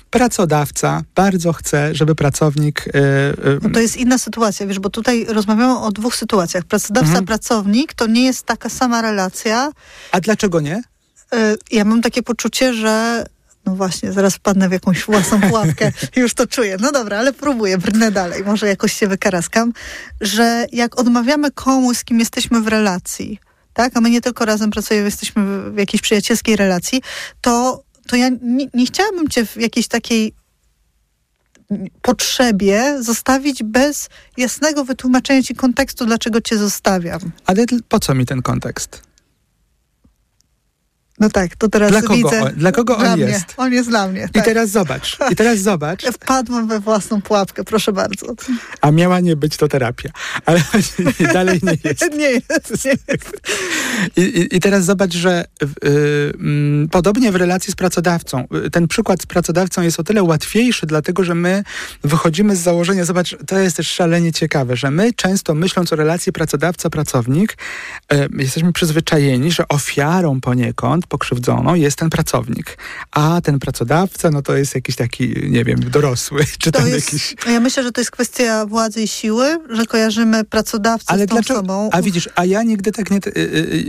Pracodawca 0.10 1.01
bardzo 1.16 1.53
chce, 1.53 1.95
żeby 1.95 2.16
pracownik... 2.16 2.86
Yy, 2.86 2.91
yy, 3.51 3.60
No 3.62 3.70
to 3.70 3.80
jest 3.80 3.97
inna 3.97 4.18
sytuacja, 4.18 4.68
wiesz, 4.68 4.80
bo 4.80 4.89
tutaj 4.89 5.26
rozmawiamy 5.30 5.80
o 5.80 5.91
dwóch 5.91 6.16
sytuacjach. 6.16 6.64
Pracodawca, 6.64 7.08
Mhm. 7.10 7.26
pracownik 7.26 7.93
to 7.93 8.08
nie 8.08 8.26
jest 8.26 8.43
taka 8.45 8.70
sama 8.70 9.01
relacja. 9.01 9.72
a 10.12 10.22
dlaczego 10.22 10.60
nie? 10.60 10.84
Y, 11.34 11.58
Ja 11.72 11.86
mam 11.86 12.01
takie 12.01 12.24
poczucie, 12.24 12.74
że 12.74 13.26
no 13.66 13.76
właśnie, 13.76 14.12
zaraz 14.14 14.36
wpadnę 14.36 14.70
w 14.70 14.72
jakąś 14.72 15.03
własną 15.06 15.41
pułapkę. 15.41 15.91
Już 16.16 16.34
to 16.34 16.47
czuję. 16.47 16.78
No 16.80 16.91
dobra, 16.91 17.18
ale 17.20 17.34
próbuję, 17.34 17.78
brnę 17.78 18.12
dalej. 18.12 18.43
Może 18.43 18.68
jakoś 18.68 18.93
się 18.93 19.08
wykaraskam, 19.08 19.74
że 20.22 20.66
jak 20.72 20.99
odmawiamy 20.99 21.51
komuś, 21.51 21.97
z 21.97 22.03
kim 22.03 22.20
jesteśmy 22.20 22.62
w 22.62 22.68
relacji, 22.68 23.39
tak, 23.76 23.98
a 23.98 24.02
my 24.02 24.10
nie 24.10 24.22
tylko 24.22 24.46
razem 24.46 24.72
pracujemy, 24.72 25.06
jesteśmy 25.06 25.72
w- 25.72 25.78
jakiejś 25.78 26.02
przyjacielskiej 26.02 26.56
relacji, 26.56 27.02
to, 27.42 27.84
to 28.08 28.16
ja 28.16 28.30
nie, 28.42 28.68
nie 28.74 28.86
chciałabym 28.86 29.28
cię 29.30 29.46
w 29.46 29.56
jakiejś 29.58 29.88
takiej 29.88 30.34
potrzebie 32.02 32.98
zostawić 33.04 33.64
bez 33.64 34.10
jasnego 34.38 34.86
wytłumaczenia 34.86 35.44
ci 35.44 35.56
kontekstu, 35.56 36.06
dlaczego 36.06 36.42
cię 36.42 36.58
zostawiam. 36.58 37.20
Ale 37.46 37.66
po 37.90 38.00
co 38.00 38.16
mi 38.16 38.26
ten 38.26 38.42
kontekst? 38.42 39.02
No 41.20 41.30
tak, 41.30 41.55
to 41.55 41.70
teraz 41.70 41.91
Dla 41.91 42.01
kogo 42.01 42.13
widzę. 42.16 42.43
on- 42.43 42.53
dla 42.55 42.72
kogo 42.72 42.97
on 42.97 43.03
dla 43.03 43.16
mnie. 43.16 43.26
jest? 43.26 43.45
On 43.57 43.74
jest 43.74 43.89
dla 43.89 44.07
mnie. 44.07 44.26
I 44.30 44.34
Tak. 44.34 44.45
teraz 44.45 44.70
zobacz, 44.70 45.18
i 45.32 45.36
teraz 45.36 45.59
zobacz, 45.59 46.03
Wpadłam 46.16 46.68
we 46.68 46.80
własną 46.80 47.22
pułapkę, 47.22 47.63
proszę 47.63 47.93
bardzo. 47.93 48.26
a 48.82 48.91
miała 48.91 49.20
nie 49.20 49.36
być 49.36 49.57
to 49.57 49.68
terapia, 49.68 50.09
ale 50.45 50.61
dalej 51.34 51.59
nie 51.63 51.78
jest. 51.84 52.05
Nie 52.18 52.30
jest, 52.32 52.86
nie 52.86 52.91
jest. 53.07 53.41
I, 54.18 54.22
i, 54.22 54.55
I 54.55 54.59
teraz 54.59 54.86
zobacz, 54.86 55.13
że 55.13 55.45
y, 55.63 55.88
y, 55.88 56.88
podobnie 56.91 57.32
w 57.32 57.36
relacji 57.36 57.72
z 57.74 57.76
pracodawcą. 57.76 58.47
y, 58.66 58.70
Ten 58.70 58.88
przykład 58.88 59.22
z 59.22 59.26
pracodawcą 59.26 59.82
jest 59.82 59.99
o 59.99 60.03
tyle 60.03 60.24
łatwiejszy, 60.24 60.86
dlatego 60.86 61.24
że 61.24 61.36
my 61.36 61.63
wychodzimy 62.03 62.55
z 62.55 62.59
założenia, 62.59 63.05
zobacz, 63.05 63.36
to 63.47 63.57
jest 63.59 63.78
też 63.78 63.88
szalenie 63.88 64.32
ciekawe, 64.34 64.76
że 64.76 64.91
my 64.91 65.13
często 65.13 65.53
myśląc 65.53 65.93
o 65.93 65.95
relacji 65.95 66.32
pracodawca-pracownik, 66.32 67.57
y, 68.13 68.30
jesteśmy 68.38 68.74
przyzwyczajeni, 68.74 69.51
że 69.51 69.68
ofiarą 69.68 70.41
poniekąd, 70.41 71.05
pokrzywdzoną 71.08 71.76
jest 71.76 71.97
ten 71.97 72.10
pracownik. 72.10 72.78
A 73.12 73.41
ten 73.43 73.60
pracodawca, 73.60 74.32
no 74.32 74.41
to 74.41 74.56
jest 74.56 74.76
jakiś 74.76 74.95
taki, 74.95 75.34
nie 75.49 75.64
wiem, 75.64 75.80
dorosły, 75.80 76.45
czy 76.60 76.72
To 76.72 76.80
tam 76.80 76.89
jest, 76.89 77.14
jakiś... 77.14 77.36
ja 77.47 77.60
myślę, 77.60 77.84
że 77.84 77.91
to 77.91 78.01
jest 78.01 78.12
kwestia 78.12 78.66
władzy 78.66 79.01
i 79.01 79.08
siły, 79.08 79.58
że 79.70 79.86
kojarzymy 79.86 80.43
pracodawcę 80.43 81.12
Ale 81.12 81.26
z 81.26 81.28
tą 81.28 81.36
dlaczego? 81.36 81.60
osobą. 81.60 81.89
A 81.91 82.01
widzisz, 82.01 82.30
a 82.36 82.45
ja 82.45 82.64
nigdy 82.64 82.91
tak 82.91 83.12
nie, 83.12 83.18
y, 83.18 83.38
y, 83.38 83.41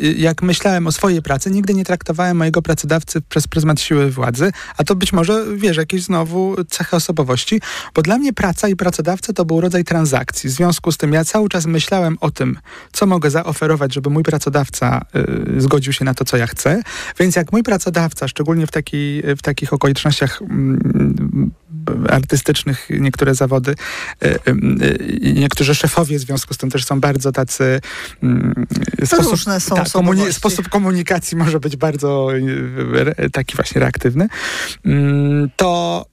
y, 0.05 0.15
jak 0.19 0.43
myślałem 0.43 0.87
o 0.87 0.93
swojej 0.93 1.23
pracy, 1.23 1.51
nigdy 1.51 1.75
nie 1.75 1.85
traktowałem 1.85 2.37
mojego 2.37 2.63
pracodawcy 2.63 3.21
przez 3.21 3.49
pryzmat 3.49 3.81
siły 3.81 4.11
władzy, 4.11 4.53
a 4.77 4.85
to 4.85 4.95
być 4.97 5.13
może, 5.13 5.45
wiesz, 5.57 5.77
jakieś 5.77 6.03
znowu 6.03 6.57
cechy 6.71 6.97
osobowości, 6.97 7.61
bo 7.95 8.03
dla 8.03 8.19
mnie 8.19 8.33
praca 8.33 8.69
i 8.69 8.77
pracodawca 8.77 9.33
to 9.33 9.45
był 9.45 9.61
rodzaj 9.61 9.85
transakcji. 9.85 10.51
W 10.51 10.53
związku 10.53 10.93
z 10.93 10.97
tym 10.97 11.13
ja 11.13 11.25
cały 11.25 11.49
czas 11.49 11.67
myślałem 11.67 12.17
o 12.21 12.31
tym, 12.31 12.59
co 12.93 13.07
mogę 13.07 13.31
zaoferować, 13.31 13.95
żeby 13.95 14.11
mój 14.11 14.23
pracodawca 14.23 15.05
y, 15.57 15.61
zgodził 15.61 15.93
się 15.93 16.05
na 16.05 16.15
to, 16.15 16.25
co 16.25 16.37
ja 16.37 16.47
chcę. 16.47 16.83
Więc 17.19 17.37
jak 17.37 17.53
mój 17.53 17.63
pracodawca, 17.63 18.29
szczególnie 18.29 18.67
w, 18.67 18.71
taki, 18.71 19.23
w 19.37 19.43
takich 19.43 19.73
okolicznościach 19.73 20.43
mm, 20.43 21.51
artystycznych, 22.09 22.89
niektóre 22.91 23.35
zawody, 23.35 23.75
y, 24.25 24.27
y, 24.27 24.37
y, 24.49 25.33
niektórzy 25.35 25.75
szefowie 25.75 26.19
w 26.19 26.21
związku 26.21 26.55
z 26.55 26.57
tym 26.57 26.71
też 26.71 26.85
są 26.85 27.01
bardzo 27.01 27.33
tacy... 27.33 27.81
mm, 28.23 28.67
Różne 29.31 29.61
są 29.61 29.77
tak, 29.77 29.87
osobowości. 29.87 30.33
sposób 30.33 30.69
komunikacji 30.69 31.37
może 31.37 31.61
być 31.61 31.77
bardzo 31.77 32.29
taki 33.33 33.57
właśnie 33.57 33.81
reaktywny, 33.81 34.29
mm, 34.85 35.51
to, 35.57 36.07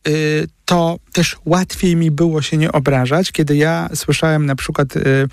to 0.66 0.98
też 1.14 1.38
łatwiej 1.46 1.96
mi 1.96 2.12
było 2.12 2.42
się 2.42 2.58
nie 2.58 2.72
obrażać, 2.72 3.32
kiedy 3.32 3.56
ja 3.56 3.90
słyszałem 3.96 4.46
na 4.46 4.56
przykład 4.56 4.96
y, 4.96 5.28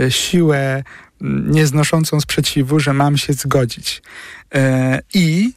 y, 0.00 0.10
siłę 0.10 0.82
nieznoszącą 1.20 2.20
sprzeciwu, 2.20 2.80
że 2.80 2.92
mam 2.92 3.16
się 3.16 3.32
zgodzić. 3.32 4.02
E, 4.54 5.00
I 5.14 5.52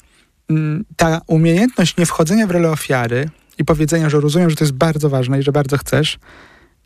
mm, 0.49 0.85
ta 0.95 1.21
umiejętność 1.27 1.97
nie 1.97 2.05
wchodzenia 2.05 2.47
w 2.47 2.51
rolę 2.51 2.71
ofiary 2.71 3.29
i 3.57 3.65
powiedzenia, 3.65 4.09
że 4.09 4.19
rozumiem, 4.19 4.49
że 4.49 4.55
to 4.55 4.63
jest 4.63 4.73
bardzo 4.73 5.09
ważne 5.09 5.39
i 5.39 5.43
że 5.43 5.51
bardzo 5.51 5.77
chcesz, 5.77 6.19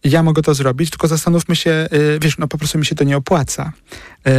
ja 0.04 0.24
mogę 0.24 0.42
to 0.42 0.54
zrobić, 0.54 0.90
tylko 0.90 1.08
zastanówmy 1.08 1.56
się, 1.56 1.88
y, 1.94 2.20
wiesz, 2.22 2.38
no 2.38 2.48
po 2.48 2.58
prostu 2.58 2.78
mi 2.78 2.86
się 2.86 2.96
to 2.96 3.04
nie 3.04 3.18
opłaca. 3.18 3.72
Y, 4.28 4.32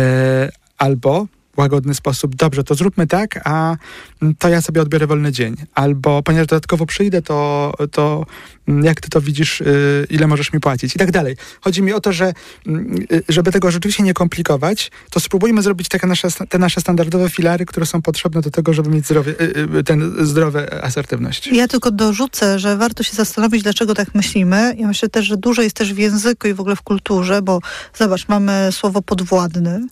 Albo 0.79 1.27
łagodny 1.59 1.95
sposób, 1.95 2.35
dobrze, 2.35 2.65
to 2.65 2.75
zróbmy 2.75 3.07
tak, 3.07 3.41
a 3.45 3.77
mm, 4.23 4.35
to 4.39 4.49
ja 4.49 4.61
sobie 4.61 4.83
odbiorę 4.83 5.07
wolny 5.07 5.33
dzień. 5.33 5.57
Albo 5.75 6.23
ponieważ 6.23 6.47
dodatkowo 6.47 6.87
przyjdę, 6.87 7.23
to, 7.23 7.73
to 7.93 8.27
mm, 8.69 8.85
jak 8.85 9.01
ty 9.01 9.09
to 9.09 9.21
widzisz, 9.21 9.61
y, 9.61 10.07
ile 10.11 10.27
możesz 10.27 10.53
mi 10.53 10.61
płacić 10.61 10.97
i 10.97 10.99
tak 10.99 11.11
dalej. 11.11 11.37
Chodzi 11.61 11.83
mi 11.83 11.93
o 11.93 12.01
to, 12.01 12.13
że 12.13 12.33
mm, 12.67 13.07
y, 13.13 13.23
żeby 13.29 13.53
tego 13.53 13.71
rzeczywiście 13.71 14.03
nie 14.03 14.15
komplikować, 14.15 14.91
to 15.11 15.21
spróbujmy 15.21 15.63
zrobić 15.63 15.89
takie 15.89 16.07
nasze, 16.07 16.29
te 16.49 16.59
nasze 16.59 16.81
standardowe 16.81 17.31
filary, 17.31 17.67
które 17.67 17.87
są 17.87 18.03
potrzebne 18.03 18.41
do 18.41 18.51
tego, 18.51 18.73
żeby 18.73 18.91
mieć 18.91 19.05
zdrowie, 19.05 19.35
y, 19.79 19.85
ten 19.85 20.27
zdrowe 20.27 20.85
asertywność. 20.85 21.47
Ja 21.47 21.69
tylko 21.69 21.91
dorzucę, 21.91 22.59
że 22.59 22.77
warto 22.77 23.03
się 23.03 23.17
zastanowić, 23.17 23.63
dlaczego 23.63 23.95
tak 23.95 24.15
myślimy. 24.15 24.75
Ja 24.79 24.87
myślę 24.87 25.09
też, 25.09 25.27
że 25.27 25.37
dużo 25.37 25.63
jest 25.63 25.77
też 25.77 25.95
w 25.95 25.99
języku 25.99 26.49
i 26.49 26.55
w 26.55 26.61
ogóle 26.61 26.77
w 26.77 26.83
kulturze, 26.83 27.43
bo 27.43 27.61
zobacz, 27.95 28.29
mamy 28.29 28.69
słowo 28.73 29.03
podwładny, 29.03 29.87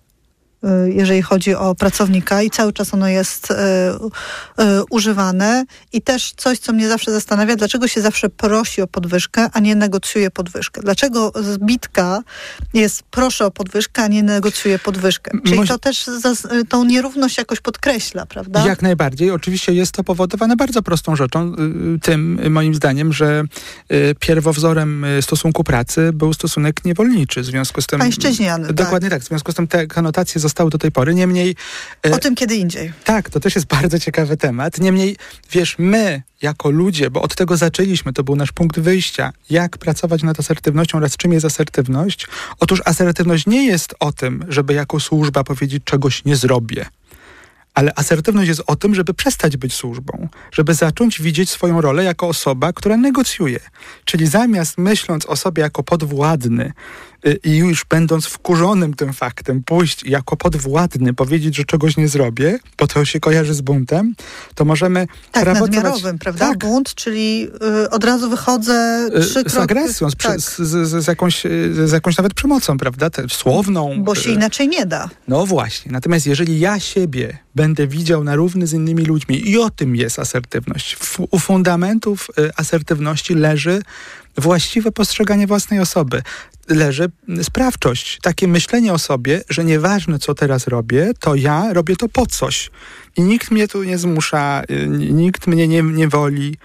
jeżeli 0.87 1.23
chodzi 1.23 1.55
o 1.55 1.75
pracownika 1.75 2.43
i 2.43 2.51
cały 2.51 2.73
czas 2.73 2.95
ono 2.95 3.09
jest 3.09 3.51
y, 3.51 3.55
y, 3.55 3.57
używane 4.91 5.65
i 5.93 6.03
też 6.03 6.33
coś, 6.37 6.59
co 6.59 6.73
mnie 6.73 6.89
zawsze 6.89 7.13
zastanawia, 7.13 7.57
dlaczego 7.57 7.89
się 7.89 8.01
zawsze 8.01 8.29
prosi 8.29 8.83
o 8.83 8.87
podwyżkę, 8.87 9.51
a 9.53 9.61
nie 9.61 9.75
negocjuje 9.75 10.31
podwyżkę. 10.31 10.81
Dlaczego 10.81 11.33
zbitka 11.43 12.23
jest 12.75 13.03
proszę 13.03 13.47
o 13.47 13.51
podwyżkę, 13.51 14.03
a 14.03 14.07
nie 14.09 14.23
negocjuje 14.23 14.79
podwyżkę. 14.79 15.31
Czyli 15.45 15.57
Może- 15.57 15.73
to 15.73 15.79
też 15.79 16.11
tą 16.69 16.85
nierówność 16.85 17.39
jakoś 17.39 17.61
podkreśla, 17.61 18.27
prawda? 18.27 18.67
Jak 18.67 18.83
najbardziej. 18.83 19.31
Oczywiście 19.31 19.73
jest 19.73 19.93
to 19.93 20.05
powodowane 20.05 20.57
bardzo 20.57 20.83
prostą 20.83 21.17
rzeczą, 21.17 21.55
y, 21.97 21.99
tym 22.01 22.41
y, 22.41 22.51
moim 22.51 22.75
zdaniem, 22.75 23.13
że 23.13 23.45
y, 23.93 24.15
pierwowzorem 24.21 25.05
y, 25.05 25.23
stosunku 25.23 25.65
pracy 25.65 26.11
był 26.13 26.35
stosunek 26.35 26.85
niewolniczy. 26.85 27.41
W 27.43 27.45
związku 27.45 27.83
z 27.83 27.87
tym... 27.87 27.99
Pańszczyźniany, 27.99 28.67
tak. 28.67 28.77
Dokładnie 28.77 29.11
tak. 29.11 29.23
W 29.23 29.29
związku 29.29 29.53
z 29.53 29.55
tym 29.55 29.67
te 29.67 29.87
konotacje 29.87 30.41
zostały 30.41 30.56
do 30.65 30.79
tej 30.79 30.93
pory. 30.93 31.15
Niemniej... 31.15 31.57
y, 32.07 32.15
O 32.15 32.19
tym 32.19 32.35
kiedy 32.35 32.57
indziej. 32.57 32.93
tak, 33.05 33.31
to 33.31 33.41
też 33.41 33.55
jest 33.55 33.67
bardzo 33.67 33.99
ciekawy 33.99 34.37
temat. 34.37 34.81
Niemniej, 34.81 35.17
wiesz, 35.53 35.77
my 35.79 36.23
jako 36.43 36.71
ludzie, 36.71 37.11
bo 37.11 37.23
od 37.23 37.35
tego 37.35 37.57
zaczęliśmy, 37.57 38.13
to 38.13 38.25
był 38.25 38.37
nasz 38.37 38.53
punkt 38.53 38.81
wyjścia, 38.81 39.33
jak 39.51 39.79
pracować 39.79 40.23
nad 40.23 40.41
asertywnością 40.41 40.99
oraz 40.99 41.17
czym 41.17 41.33
jest 41.33 41.47
asertywność. 41.47 42.27
Otóż 42.61 42.83
asertywność 42.85 43.47
nie 43.47 43.67
jest 43.67 43.95
o 44.01 44.13
tym, 44.13 44.45
żeby 44.49 44.75
jako 44.75 45.01
służba 45.01 45.45
powiedzieć 45.45 45.85
czegoś 45.85 46.25
nie 46.25 46.37
zrobię. 46.37 46.87
Ale 47.75 47.93
asertywność 47.97 48.49
jest 48.49 48.63
o 48.67 48.77
tym, 48.77 48.95
żeby 48.95 49.15
przestać 49.15 49.57
być 49.57 49.75
służbą, 49.75 50.29
żeby 50.53 50.75
zacząć 50.75 51.23
widzieć 51.23 51.51
swoją 51.51 51.81
rolę 51.81 52.05
jako 52.05 52.29
osoba, 52.29 52.73
która 52.73 52.97
negocjuje. 52.97 53.61
Czyli 54.05 54.27
zamiast 54.27 54.79
myśląc 54.79 55.27
o 55.27 55.37
sobie 55.37 55.63
jako 55.63 55.83
podwładny 55.83 56.73
i 57.45 57.57
już 57.57 57.85
będąc 57.85 58.27
wkurzonym 58.27 58.95
tym 58.95 59.13
faktem, 59.13 59.63
pójść 59.63 60.05
jako 60.05 60.37
podwładny 60.37 61.15
powiedzieć, 61.15 61.57
że 61.57 61.65
czegoś 61.65 61.97
nie 61.97 62.09
zrobię, 62.09 62.59
bo 62.79 62.87
to 62.87 63.05
się 63.05 63.21
kojarzy 63.21 63.55
z 63.55 63.61
buntem, 63.61 64.15
to 64.55 64.65
możemy 64.65 65.07
Tak, 65.33 65.47
nadmiarowym, 65.47 66.19
prawda? 66.19 66.49
Tak, 66.49 66.59
Bunt, 66.59 66.95
czyli 66.95 67.49
y, 67.85 67.91
od 67.91 68.05
razu 68.05 68.31
wychodzę 68.31 69.09
y, 69.17 69.21
trzy 69.21 69.41
z 69.41 69.43
kroki... 69.43 69.59
agresją, 69.59 70.11
z, 70.11 70.15
tak, 70.17 70.41
z, 70.41 70.57
z, 70.57 71.05
z, 71.05 71.07
jakąś, 71.07 71.47
y, 71.47 71.89
z 71.89 71.93
jakąś 71.93 72.17
nawet 72.17 72.35
przemocą, 72.35 72.79
prawda? 72.79 73.11
Te, 73.11 73.29
słowną. 73.29 74.03
bo 74.05 74.15
się 74.15 74.31
y, 74.31 74.33
inaczej 74.33 74.69
nie 74.69 74.87
da. 74.87 75.11
No 75.29 75.47
właśnie. 75.47 75.93
Natomiast 75.93 76.27
jeżeli 76.27 76.61
ja 76.61 76.81
siebie 76.81 77.39
będę 77.55 77.87
widział 77.87 78.25
na 78.25 78.35
równy 78.35 78.67
z 78.67 78.73
innymi 78.73 79.05
ludźmi 79.05 79.51
i 79.51 79.59
o 79.59 79.71
tym 79.71 79.97
jest 79.97 80.19
asertywność. 80.19 80.97
U 81.31 81.39
fundamentów 81.39 82.29
y, 82.39 82.51
asertywności 82.57 83.35
leży 83.35 83.83
właściwe 84.39 84.93
postrzeganie 84.93 85.47
własnej 85.47 85.81
osoby. 85.81 86.23
Leży 86.69 87.11
sprawczość. 87.43 88.19
Takie 88.23 88.49
myślenie 88.49 88.93
o 88.93 88.99
sobie, 88.99 89.43
że 89.49 89.65
nieważne 89.65 90.19
co 90.19 90.35
teraz 90.35 90.67
robię, 90.67 91.11
to 91.21 91.35
ja 91.35 91.73
robię 91.73 91.97
to 91.97 92.09
po 92.09 92.27
coś. 92.27 92.71
I 93.17 93.23
nikt 93.23 93.51
mnie 93.51 93.69
tu 93.69 93.83
nie 93.83 93.99
zmusza, 93.99 94.63
y, 94.71 94.87
nikt 94.89 95.47
mnie 95.47 95.69
nie, 95.69 95.83
nie 95.83 96.09
woli. 96.09 96.57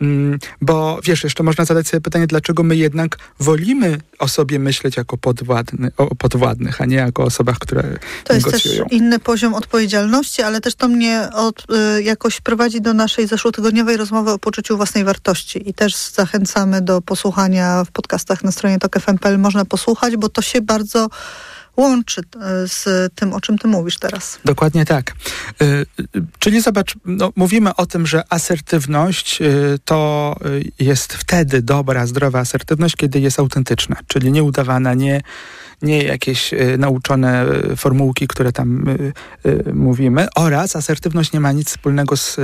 Mm, 0.00 0.38
bo 0.60 1.00
wiesz, 1.04 1.24
jeszcze 1.24 1.42
można 1.42 1.64
zadać 1.64 1.88
sobie 1.88 2.00
pytanie, 2.00 2.26
dlaczego 2.26 2.62
my 2.62 2.76
jednak 2.76 3.18
wolimy 3.40 3.98
o 4.18 4.28
sobie 4.28 4.58
myśleć 4.58 4.96
jako 4.96 5.16
podwładny, 5.18 5.90
o 5.96 6.14
podwładnych, 6.14 6.80
a 6.80 6.84
nie 6.84 6.96
jako 6.96 7.24
osobach, 7.24 7.58
które 7.58 7.82
To 8.24 8.34
jest 8.34 8.46
negocjują. 8.46 8.84
też 8.84 8.92
inny 8.92 9.18
poziom 9.18 9.54
odpowiedzialności, 9.54 10.42
ale 10.42 10.60
też 10.60 10.74
to 10.74 10.88
mnie 10.88 11.28
od, 11.34 11.66
y, 11.98 12.02
jakoś 12.02 12.40
prowadzi 12.40 12.80
do 12.80 12.94
naszej 12.94 13.26
zeszłotygodniowej 13.26 13.96
rozmowy 13.96 14.30
o 14.30 14.38
poczuciu 14.38 14.76
własnej 14.76 15.04
wartości 15.04 15.70
i 15.70 15.74
też 15.74 15.96
zachęcamy 15.96 16.80
do 16.80 17.02
posłuchania 17.02 17.84
w 17.84 17.90
podcastach 17.90 18.44
na 18.44 18.52
stronie 18.52 18.78
TokFM.pl. 18.78 19.38
Można 19.38 19.64
posłuchać, 19.64 20.16
bo 20.16 20.28
to 20.28 20.42
się 20.42 20.60
bardzo 20.60 21.08
łączy 21.78 22.20
y, 22.20 22.68
z 22.68 23.14
tym, 23.14 23.32
o 23.32 23.40
czym 23.40 23.58
ty 23.58 23.68
mówisz 23.68 23.98
teraz. 23.98 24.38
Dokładnie 24.44 24.84
tak. 24.84 25.14
Y, 25.62 25.86
Czyli 26.38 26.60
zobacz, 26.60 26.94
no, 27.04 27.32
mówimy 27.36 27.76
o 27.76 27.86
tym, 27.86 28.06
że 28.06 28.22
asertywność 28.28 29.42
y, 29.42 29.78
to 29.84 30.36
jest 30.78 31.12
wtedy 31.12 31.62
dobra, 31.62 32.06
zdrowa 32.06 32.38
asertywność, 32.38 32.96
kiedy 32.96 33.20
jest 33.20 33.38
autentyczna, 33.38 33.96
czyli 34.06 34.32
nieudawana, 34.32 34.94
nie, 34.94 35.20
nie 35.82 36.02
jakieś 36.02 36.50
nauczone 36.78 37.46
formułki, 37.76 38.28
które 38.28 38.52
tam 38.52 38.84
mówimy, 39.74 40.26
oraz 40.34 40.76
asertywność 40.76 41.32
nie 41.32 41.40
ma 41.40 41.52
nic 41.52 41.68
wspólnego 41.68 42.16
z 42.16 42.36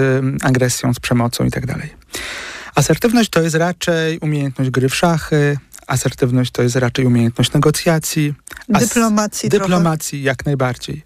agresją, 0.43 0.95
z 0.95 1.01
przemocą 1.01 1.45
i 1.45 1.51
tak 1.51 1.66
dalej. 1.66 1.91
Asertywność 2.74 3.30
to 3.30 3.43
jest 3.43 3.57
raczej 3.57 4.18
umiejętność 4.18 4.70
gry 4.70 4.89
w 4.89 4.95
szachy, 4.95 5.59
asertywność 5.87 6.51
to 6.51 6.62
jest 6.62 6.76
raczej 6.76 7.07
umiejętność 7.07 7.53
negocjacji, 7.53 8.35
Dyplomacji 8.68 9.51
trochę. 9.51 9.64
Dyplomacji 9.64 10.22
jak 10.22 10.47
najbardziej. 10.47 11.03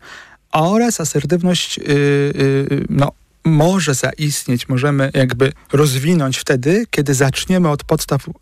Oraz 0.52 1.00
asertywność 1.00 1.78
y, 1.78 1.82
y, 1.82 2.86
no, 2.90 3.12
może 3.44 3.94
zaistnieć, 3.94 4.68
możemy 4.68 5.10
jakby 5.14 5.52
rozwinąć 5.72 6.38
wtedy, 6.38 6.86
kiedy 6.90 7.14
zaczniemy 7.14 7.68
od 7.68 7.84
podstaw, 7.84 8.28
y, 8.28 8.32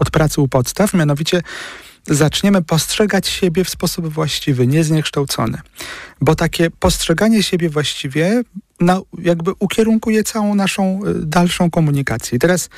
od 0.00 0.10
pracy 0.10 0.40
u 0.40 0.48
podstaw, 0.48 0.94
mianowicie 0.94 1.42
zaczniemy 2.06 2.62
postrzegać 2.62 3.28
siebie 3.28 3.64
w 3.64 3.70
sposób 3.70 4.08
właściwy, 4.08 4.66
niezniekształcony. 4.66 5.58
Bo 6.20 6.34
takie 6.34 6.70
postrzeganie 6.70 7.42
siebie 7.42 7.70
właściwie 7.70 8.42
na, 8.80 9.00
jakby 9.18 9.52
ukierunkuje 9.58 10.24
całą 10.24 10.54
naszą 10.54 11.00
y, 11.06 11.26
dalszą 11.26 11.70
komunikację. 11.70 12.36
I 12.36 12.38
teraz 12.38 12.68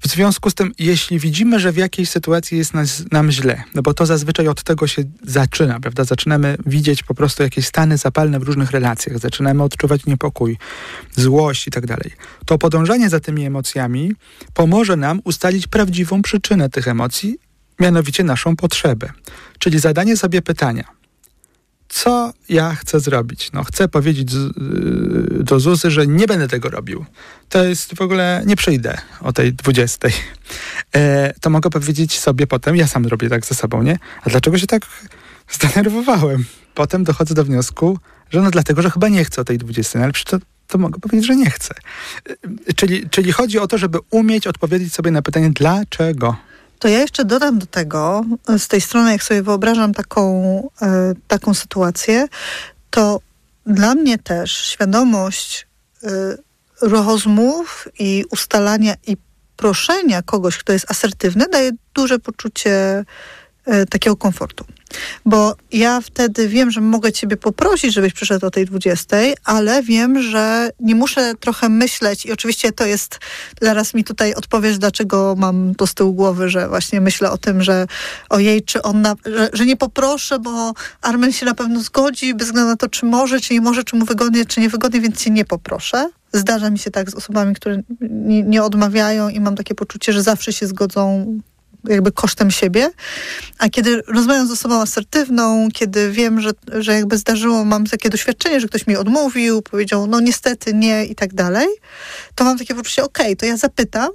w 0.00 0.06
związku 0.06 0.50
z 0.50 0.54
tym, 0.54 0.72
jeśli 0.78 1.18
widzimy, 1.18 1.60
że 1.60 1.72
w 1.72 1.76
jakiejś 1.76 2.10
sytuacji 2.10 2.58
jest 2.58 2.74
nas, 2.74 3.02
nam 3.12 3.30
źle, 3.30 3.62
no 3.74 3.82
bo 3.82 3.94
to 3.94 4.06
zazwyczaj 4.06 4.48
od 4.48 4.62
tego 4.62 4.86
się 4.86 5.02
zaczyna, 5.22 5.80
prawda? 5.80 6.04
Zaczynamy 6.04 6.56
widzieć 6.66 7.02
po 7.02 7.14
prostu 7.14 7.42
jakieś 7.42 7.66
stany 7.66 7.96
zapalne 7.96 8.40
w 8.40 8.42
różnych 8.42 8.70
relacjach, 8.70 9.18
zaczynamy 9.18 9.62
odczuwać 9.62 10.06
niepokój, 10.06 10.58
złość 11.16 11.66
i 11.66 11.70
tak 11.70 11.86
dalej. 11.86 12.12
To 12.46 12.58
podążanie 12.58 13.10
za 13.10 13.20
tymi 13.20 13.44
emocjami 13.44 14.12
pomoże 14.54 14.96
nam 14.96 15.20
ustalić 15.24 15.66
prawdziwą 15.66 16.22
przyczynę 16.22 16.70
tych 16.70 16.88
emocji, 16.88 17.38
mianowicie 17.80 18.24
naszą 18.24 18.56
potrzebę. 18.56 19.12
Czyli 19.58 19.78
zadanie 19.78 20.16
sobie 20.16 20.42
pytania, 20.42 20.84
co 21.88 22.32
ja 22.48 22.74
chcę 22.74 23.00
zrobić? 23.00 23.52
No, 23.52 23.64
chcę 23.64 23.88
powiedzieć 23.88 24.34
y, 24.34 25.44
do 25.44 25.60
Zuzy, 25.60 25.90
że 25.90 26.06
nie 26.06 26.26
będę 26.26 26.48
tego 26.48 26.70
robił. 26.70 27.04
To 27.48 27.64
jest 27.64 27.94
w 27.94 28.00
ogóle, 28.00 28.42
nie 28.46 28.56
przyjdę 28.56 28.98
o 29.20 29.32
tej 29.32 29.52
20. 29.52 30.08
E, 30.96 31.34
to 31.40 31.50
mogę 31.50 31.70
powiedzieć 31.70 32.18
sobie 32.18 32.46
potem, 32.46 32.76
ja 32.76 32.86
sam 32.86 33.06
robię 33.06 33.28
tak 33.28 33.46
ze 33.46 33.54
sobą, 33.54 33.82
nie? 33.82 33.98
A 34.22 34.30
dlaczego 34.30 34.58
się 34.58 34.66
tak 34.66 34.82
zdenerwowałem? 35.50 36.44
Potem 36.74 37.04
dochodzę 37.04 37.34
do 37.34 37.44
wniosku, 37.44 37.98
że 38.30 38.40
no 38.40 38.50
dlatego, 38.50 38.82
że 38.82 38.90
chyba 38.90 39.08
nie 39.08 39.24
chcę 39.24 39.40
o 39.40 39.44
tej 39.44 39.58
20, 39.58 39.98
no, 39.98 40.04
ale 40.04 40.12
przecież 40.12 40.30
to, 40.40 40.46
to 40.66 40.78
mogę 40.78 41.00
powiedzieć, 41.00 41.26
że 41.26 41.36
nie 41.36 41.50
chcę. 41.50 41.74
E, 42.68 42.72
Czyli, 42.74 43.10
czyli 43.10 43.32
chodzi 43.32 43.58
o 43.58 43.66
to, 43.66 43.78
żeby 43.78 43.98
umieć 44.10 44.46
odpowiedzieć 44.46 44.94
sobie 44.94 45.10
na 45.10 45.22
pytanie, 45.22 45.50
dlaczego? 45.50 46.36
To 46.78 46.88
ja 46.88 46.98
jeszcze 46.98 47.24
dodam 47.24 47.58
do 47.58 47.66
tego, 47.66 48.24
z 48.58 48.68
tej 48.68 48.80
strony, 48.80 49.12
jak 49.12 49.22
sobie 49.22 49.42
wyobrażam 49.42 49.94
taką, 49.94 50.22
e, 50.82 51.14
taką 51.28 51.54
sytuację, 51.54 52.28
to 52.90 53.20
dla 53.66 53.94
mnie 53.94 54.18
też 54.18 54.52
świadomość 54.52 55.66
e, 56.02 56.08
rozmów 56.80 57.88
i 57.98 58.24
ustalania 58.30 58.94
i 59.06 59.16
proszenia 59.56 60.22
kogoś, 60.22 60.58
kto 60.58 60.72
jest 60.72 60.90
asertywny, 60.90 61.44
daje 61.52 61.70
duże 61.94 62.18
poczucie 62.18 63.04
takiego 63.90 64.16
komfortu. 64.16 64.64
Bo 65.24 65.56
ja 65.72 66.00
wtedy 66.00 66.48
wiem, 66.48 66.70
że 66.70 66.80
mogę 66.80 67.12
ciebie 67.12 67.36
poprosić, 67.36 67.94
żebyś 67.94 68.12
przyszedł 68.12 68.46
o 68.46 68.50
tej 68.50 68.66
20, 68.66 69.16
ale 69.44 69.82
wiem, 69.82 70.22
że 70.22 70.70
nie 70.80 70.94
muszę 70.94 71.34
trochę 71.40 71.68
myśleć 71.68 72.26
i 72.26 72.32
oczywiście 72.32 72.72
to 72.72 72.86
jest, 72.86 73.18
zaraz 73.60 73.94
mi 73.94 74.04
tutaj 74.04 74.34
odpowiesz, 74.34 74.78
dlaczego 74.78 75.34
mam 75.38 75.74
to 75.74 75.86
z 75.86 75.94
tyłu 75.94 76.14
głowy, 76.14 76.48
że 76.48 76.68
właśnie 76.68 77.00
myślę 77.00 77.30
o 77.30 77.38
tym, 77.38 77.62
że 77.62 77.86
ojej, 78.28 78.62
czy 78.62 78.82
on, 78.82 79.02
na, 79.02 79.14
że, 79.26 79.50
że 79.52 79.66
nie 79.66 79.76
poproszę, 79.76 80.38
bo 80.38 80.72
Armen 81.02 81.32
się 81.32 81.46
na 81.46 81.54
pewno 81.54 81.80
zgodzi, 81.80 82.34
bez 82.34 82.46
względu 82.46 82.70
na 82.70 82.76
to, 82.76 82.88
czy 82.88 83.06
może, 83.06 83.40
czy 83.40 83.54
nie 83.54 83.60
może, 83.60 83.84
czy 83.84 83.96
mu 83.96 84.04
wygodnie, 84.04 84.46
czy 84.46 84.60
niewygodnie, 84.60 85.00
więc 85.00 85.24
cię 85.24 85.30
nie 85.30 85.44
poproszę. 85.44 86.08
Zdarza 86.32 86.70
mi 86.70 86.78
się 86.78 86.90
tak 86.90 87.10
z 87.10 87.14
osobami, 87.14 87.54
które 87.54 87.82
nie, 88.00 88.42
nie 88.42 88.62
odmawiają 88.62 89.28
i 89.28 89.40
mam 89.40 89.56
takie 89.56 89.74
poczucie, 89.74 90.12
że 90.12 90.22
zawsze 90.22 90.52
się 90.52 90.66
zgodzą 90.66 91.26
jakby 91.88 92.12
kosztem 92.12 92.50
siebie. 92.50 92.90
A 93.58 93.68
kiedy 93.68 94.02
rozmawiam 94.08 94.48
z 94.48 94.50
osobą 94.50 94.80
asertywną, 94.80 95.68
kiedy 95.74 96.10
wiem, 96.10 96.40
że, 96.40 96.50
że 96.78 96.94
jakby 96.94 97.18
zdarzyło, 97.18 97.64
mam 97.64 97.86
takie 97.86 98.10
doświadczenie, 98.10 98.60
że 98.60 98.68
ktoś 98.68 98.86
mi 98.86 98.96
odmówił, 98.96 99.62
powiedział, 99.62 100.06
no 100.06 100.20
niestety 100.20 100.74
nie 100.74 101.04
i 101.04 101.14
tak 101.14 101.34
dalej, 101.34 101.68
to 102.34 102.44
mam 102.44 102.58
takie 102.58 102.74
poczucie, 102.74 103.04
okej, 103.04 103.36
to 103.36 103.46
ja 103.46 103.56
zapytam, 103.56 104.08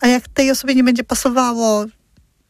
a 0.00 0.06
jak 0.06 0.28
tej 0.28 0.50
osobie 0.50 0.74
nie 0.74 0.84
będzie 0.84 1.04
pasowało, 1.04 1.84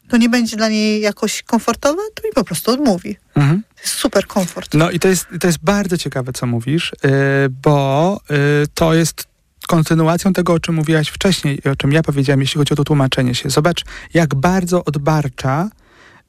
to 0.09 0.17
nie 0.17 0.29
będzie 0.29 0.57
dla 0.57 0.69
niej 0.69 1.01
jakoś 1.01 1.43
komfortowe, 1.43 2.01
to 2.15 2.27
mi 2.27 2.33
po 2.35 2.43
prostu 2.43 2.71
odmówi. 2.71 3.17
Mhm. 3.35 3.63
To 3.75 3.81
jest 3.81 3.93
super 3.93 4.27
komfort. 4.27 4.73
No 4.73 4.91
i 4.91 4.99
to 4.99 5.07
jest, 5.07 5.27
to 5.39 5.47
jest 5.47 5.59
bardzo 5.59 5.97
ciekawe, 5.97 6.33
co 6.33 6.45
mówisz, 6.45 6.91
yy, 7.03 7.09
bo 7.49 8.19
yy, 8.29 8.37
to 8.73 8.93
jest 8.93 9.27
kontynuacją 9.67 10.33
tego, 10.33 10.53
o 10.53 10.59
czym 10.59 10.75
mówiłaś 10.75 11.07
wcześniej 11.07 11.59
i 11.65 11.69
o 11.69 11.75
czym 11.75 11.91
ja 11.91 12.03
powiedziałem, 12.03 12.41
jeśli 12.41 12.57
chodzi 12.57 12.73
o 12.73 12.75
to 12.75 12.83
tłumaczenie 12.83 13.35
się. 13.35 13.49
Zobacz, 13.49 13.83
jak 14.13 14.35
bardzo 14.35 14.85
odbarcza 14.85 15.69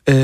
yy, 0.08 0.14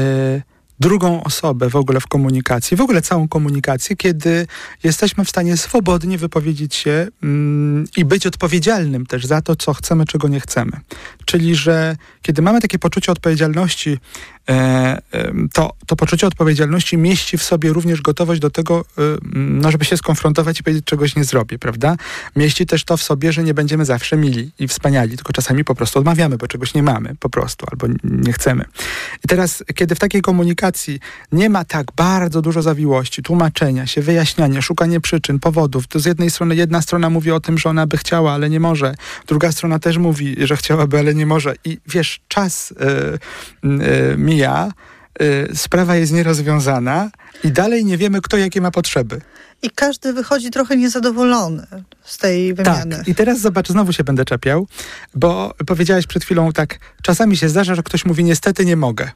drugą 0.80 1.24
osobę 1.24 1.70
w 1.70 1.76
ogóle 1.76 2.00
w 2.00 2.06
komunikacji, 2.06 2.76
w 2.76 2.80
ogóle 2.80 3.02
całą 3.02 3.28
komunikację, 3.28 3.96
kiedy 3.96 4.46
jesteśmy 4.84 5.24
w 5.24 5.28
stanie 5.28 5.56
swobodnie 5.56 6.18
wypowiedzieć 6.18 6.74
się 6.74 7.08
mm, 7.22 7.84
i 7.96 8.04
być 8.04 8.26
odpowiedzialnym 8.26 9.06
też 9.06 9.26
za 9.26 9.42
to, 9.42 9.56
co 9.56 9.74
chcemy, 9.74 10.04
czego 10.04 10.28
nie 10.28 10.40
chcemy. 10.40 10.72
Czyli, 11.24 11.54
że 11.54 11.96
kiedy 12.22 12.42
mamy 12.42 12.60
takie 12.60 12.78
poczucie 12.78 13.12
odpowiedzialności, 13.12 13.98
to, 15.52 15.72
to 15.86 15.96
poczucie 15.96 16.26
odpowiedzialności 16.26 16.98
mieści 16.98 17.38
w 17.38 17.42
sobie 17.42 17.72
również 17.72 18.00
gotowość 18.02 18.40
do 18.40 18.50
tego, 18.50 18.84
e, 18.98 19.02
no, 19.34 19.70
żeby 19.70 19.84
się 19.84 19.96
skonfrontować 19.96 20.60
i 20.60 20.62
powiedzieć, 20.62 20.84
czegoś 20.84 21.16
nie 21.16 21.24
zrobię, 21.24 21.58
prawda? 21.58 21.96
Mieści 22.36 22.66
też 22.66 22.84
to 22.84 22.96
w 22.96 23.02
sobie, 23.02 23.32
że 23.32 23.42
nie 23.42 23.54
będziemy 23.54 23.84
zawsze 23.84 24.16
mili 24.16 24.50
i 24.58 24.68
wspaniali, 24.68 25.16
tylko 25.16 25.32
czasami 25.32 25.64
po 25.64 25.74
prostu 25.74 25.98
odmawiamy, 25.98 26.36
bo 26.36 26.48
czegoś 26.48 26.74
nie 26.74 26.82
mamy 26.82 27.14
po 27.20 27.30
prostu, 27.30 27.66
albo 27.70 27.86
nie 28.04 28.32
chcemy. 28.32 28.64
I 29.24 29.28
teraz, 29.28 29.64
kiedy 29.74 29.94
w 29.94 29.98
takiej 29.98 30.22
komunikacji 30.22 31.00
nie 31.32 31.50
ma 31.50 31.64
tak 31.64 31.86
bardzo 31.96 32.42
dużo 32.42 32.62
zawiłości, 32.62 33.22
tłumaczenia 33.22 33.86
się, 33.86 34.02
wyjaśniania, 34.02 34.62
szukanie 34.62 35.00
przyczyn, 35.00 35.40
powodów, 35.40 35.86
to 35.86 36.00
z 36.00 36.04
jednej 36.04 36.30
strony 36.30 36.56
jedna 36.56 36.82
strona 36.82 37.10
mówi 37.10 37.30
o 37.30 37.40
tym, 37.40 37.58
że 37.58 37.70
ona 37.70 37.86
by 37.86 37.96
chciała, 37.96 38.32
ale 38.32 38.50
nie 38.50 38.60
może, 38.60 38.94
druga 39.26 39.52
strona 39.52 39.78
też 39.78 39.98
mówi, 39.98 40.36
że 40.38 40.56
chciałaby, 40.56 40.98
ale 40.98 41.14
nie 41.14 41.26
może 41.26 41.54
i 41.64 41.78
wiesz, 41.86 42.20
czas 42.28 42.70
y, 42.70 43.68
y, 44.14 44.16
mija, 44.36 44.72
y, 45.22 45.56
sprawa 45.56 45.96
jest 45.96 46.12
nierozwiązana 46.12 47.10
i 47.44 47.52
dalej 47.52 47.84
nie 47.84 47.96
wiemy, 47.96 48.20
kto 48.20 48.36
jakie 48.36 48.60
ma 48.60 48.70
potrzeby. 48.70 49.20
I 49.62 49.70
każdy 49.70 50.12
wychodzi 50.12 50.50
trochę 50.50 50.76
niezadowolony 50.76 51.66
z 52.04 52.18
tej 52.18 52.54
wymiany. 52.54 52.96
Tak. 52.96 53.08
I 53.08 53.14
teraz 53.14 53.40
zobacz, 53.40 53.68
znowu 53.68 53.92
się 53.92 54.04
będę 54.04 54.24
czepiał, 54.24 54.66
bo 55.14 55.54
powiedziałeś 55.66 56.06
przed 56.06 56.24
chwilą 56.24 56.52
tak, 56.52 56.78
czasami 57.02 57.36
się 57.36 57.48
zdarza, 57.48 57.74
że 57.74 57.82
ktoś 57.82 58.04
mówi 58.04 58.24
niestety 58.24 58.64
nie 58.64 58.76
mogę. 58.76 59.10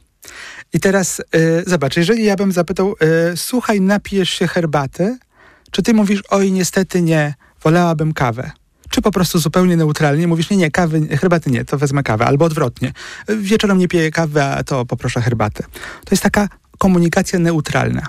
I 0.73 0.79
teraz 0.79 1.19
y, 1.19 1.63
zobacz, 1.67 1.97
jeżeli 1.97 2.25
ja 2.25 2.35
bym 2.35 2.51
zapytał, 2.51 2.95
y, 3.33 3.37
słuchaj, 3.37 3.81
napijesz 3.81 4.29
się 4.29 4.47
herbaty, 4.47 5.17
czy 5.71 5.83
ty 5.83 5.93
mówisz, 5.93 6.23
oj, 6.29 6.51
niestety 6.51 7.01
nie, 7.01 7.33
wolałabym 7.63 8.13
kawę? 8.13 8.51
Czy 8.91 9.01
po 9.01 9.11
prostu 9.11 9.39
zupełnie 9.39 9.77
neutralnie 9.77 10.27
mówisz, 10.27 10.49
nie, 10.49 10.57
nie, 10.57 10.71
kawy, 10.71 11.17
herbaty 11.17 11.51
nie, 11.51 11.65
to 11.65 11.77
wezmę 11.77 12.03
kawę, 12.03 12.25
albo 12.25 12.45
odwrotnie. 12.45 12.93
Wieczorem 13.27 13.77
nie 13.77 13.87
piję 13.87 14.11
kawy, 14.11 14.43
a 14.43 14.63
to 14.63 14.85
poproszę 14.85 15.21
herbatę. 15.21 15.63
To 16.05 16.11
jest 16.11 16.23
taka 16.23 16.47
komunikacja 16.77 17.39
neutralna. 17.39 18.07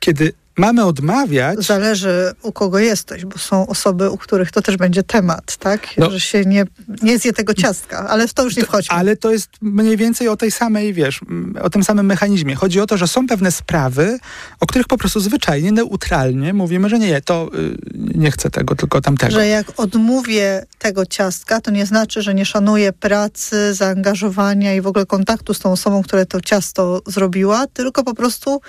Kiedy 0.00 0.32
mamy 0.58 0.84
odmawiać. 0.84 1.58
Zależy 1.66 2.32
u 2.42 2.52
kogo 2.52 2.78
jesteś, 2.78 3.24
bo 3.24 3.38
są 3.38 3.66
osoby, 3.66 4.10
u 4.10 4.16
których 4.16 4.50
to 4.50 4.62
też 4.62 4.76
będzie 4.76 5.02
temat, 5.02 5.56
tak? 5.56 5.88
No. 5.96 6.10
Że 6.10 6.20
się 6.20 6.44
nie, 6.44 6.64
nie 7.02 7.18
zje 7.18 7.32
tego 7.32 7.54
ciastka, 7.54 8.08
ale 8.08 8.28
w 8.28 8.34
to 8.34 8.44
już 8.44 8.56
nie 8.56 8.64
wchodźmy. 8.64 8.96
Ale 8.96 9.16
to 9.16 9.32
jest 9.32 9.48
mniej 9.62 9.96
więcej 9.96 10.28
o 10.28 10.36
tej 10.36 10.50
samej, 10.50 10.94
wiesz, 10.94 11.20
m, 11.30 11.54
o 11.62 11.70
tym 11.70 11.84
samym 11.84 12.06
mechanizmie. 12.06 12.54
Chodzi 12.54 12.80
o 12.80 12.86
to, 12.86 12.96
że 12.96 13.08
są 13.08 13.26
pewne 13.26 13.52
sprawy, 13.52 14.18
o 14.60 14.66
których 14.66 14.86
po 14.88 14.98
prostu 14.98 15.20
zwyczajnie, 15.20 15.72
neutralnie 15.72 16.52
mówimy, 16.52 16.88
że 16.88 16.98
nie, 16.98 17.20
to 17.20 17.50
y, 17.54 17.76
nie 17.94 18.30
chcę 18.30 18.50
tego, 18.50 18.74
tylko 18.76 19.00
tamtego. 19.00 19.32
Że 19.32 19.46
jak 19.46 19.66
odmówię 19.76 20.66
tego 20.78 21.06
ciastka, 21.06 21.60
to 21.60 21.70
nie 21.70 21.86
znaczy, 21.86 22.22
że 22.22 22.34
nie 22.34 22.44
szanuję 22.44 22.92
pracy, 22.92 23.74
zaangażowania 23.74 24.74
i 24.74 24.80
w 24.80 24.86
ogóle 24.86 25.06
kontaktu 25.06 25.54
z 25.54 25.58
tą 25.58 25.72
osobą, 25.72 26.02
która 26.02 26.24
to 26.24 26.40
ciasto 26.40 27.02
zrobiła, 27.06 27.66
tylko 27.66 28.04
po 28.04 28.14
prostu 28.14 28.60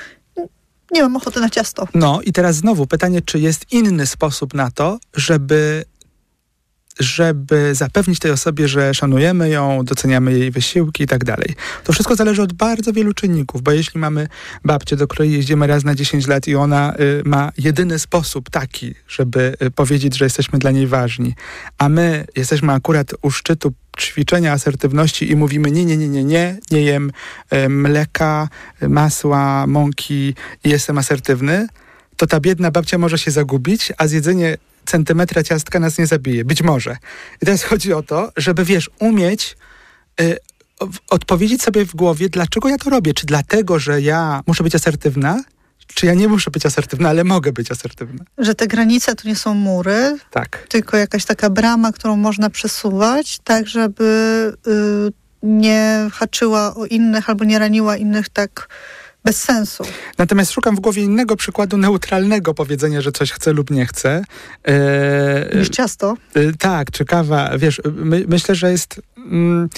nie 0.92 1.02
mam 1.02 1.16
ochoty 1.16 1.40
na 1.40 1.50
ciasto. 1.50 1.88
No 1.94 2.22
i 2.22 2.34
teraz 2.34 2.56
znowu 2.56 2.88
pytanie, 2.88 3.22
czy 3.22 3.40
jest 3.40 3.72
inny 3.72 4.08
sposób 4.08 4.54
na 4.54 4.72
to, 4.72 5.00
żeby 5.16 5.86
żeby 7.00 7.76
zapewnić 7.76 8.20
tej 8.20 8.32
osobie, 8.32 8.68
że 8.68 8.94
szanujemy 8.94 9.50
ją, 9.50 9.86
doceniamy 9.86 10.40
jej 10.40 10.52
wysiłki 10.52 11.04
i 11.04 11.08
tak 11.08 11.24
dalej. 11.24 11.56
To 11.84 11.94
wszystko 11.94 12.16
zależy 12.16 12.42
od 12.42 12.54
bardzo 12.54 12.94
wielu 12.94 13.14
czynników, 13.14 13.62
bo 13.62 13.72
jeśli 13.72 14.00
mamy 14.00 14.28
babcię, 14.66 14.96
do 14.96 15.08
której 15.08 15.32
jeździmy 15.32 15.68
raz 15.68 15.84
na 15.84 15.96
10 15.96 16.28
lat 16.28 16.48
i 16.48 16.56
ona 16.56 16.96
y, 17.00 17.22
ma 17.26 17.52
jedyny 17.58 18.00
sposób 18.00 18.50
taki, 18.50 18.96
żeby 19.08 19.56
y, 19.64 19.72
powiedzieć, 19.72 20.18
że 20.18 20.26
jesteśmy 20.26 20.60
dla 20.60 20.72
niej 20.72 20.88
ważni, 20.88 21.36
a 21.78 21.90
my 21.90 22.26
jesteśmy 22.36 22.74
akurat 22.74 23.12
u 23.22 23.32
szczytu 23.32 23.74
ćwiczenia 24.00 24.52
asertywności 24.52 25.32
i 25.32 25.36
mówimy 25.36 25.72
nie, 25.72 25.86
nie, 25.86 25.98
nie, 25.98 26.08
nie, 26.08 26.24
nie, 26.24 26.58
nie 26.72 26.82
jem 26.82 27.12
y, 27.54 27.70
mleka, 27.70 28.50
masła, 28.82 29.68
mąki 29.68 30.36
i 30.64 30.70
jestem 30.70 30.98
asertywny, 30.98 31.68
to 32.18 32.28
ta 32.28 32.40
biedna 32.40 32.72
babcia 32.72 32.98
może 32.98 33.18
się 33.18 33.32
zagubić, 33.32 33.94
a 33.98 34.08
zjedzenie 34.08 34.58
centymetra 34.90 35.44
ciastka 35.44 35.80
nas 35.80 35.98
nie 35.98 36.08
zabije. 36.08 36.46
Być 36.46 36.62
może. 36.64 36.98
I 37.42 37.46
teraz 37.46 37.64
chodzi 37.64 37.94
o 37.94 38.04
to, 38.04 38.32
żeby, 38.38 38.66
wiesz, 38.66 38.90
umieć 39.00 39.58
y, 40.22 40.38
odpowiedzieć 41.10 41.62
sobie 41.64 41.86
w 41.86 41.96
głowie, 41.96 42.30
dlaczego 42.30 42.70
ja 42.70 42.78
to 42.78 42.90
robię. 42.90 43.14
Czy 43.14 43.26
dlatego, 43.26 43.80
że 43.80 44.02
ja 44.02 44.42
muszę 44.48 44.64
być 44.64 44.76
asertywna, 44.76 45.44
czy 45.94 46.06
ja 46.06 46.14
nie 46.14 46.28
muszę 46.28 46.52
być 46.52 46.66
asertywna, 46.66 47.10
ale 47.10 47.24
mogę 47.24 47.52
być 47.52 47.72
asertywna. 47.72 48.24
Że 48.38 48.56
te 48.56 48.68
granice 48.68 49.16
to 49.16 49.28
nie 49.28 49.36
są 49.36 49.54
mury, 49.54 50.18
Tak. 50.32 50.66
tylko 50.70 50.98
jakaś 50.98 51.26
taka 51.26 51.50
brama, 51.50 51.92
którą 51.92 52.16
można 52.16 52.50
przesuwać, 52.50 53.40
tak 53.44 53.68
żeby 53.68 54.54
y, 54.68 55.12
nie 55.44 56.08
haczyła 56.14 56.76
o 56.76 56.86
innych 56.86 57.30
albo 57.30 57.44
nie 57.44 57.60
raniła 57.60 57.98
innych 57.98 58.30
tak 58.30 58.68
bez 59.30 59.42
sensu. 59.44 59.84
Natomiast 60.18 60.52
szukam 60.52 60.76
w 60.76 60.80
głowie 60.80 61.04
innego 61.04 61.36
przykładu 61.36 61.78
neutralnego 61.78 62.54
powiedzenia, 62.54 63.02
że 63.02 63.12
coś 63.12 63.32
chcę 63.32 63.54
lub 63.54 63.72
nie 63.72 63.86
chcę. 63.86 64.24
E, 64.64 65.58
Niż 65.58 65.70
ciasto. 65.70 66.18
Y, 66.38 66.54
Tak, 66.60 66.92
czy 66.92 67.06
kawa, 67.06 67.58
wiesz, 67.58 67.82
my, 67.96 68.26
myślę, 68.28 68.56
że 68.56 68.72
jest 68.72 69.02
mm, 69.18 69.70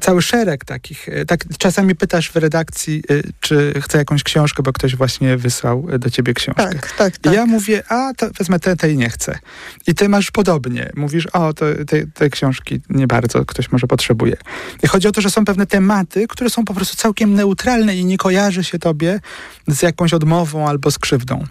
cały 0.00 0.22
szereg 0.22 0.64
takich. 0.64 1.08
Y, 1.08 1.26
Tak, 1.26 1.44
czasami 1.58 1.94
pytasz 1.94 2.30
w 2.30 2.36
redakcji, 2.36 3.02
y, 3.10 3.22
czy 3.40 3.72
chce 3.80 3.98
jakąś 3.98 4.22
książkę, 4.22 4.62
bo 4.62 4.72
ktoś 4.72 4.96
właśnie 4.96 5.36
wysłał 5.36 5.86
y, 5.94 5.98
do 5.98 6.10
ciebie 6.10 6.34
książkę. 6.34 6.62
Tak, 6.62 6.92
tak, 6.92 7.18
tak. 7.18 7.34
ja 7.34 7.46
mówię, 7.46 7.82
a 7.88 8.14
to 8.16 8.30
wezmę 8.38 8.60
tę, 8.60 8.76
tej 8.76 8.96
nie 8.96 9.10
chcę. 9.10 9.38
I 9.86 9.94
ty 9.94 10.08
masz 10.08 10.30
podobnie. 10.30 10.90
Mówisz, 10.96 11.26
o, 11.26 11.52
to, 11.52 11.66
te, 11.86 12.06
te 12.06 12.30
książki 12.30 12.80
nie 12.90 13.06
bardzo 13.06 13.44
ktoś 13.44 13.72
może 13.72 13.86
potrzebuje. 13.86 14.36
I 14.82 14.86
chodzi 14.86 15.08
o 15.08 15.12
to, 15.12 15.20
że 15.20 15.30
są 15.30 15.44
pewne 15.44 15.66
tematy, 15.66 16.26
które 16.28 16.50
są 16.50 16.64
po 16.64 16.74
prostu 16.74 16.96
całkiem 16.96 17.34
neutralne 17.34 17.96
i 17.96 18.04
nie 18.04 18.18
kojarzy 18.18 18.64
się 18.64 18.78
tobie 18.78 19.20
z 19.68 19.82
jakąś 19.82 20.14
odmową 20.14 20.68
albo 20.68 20.90
z 20.90 20.98
krzywdą. 20.98 21.44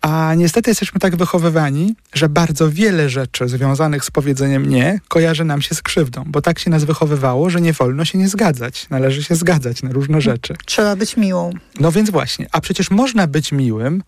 A 0.00 0.34
niestety 0.34 0.70
jesteśmy 0.70 1.00
tak 1.00 1.16
wychowywani, 1.16 1.94
że 2.14 2.28
bardzo 2.28 2.70
wiele 2.70 3.10
rzeczy 3.10 3.48
związanych 3.48 4.04
z 4.04 4.10
powiedzeniem 4.10 4.68
nie 4.68 5.00
kojarzy 5.08 5.44
nam 5.44 5.62
się 5.62 5.74
z 5.74 5.82
krzywdą, 5.82 6.24
bo 6.26 6.42
tak 6.42 6.58
się 6.58 6.70
nas 6.70 6.84
wychowywało, 6.84 7.50
że 7.50 7.60
nie 7.60 7.72
wolno 7.72 8.04
się 8.04 8.18
nie 8.18 8.28
zgadzać. 8.28 8.86
Należy 8.90 9.24
się 9.24 9.34
zgadzać 9.34 9.82
na 9.82 9.92
różne 9.92 10.20
rzeczy. 10.20 10.56
Trzeba 10.66 10.96
być 10.96 11.16
miłą. 11.16 11.50
No 11.80 11.92
więc 11.92 12.10
właśnie, 12.10 12.46
a 12.52 12.60
przecież 12.60 12.90
można 12.90 13.26
być 13.26 13.52
miłym, 13.52 14.02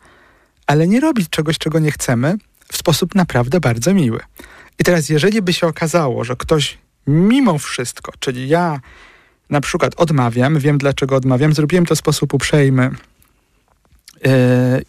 ale 0.66 0.88
nie 0.88 1.00
robić 1.00 1.28
czegoś, 1.28 1.58
czego 1.58 1.78
nie 1.78 1.92
chcemy 1.92 2.36
w 2.72 2.76
sposób 2.76 3.14
naprawdę 3.14 3.60
bardzo 3.60 3.94
miły. 3.94 4.20
I 4.78 4.84
teraz, 4.84 5.08
jeżeli 5.08 5.42
by 5.42 5.52
się 5.52 5.66
okazało, 5.66 6.24
że 6.24 6.36
ktoś 6.36 6.78
mimo 7.06 7.58
wszystko, 7.58 8.12
czyli 8.18 8.48
ja 8.48 8.80
na 9.50 9.60
przykład 9.60 9.94
odmawiam, 9.96 10.58
wiem 10.58 10.78
dlaczego 10.78 11.16
odmawiam, 11.16 11.54
zrobiłem 11.54 11.86
to 11.86 11.94
w 11.94 11.98
sposób 11.98 12.34
uprzejmy 12.34 12.90
yy, 14.24 14.30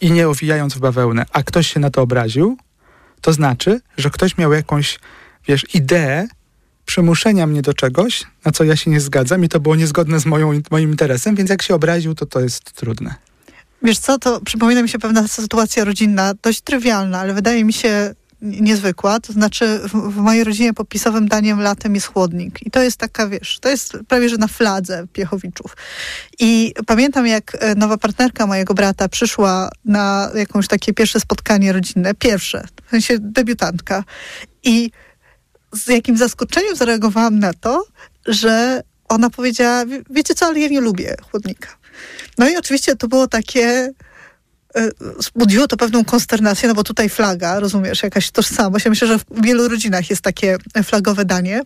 i 0.01 0.11
nie 0.11 0.29
owijając 0.29 0.73
w 0.73 0.79
bawełnę, 0.79 1.25
a 1.31 1.43
ktoś 1.43 1.73
się 1.73 1.79
na 1.79 1.89
to 1.89 2.01
obraził, 2.01 2.57
to 3.21 3.33
znaczy, 3.33 3.81
że 3.97 4.09
ktoś 4.09 4.37
miał 4.37 4.53
jakąś, 4.53 4.99
wiesz, 5.47 5.75
ideę 5.75 6.27
przymuszenia 6.85 7.47
mnie 7.47 7.61
do 7.61 7.73
czegoś, 7.73 8.23
na 8.45 8.51
co 8.51 8.63
ja 8.63 8.75
się 8.75 8.91
nie 8.91 8.99
zgadzam 8.99 9.43
i 9.43 9.49
to 9.49 9.59
było 9.59 9.75
niezgodne 9.75 10.19
z 10.19 10.25
moją, 10.25 10.61
moim 10.71 10.89
interesem, 10.89 11.35
więc 11.35 11.49
jak 11.49 11.61
się 11.61 11.75
obraził, 11.75 12.15
to 12.15 12.25
to 12.25 12.39
jest 12.39 12.71
trudne. 12.71 13.15
Wiesz 13.83 13.99
co, 13.99 14.19
to 14.19 14.41
przypomina 14.41 14.81
mi 14.81 14.89
się 14.89 14.99
pewna 14.99 15.27
sytuacja 15.27 15.83
rodzinna, 15.83 16.33
dość 16.43 16.61
trywialna, 16.61 17.19
ale 17.19 17.33
wydaje 17.33 17.63
mi 17.63 17.73
się 17.73 18.15
niezwykła. 18.41 19.19
To 19.19 19.33
znaczy 19.33 19.79
w, 19.83 20.15
mojej 20.15 20.43
rodzinie 20.43 20.73
popisowym 20.73 21.27
daniem 21.27 21.61
latem 21.61 21.95
jest 21.95 22.07
chłodnik. 22.07 22.67
I 22.67 22.71
to 22.71 22.81
jest 22.81 22.97
taka, 22.97 23.27
wiesz, 23.27 23.59
to 23.61 23.69
jest 23.69 23.97
prawie, 24.07 24.29
że 24.29 24.37
na 24.37 24.47
fladze 24.47 25.07
Piechowiczów. 25.13 25.77
I 26.39 26.73
pamiętam, 26.87 27.27
jak 27.27 27.57
e, 27.59 27.75
nowa 27.75 27.97
partnerka 27.97 28.47
mojego 28.47 28.73
brata 28.73 29.09
przyszła 29.09 29.69
na 29.85 30.31
jakąś 30.35 30.67
takie 30.67 30.93
pierwsze 30.93 31.19
spotkanie 31.19 31.73
rodzinne, 31.73 32.13
pierwsze, 32.13 32.63
w 32.87 32.89
sensie 32.89 33.15
debiutantka. 33.19 34.03
I 34.63 34.91
z 35.73 35.87
jakim 35.87 36.17
zaskoczeniem 36.17 36.75
zareagowałam 36.75 37.39
na 37.39 37.53
to, 37.53 37.83
że 38.27 38.83
ona 39.09 39.29
powiedziała, 39.29 39.85
"Wie- 39.85 40.01
wiecie 40.09 40.35
co, 40.35 40.45
ale 40.45 40.59
ja 40.59 40.67
nie 40.67 40.81
lubię 40.81 41.15
chłodnika. 41.31 41.67
No 42.37 42.49
i 42.49 42.57
oczywiście 42.57 42.95
to 42.95 43.07
było 43.07 43.27
takie, 43.27 43.91
zbudziło 45.19 45.67
to 45.67 45.77
pewną 45.77 46.05
konsternację, 46.05 46.69
no 46.69 46.75
bo 46.75 46.83
tutaj 46.83 47.09
flaga, 47.09 47.59
rozumiesz, 47.59 48.03
jakaś 48.03 48.31
tożsamość. 48.31 48.85
Ja 48.85 48.89
myślę, 48.89 49.07
że 49.07 49.19
w 49.19 49.25
wielu 49.43 49.67
rodzinach 49.67 50.09
jest 50.09 50.21
takie 50.21 50.57
flagowe 50.83 51.25
danie. 51.25 51.61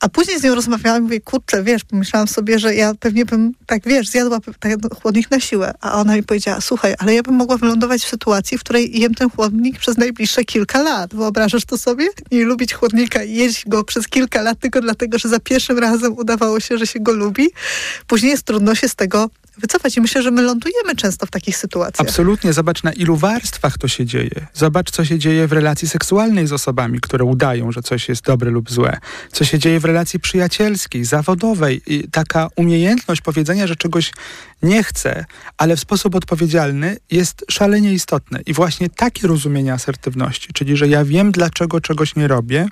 A 0.00 0.08
później 0.08 0.40
z 0.40 0.42
nią 0.42 0.54
rozmawiałam 0.54 1.02
i 1.02 1.02
mówię, 1.02 1.20
kurczę, 1.20 1.62
wiesz, 1.62 1.84
pomyślałam 1.84 2.28
sobie, 2.28 2.58
że 2.58 2.74
ja 2.74 2.94
pewnie 3.00 3.24
bym, 3.24 3.52
tak 3.66 3.82
wiesz, 3.86 4.08
zjadła 4.08 4.38
ten 4.60 4.80
chłodnik 5.02 5.30
na 5.30 5.40
siłę. 5.40 5.74
A 5.80 6.00
ona 6.00 6.16
mi 6.16 6.22
powiedziała, 6.22 6.60
słuchaj, 6.60 6.94
ale 6.98 7.14
ja 7.14 7.22
bym 7.22 7.34
mogła 7.34 7.56
wylądować 7.56 8.02
w 8.02 8.08
sytuacji, 8.08 8.58
w 8.58 8.60
której 8.60 9.00
jem 9.00 9.14
ten 9.14 9.30
chłodnik 9.30 9.78
przez 9.78 9.98
najbliższe 9.98 10.44
kilka 10.44 10.82
lat. 10.82 11.14
Wyobrażasz 11.14 11.64
to 11.64 11.78
sobie? 11.78 12.08
Nie 12.32 12.44
lubić 12.44 12.74
chłodnika 12.74 13.22
i 13.22 13.34
jeść 13.34 13.68
go 13.68 13.84
przez 13.84 14.08
kilka 14.08 14.42
lat 14.42 14.58
tylko 14.58 14.80
dlatego, 14.80 15.18
że 15.18 15.28
za 15.28 15.40
pierwszym 15.40 15.78
razem 15.78 16.12
udawało 16.18 16.60
się, 16.60 16.78
że 16.78 16.86
się 16.86 17.00
go 17.00 17.12
lubi. 17.12 17.50
Później 18.06 18.30
jest 18.30 18.42
trudno 18.42 18.74
się 18.74 18.88
z 18.88 18.94
tego 18.94 19.30
wycofać 19.58 19.96
i 19.96 20.00
myślę, 20.00 20.22
że 20.22 20.30
my 20.30 20.42
lądujemy 20.42 20.96
często 20.96 21.26
w 21.26 21.30
takich 21.30 21.56
sytuacjach. 21.56 22.08
Absolutnie. 22.08 22.52
Zobacz, 22.52 22.82
na 22.82 22.92
ilu 22.92 23.16
warstwach 23.16 23.78
to 23.78 23.88
się 23.88 24.06
dzieje. 24.06 24.46
Zobacz, 24.54 24.90
co 24.90 25.04
się 25.04 25.18
dzieje 25.18 25.48
w 25.48 25.52
relacji 25.52 25.88
seksualnej 25.88 26.46
z 26.46 26.52
osobami, 26.52 27.00
które 27.00 27.24
udają, 27.24 27.72
że 27.72 27.82
coś 27.82 28.08
jest 28.08 28.24
dobre 28.24 28.50
lub 28.50 28.70
złe. 28.70 28.98
Co 29.32 29.44
się 29.44 29.58
dzieje 29.58 29.80
w 29.80 29.84
relacji 29.84 30.20
przyjacielskiej, 30.20 31.04
zawodowej. 31.04 31.82
I 31.86 32.08
taka 32.08 32.48
umiejętność 32.56 33.20
powiedzenia, 33.20 33.66
że 33.66 33.76
czegoś 33.76 34.12
nie 34.62 34.82
chcę, 34.82 35.24
ale 35.58 35.76
w 35.76 35.80
sposób 35.80 36.14
odpowiedzialny, 36.14 36.96
jest 37.10 37.44
szalenie 37.50 37.92
istotne. 37.92 38.40
I 38.46 38.52
właśnie 38.52 38.90
takie 38.90 39.26
rozumienie 39.26 39.72
asertywności, 39.72 40.52
czyli 40.52 40.76
że 40.76 40.88
ja 40.88 41.04
wiem, 41.04 41.32
dlaczego 41.32 41.80
czegoś 41.80 42.16
nie 42.16 42.28
robię, 42.28 42.68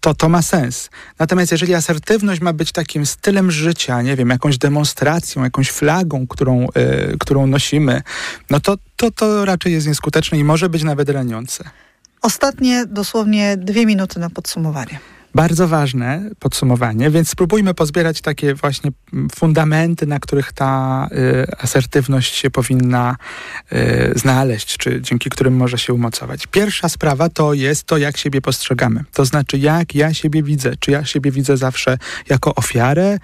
to 0.00 0.14
to 0.14 0.28
ma 0.28 0.42
sens. 0.42 0.90
Natomiast 1.18 1.52
jeżeli 1.52 1.74
asertywność 1.74 2.40
ma 2.40 2.52
być 2.52 2.72
takim 2.72 3.06
stylem 3.06 3.50
życia, 3.50 4.02
nie 4.02 4.16
wiem, 4.16 4.30
jakąś 4.30 4.58
demonstracją, 4.58 5.44
jakąś 5.44 5.70
flagą, 5.70 6.26
którą, 6.26 6.66
y, 6.66 7.16
którą 7.18 7.46
nosimy, 7.46 8.02
no 8.50 8.60
to, 8.60 8.76
to 8.96 9.10
to 9.10 9.44
raczej 9.44 9.72
jest 9.72 9.86
nieskuteczne 9.86 10.38
i 10.38 10.44
może 10.44 10.68
być 10.68 10.82
nawet 10.82 11.08
raniące. 11.08 11.64
Ostatnie 12.22 12.86
dosłownie 12.86 13.56
dwie 13.56 13.86
minuty 13.86 14.20
na 14.20 14.30
podsumowanie. 14.30 14.98
Bardzo 15.36 15.68
ważne 15.68 16.30
podsumowanie, 16.38 17.10
więc 17.10 17.28
spróbujmy 17.28 17.74
pozbierać 17.74 18.20
takie 18.20 18.54
właśnie 18.54 18.90
fundamenty, 19.34 20.06
na 20.06 20.20
których 20.20 20.52
ta 20.52 21.08
y, 21.12 21.56
asertywność 21.58 22.34
się 22.34 22.50
powinna 22.50 23.16
y, 23.72 24.12
znaleźć, 24.18 24.76
czy 24.76 25.00
dzięki 25.00 25.30
którym 25.30 25.56
może 25.56 25.78
się 25.78 25.94
umocować. 25.94 26.46
Pierwsza 26.46 26.88
sprawa 26.88 27.28
to 27.28 27.54
jest 27.54 27.84
to, 27.84 27.98
jak 27.98 28.16
siebie 28.16 28.40
postrzegamy. 28.40 29.04
To 29.12 29.24
znaczy, 29.24 29.58
jak 29.58 29.94
ja 29.94 30.14
siebie 30.14 30.42
widzę. 30.42 30.76
Czy 30.80 30.90
ja 30.90 31.04
siebie 31.04 31.30
widzę 31.30 31.56
zawsze 31.56 31.98
jako 32.28 32.54
ofiarę, 32.54 33.18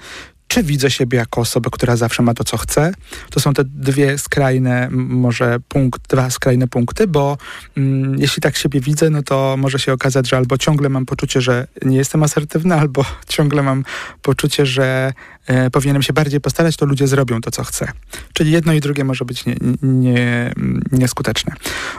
czy 0.52 0.62
widzę 0.62 0.90
siebie 0.90 1.18
jako 1.18 1.40
osobę, 1.40 1.70
która 1.72 1.96
zawsze 1.96 2.22
ma 2.22 2.34
to, 2.34 2.44
co 2.44 2.56
chce. 2.56 2.92
To 3.30 3.40
są 3.40 3.54
te 3.54 3.64
dwie 3.64 4.18
skrajne, 4.18 4.88
może 4.90 5.60
punkt, 5.68 6.08
dwa 6.08 6.30
skrajne 6.30 6.68
punkty, 6.68 7.06
bo 7.06 7.38
mm, 7.76 8.18
jeśli 8.18 8.42
tak 8.42 8.56
siebie 8.56 8.80
widzę, 8.80 9.10
no 9.10 9.22
to 9.22 9.54
może 9.58 9.78
się 9.78 9.92
okazać, 9.92 10.28
że 10.28 10.36
albo 10.36 10.58
ciągle 10.58 10.88
mam 10.88 11.06
poczucie, 11.06 11.40
że 11.40 11.66
nie 11.84 11.96
jestem 11.96 12.22
asertywny, 12.22 12.74
albo 12.80 13.04
ciągle 13.28 13.62
mam 13.62 13.84
poczucie, 14.22 14.66
że 14.66 15.12
e, 15.46 15.70
powinienem 15.70 16.02
się 16.02 16.12
bardziej 16.12 16.40
postarać, 16.40 16.76
to 16.76 16.86
ludzie 16.86 17.06
zrobią 17.06 17.40
to, 17.40 17.50
co 17.50 17.64
chcę. 17.64 17.92
Czyli 18.32 18.52
jedno 18.52 18.72
i 18.72 18.80
drugie 18.80 19.04
może 19.04 19.24
być 19.24 19.46
nie, 19.46 19.56
nie, 19.82 20.52
nieskuteczne. 20.92 21.54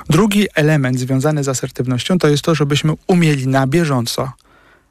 Drugi 0.09 0.47
element 0.55 0.99
związany 0.99 1.43
z 1.43 1.49
asertywnością 1.49 2.19
to 2.19 2.27
jest 2.27 2.43
to, 2.43 2.55
żebyśmy 2.55 2.93
umieli 3.07 3.47
na 3.47 3.67
bieżąco 3.67 4.31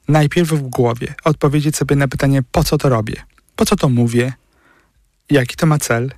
najpierw 0.09 0.49
w 0.49 0.63
głowie 0.63 1.15
odpowiedzieć 1.25 1.77
sobie 1.77 1.97
na 1.97 2.09
pytanie, 2.09 2.43
po 2.53 2.65
co 2.65 2.79
to 2.79 2.89
robię, 2.89 3.17
po 3.63 3.67
co 3.67 3.77
to 3.77 3.89
mówię, 3.89 4.33
jaki 5.31 5.57
to 5.57 5.67
ma 5.67 5.79
cel 5.79 6.13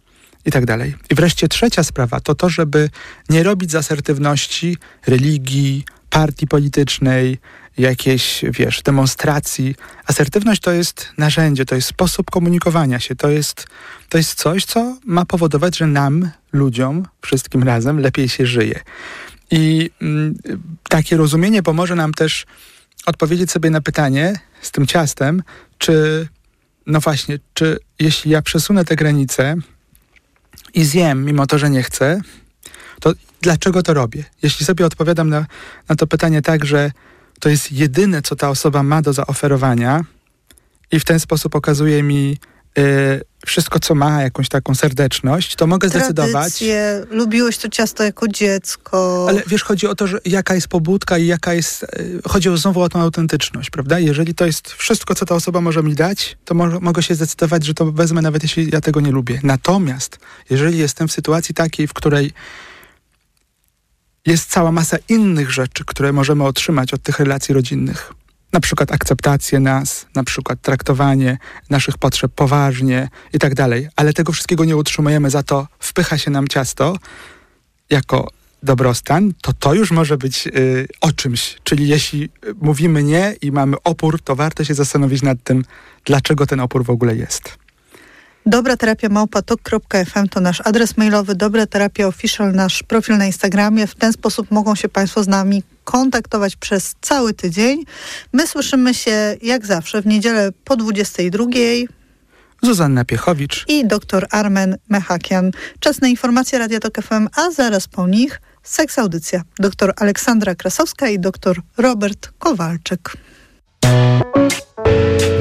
i 0.45 0.51
tak 0.51 0.67
dalej. 0.67 0.95
I 1.11 1.15
wreszcie 1.15 1.49
trzecia 1.49 1.83
sprawa 1.83 2.21
to 2.21 2.35
to, 2.35 2.49
żeby 2.49 2.91
nie 3.29 3.43
robić 3.43 3.71
z 3.71 3.75
asertywności 3.75 4.77
religii, 5.07 5.85
partii 6.11 6.47
politycznej, 6.47 7.39
jakiejś, 7.79 8.45
wiesz, 8.51 8.83
demonstracji. 8.83 9.75
Asertywność 10.07 10.61
to 10.61 10.73
jest 10.73 11.09
narzędzie, 11.19 11.65
to 11.65 11.75
jest 11.75 11.89
sposób 11.89 12.31
komunikowania 12.31 13.01
się, 13.01 13.17
to 13.17 13.31
jest, 13.31 13.67
to 14.09 14.19
jest 14.19 14.35
coś, 14.35 14.65
co 14.65 14.97
ma 15.05 15.25
powodować, 15.25 15.77
że 15.77 15.87
nam, 15.87 16.31
ludziom, 16.53 17.07
wszystkim 17.21 17.63
razem 17.63 18.01
lepiej 18.01 18.29
się 18.29 18.47
żyje. 18.47 18.81
I 19.51 19.91
mm, 20.03 20.35
takie 20.89 21.17
rozumienie 21.17 21.63
pomoże 21.63 21.95
nam 21.95 22.15
też 22.15 22.47
odpowiedzieć 23.07 23.51
sobie 23.51 23.71
na 23.71 23.81
pytanie 23.81 24.35
z 24.63 24.71
tym 24.71 24.87
ciastem, 24.87 25.43
czy, 25.79 26.29
no 26.87 27.01
właśnie, 27.01 27.39
czy 27.55 27.79
jeśli 27.99 28.31
ja 28.31 28.43
przesunę 28.43 28.85
te 28.85 28.97
granice 28.97 29.55
i 30.75 30.85
zjem, 30.85 31.25
mimo 31.25 31.47
to, 31.47 31.59
że 31.59 31.71
nie 31.71 31.83
chcę, 31.83 32.21
to 33.01 33.13
dlaczego 33.43 33.83
to 33.83 33.95
robię? 33.95 34.25
Jeśli 34.43 34.67
sobie 34.67 34.87
odpowiadam 34.87 35.29
na, 35.29 35.47
na 35.89 35.97
to 35.97 36.07
pytanie 36.07 36.43
tak, 36.43 36.65
że 36.65 36.91
to 37.41 37.49
jest 37.49 37.73
jedyne, 37.73 38.23
co 38.23 38.37
ta 38.37 38.51
osoba 38.51 38.83
ma 38.83 39.03
do 39.03 39.13
zaoferowania 39.13 40.05
i 40.91 41.01
w 41.01 41.05
ten 41.05 41.21
sposób 41.21 41.55
okazuje 41.55 42.03
mi 42.03 42.39
y, 42.79 43.25
wszystko, 43.47 43.81
co 43.81 43.95
ma, 43.95 44.23
jakąś 44.23 44.49
taką 44.49 44.75
serdeczność, 44.75 45.57
to 45.57 45.67
mogę 45.67 45.91
Tradycje, 45.91 46.13
zdecydować. 46.15 46.63
lubiłeś 47.11 47.59
to 47.59 47.69
ciasto 47.69 48.05
jako 48.05 48.29
dziecko. 48.29 49.27
Ale 49.29 49.43
wiesz, 49.47 49.63
chodzi 49.65 49.87
o 49.87 49.95
to, 49.95 50.07
że 50.07 50.19
jaka 50.25 50.55
jest 50.55 50.69
pobudka 50.69 51.19
i 51.19 51.27
jaka 51.27 51.55
jest. 51.55 51.83
y, 51.83 52.21
Chodzi 52.29 52.49
o 52.49 52.57
znowu 52.57 52.81
o 52.81 52.89
tą 52.89 53.01
autentyczność, 53.01 53.71
prawda? 53.71 53.99
Jeżeli 53.99 54.35
to 54.35 54.47
jest 54.47 54.69
wszystko, 54.73 55.15
co 55.15 55.27
ta 55.27 55.35
osoba 55.35 55.61
może 55.61 55.83
mi 55.83 55.95
dać, 55.95 56.37
to 56.45 56.55
mo- 56.55 56.81
mogę 56.81 57.03
się 57.03 57.15
zdecydować, 57.15 57.65
że 57.65 57.75
to 57.75 57.93
wezmę, 57.93 58.23
nawet 58.23 58.43
jeśli 58.43 58.71
ja 58.73 58.81
tego 58.81 59.01
nie 59.01 59.11
lubię. 59.11 59.41
Natomiast, 59.43 60.19
jeżeli 60.51 60.79
jestem 60.79 61.09
w 61.09 61.13
sytuacji 61.13 61.55
takiej, 61.55 61.87
w 61.87 61.93
której 61.93 62.33
jest 64.27 64.51
cała 64.51 64.73
masa 64.73 64.97
innych 65.09 65.51
rzeczy, 65.51 65.85
które 65.87 66.13
możemy 66.13 66.45
otrzymać 66.45 66.95
od 66.95 67.03
tych 67.03 67.19
relacji 67.21 67.55
rodzinnych, 67.55 68.13
na 68.55 68.61
przykład 68.61 68.93
akceptację 68.93 69.61
nas, 69.61 70.07
na 70.15 70.25
przykład 70.25 70.61
traktowanie 70.61 71.39
naszych 71.71 71.99
potrzeb 71.99 72.33
poważnie 72.33 73.09
i 73.33 73.39
tak 73.39 73.55
dalej, 73.55 73.89
ale 73.97 74.13
tego 74.13 74.33
wszystkiego 74.33 74.65
nie 74.65 74.77
utrzymujemy, 74.77 75.31
za 75.31 75.43
to 75.43 75.67
wpycha 75.79 76.19
się 76.19 76.31
nam 76.31 76.49
ciasto 76.49 76.97
jako 77.91 78.29
dobrostan, 78.63 79.33
to 79.43 79.53
to 79.53 79.75
już 79.75 79.91
może 79.91 80.17
być 80.17 80.47
y, 80.47 80.89
o 81.01 81.13
czymś. 81.13 81.57
Czyli 81.65 81.89
jeśli 81.89 82.29
mówimy 82.61 83.03
nie 83.03 83.37
i 83.43 83.53
mamy 83.53 83.77
opór, 83.85 84.21
to 84.23 84.37
warto 84.37 84.65
się 84.65 84.75
zastanowić 84.75 85.23
nad 85.23 85.39
tym, 85.45 85.65
dlaczego 86.05 86.47
ten 86.47 86.61
opór 86.61 86.85
w 86.85 86.91
ogóle 86.91 87.17
jest. 87.17 87.64
Dobra 88.47 88.77
terapia 88.77 89.09
małpatok.fm 89.09 90.29
to 90.29 90.41
nasz 90.41 90.61
adres 90.65 90.97
mailowy, 90.97 91.35
Dobra 91.35 91.67
Terapia 91.67 92.07
Official, 92.07 92.53
nasz 92.53 92.83
profil 92.83 93.19
na 93.19 93.27
Instagramie. 93.27 93.87
W 93.87 93.95
ten 93.95 94.13
sposób 94.13 94.51
mogą 94.51 94.75
się 94.75 94.89
Państwo 94.89 95.23
z 95.23 95.29
nami 95.29 95.63
kontaktować 95.85 96.57
przez 96.57 96.95
cały 97.01 97.35
tydzień. 97.35 97.85
My 98.33 98.47
słyszymy 98.47 98.95
się 98.95 99.37
jak 99.43 99.67
zawsze 99.67 100.03
w 100.03 100.07
niedzielę 100.07 100.51
po 100.65 100.77
22 100.77 101.45
Zuzanna 102.63 103.05
Piechowicz. 103.05 103.65
i 103.69 103.87
dr 103.87 104.27
Armen 104.31 104.77
Mechakian. 104.89 105.51
Czas 105.81 106.01
na 106.01 106.09
informacje 106.09 106.59
Radia 106.59 106.81
Tok 106.81 107.03
FM, 107.03 107.29
a 107.37 107.51
zaraz 107.51 107.89
po 107.89 108.07
nich 108.07 108.41
seks 108.63 108.99
audycja. 108.99 109.43
Dr 109.59 109.93
Aleksandra 109.97 110.55
Krasowska 110.55 111.09
i 111.09 111.19
dr 111.19 111.61
Robert 111.77 112.33
Kowalczyk. 112.39 113.17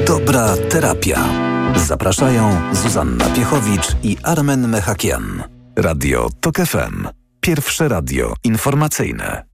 Dobra 0.06 0.56
terapia. 0.70 1.53
Zapraszają 1.76 2.60
Zuzanna 2.72 3.24
Piechowicz 3.24 3.96
i 4.02 4.16
Armen 4.22 4.68
Mechakian. 4.68 5.42
Radio 5.76 6.28
TOK 6.40 6.56
FM. 6.56 7.08
Pierwsze 7.40 7.88
radio 7.88 8.34
informacyjne. 8.44 9.44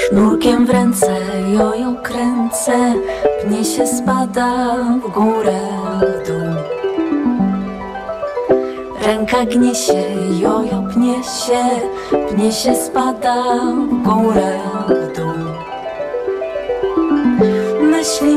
Sznurkiem 0.00 0.66
w 0.66 0.70
ręce, 0.70 1.20
jojo 1.54 1.94
kręcę 2.02 2.94
Pnie 3.44 3.64
się 3.64 3.86
spada 3.86 4.76
w 5.02 5.12
górę, 5.12 5.60
w 6.00 6.26
dół 6.28 6.54
Ręka 9.06 9.44
gnie 9.44 9.74
się, 9.74 10.04
jojo 10.40 10.82
pnie 10.94 11.14
się 11.24 11.64
Pnie 12.28 12.52
się 12.52 12.74
spada 12.76 13.44
w 13.90 14.02
górę, 14.02 14.58
w 14.88 14.88
dół 14.88 15.09
Myśli 18.00 18.36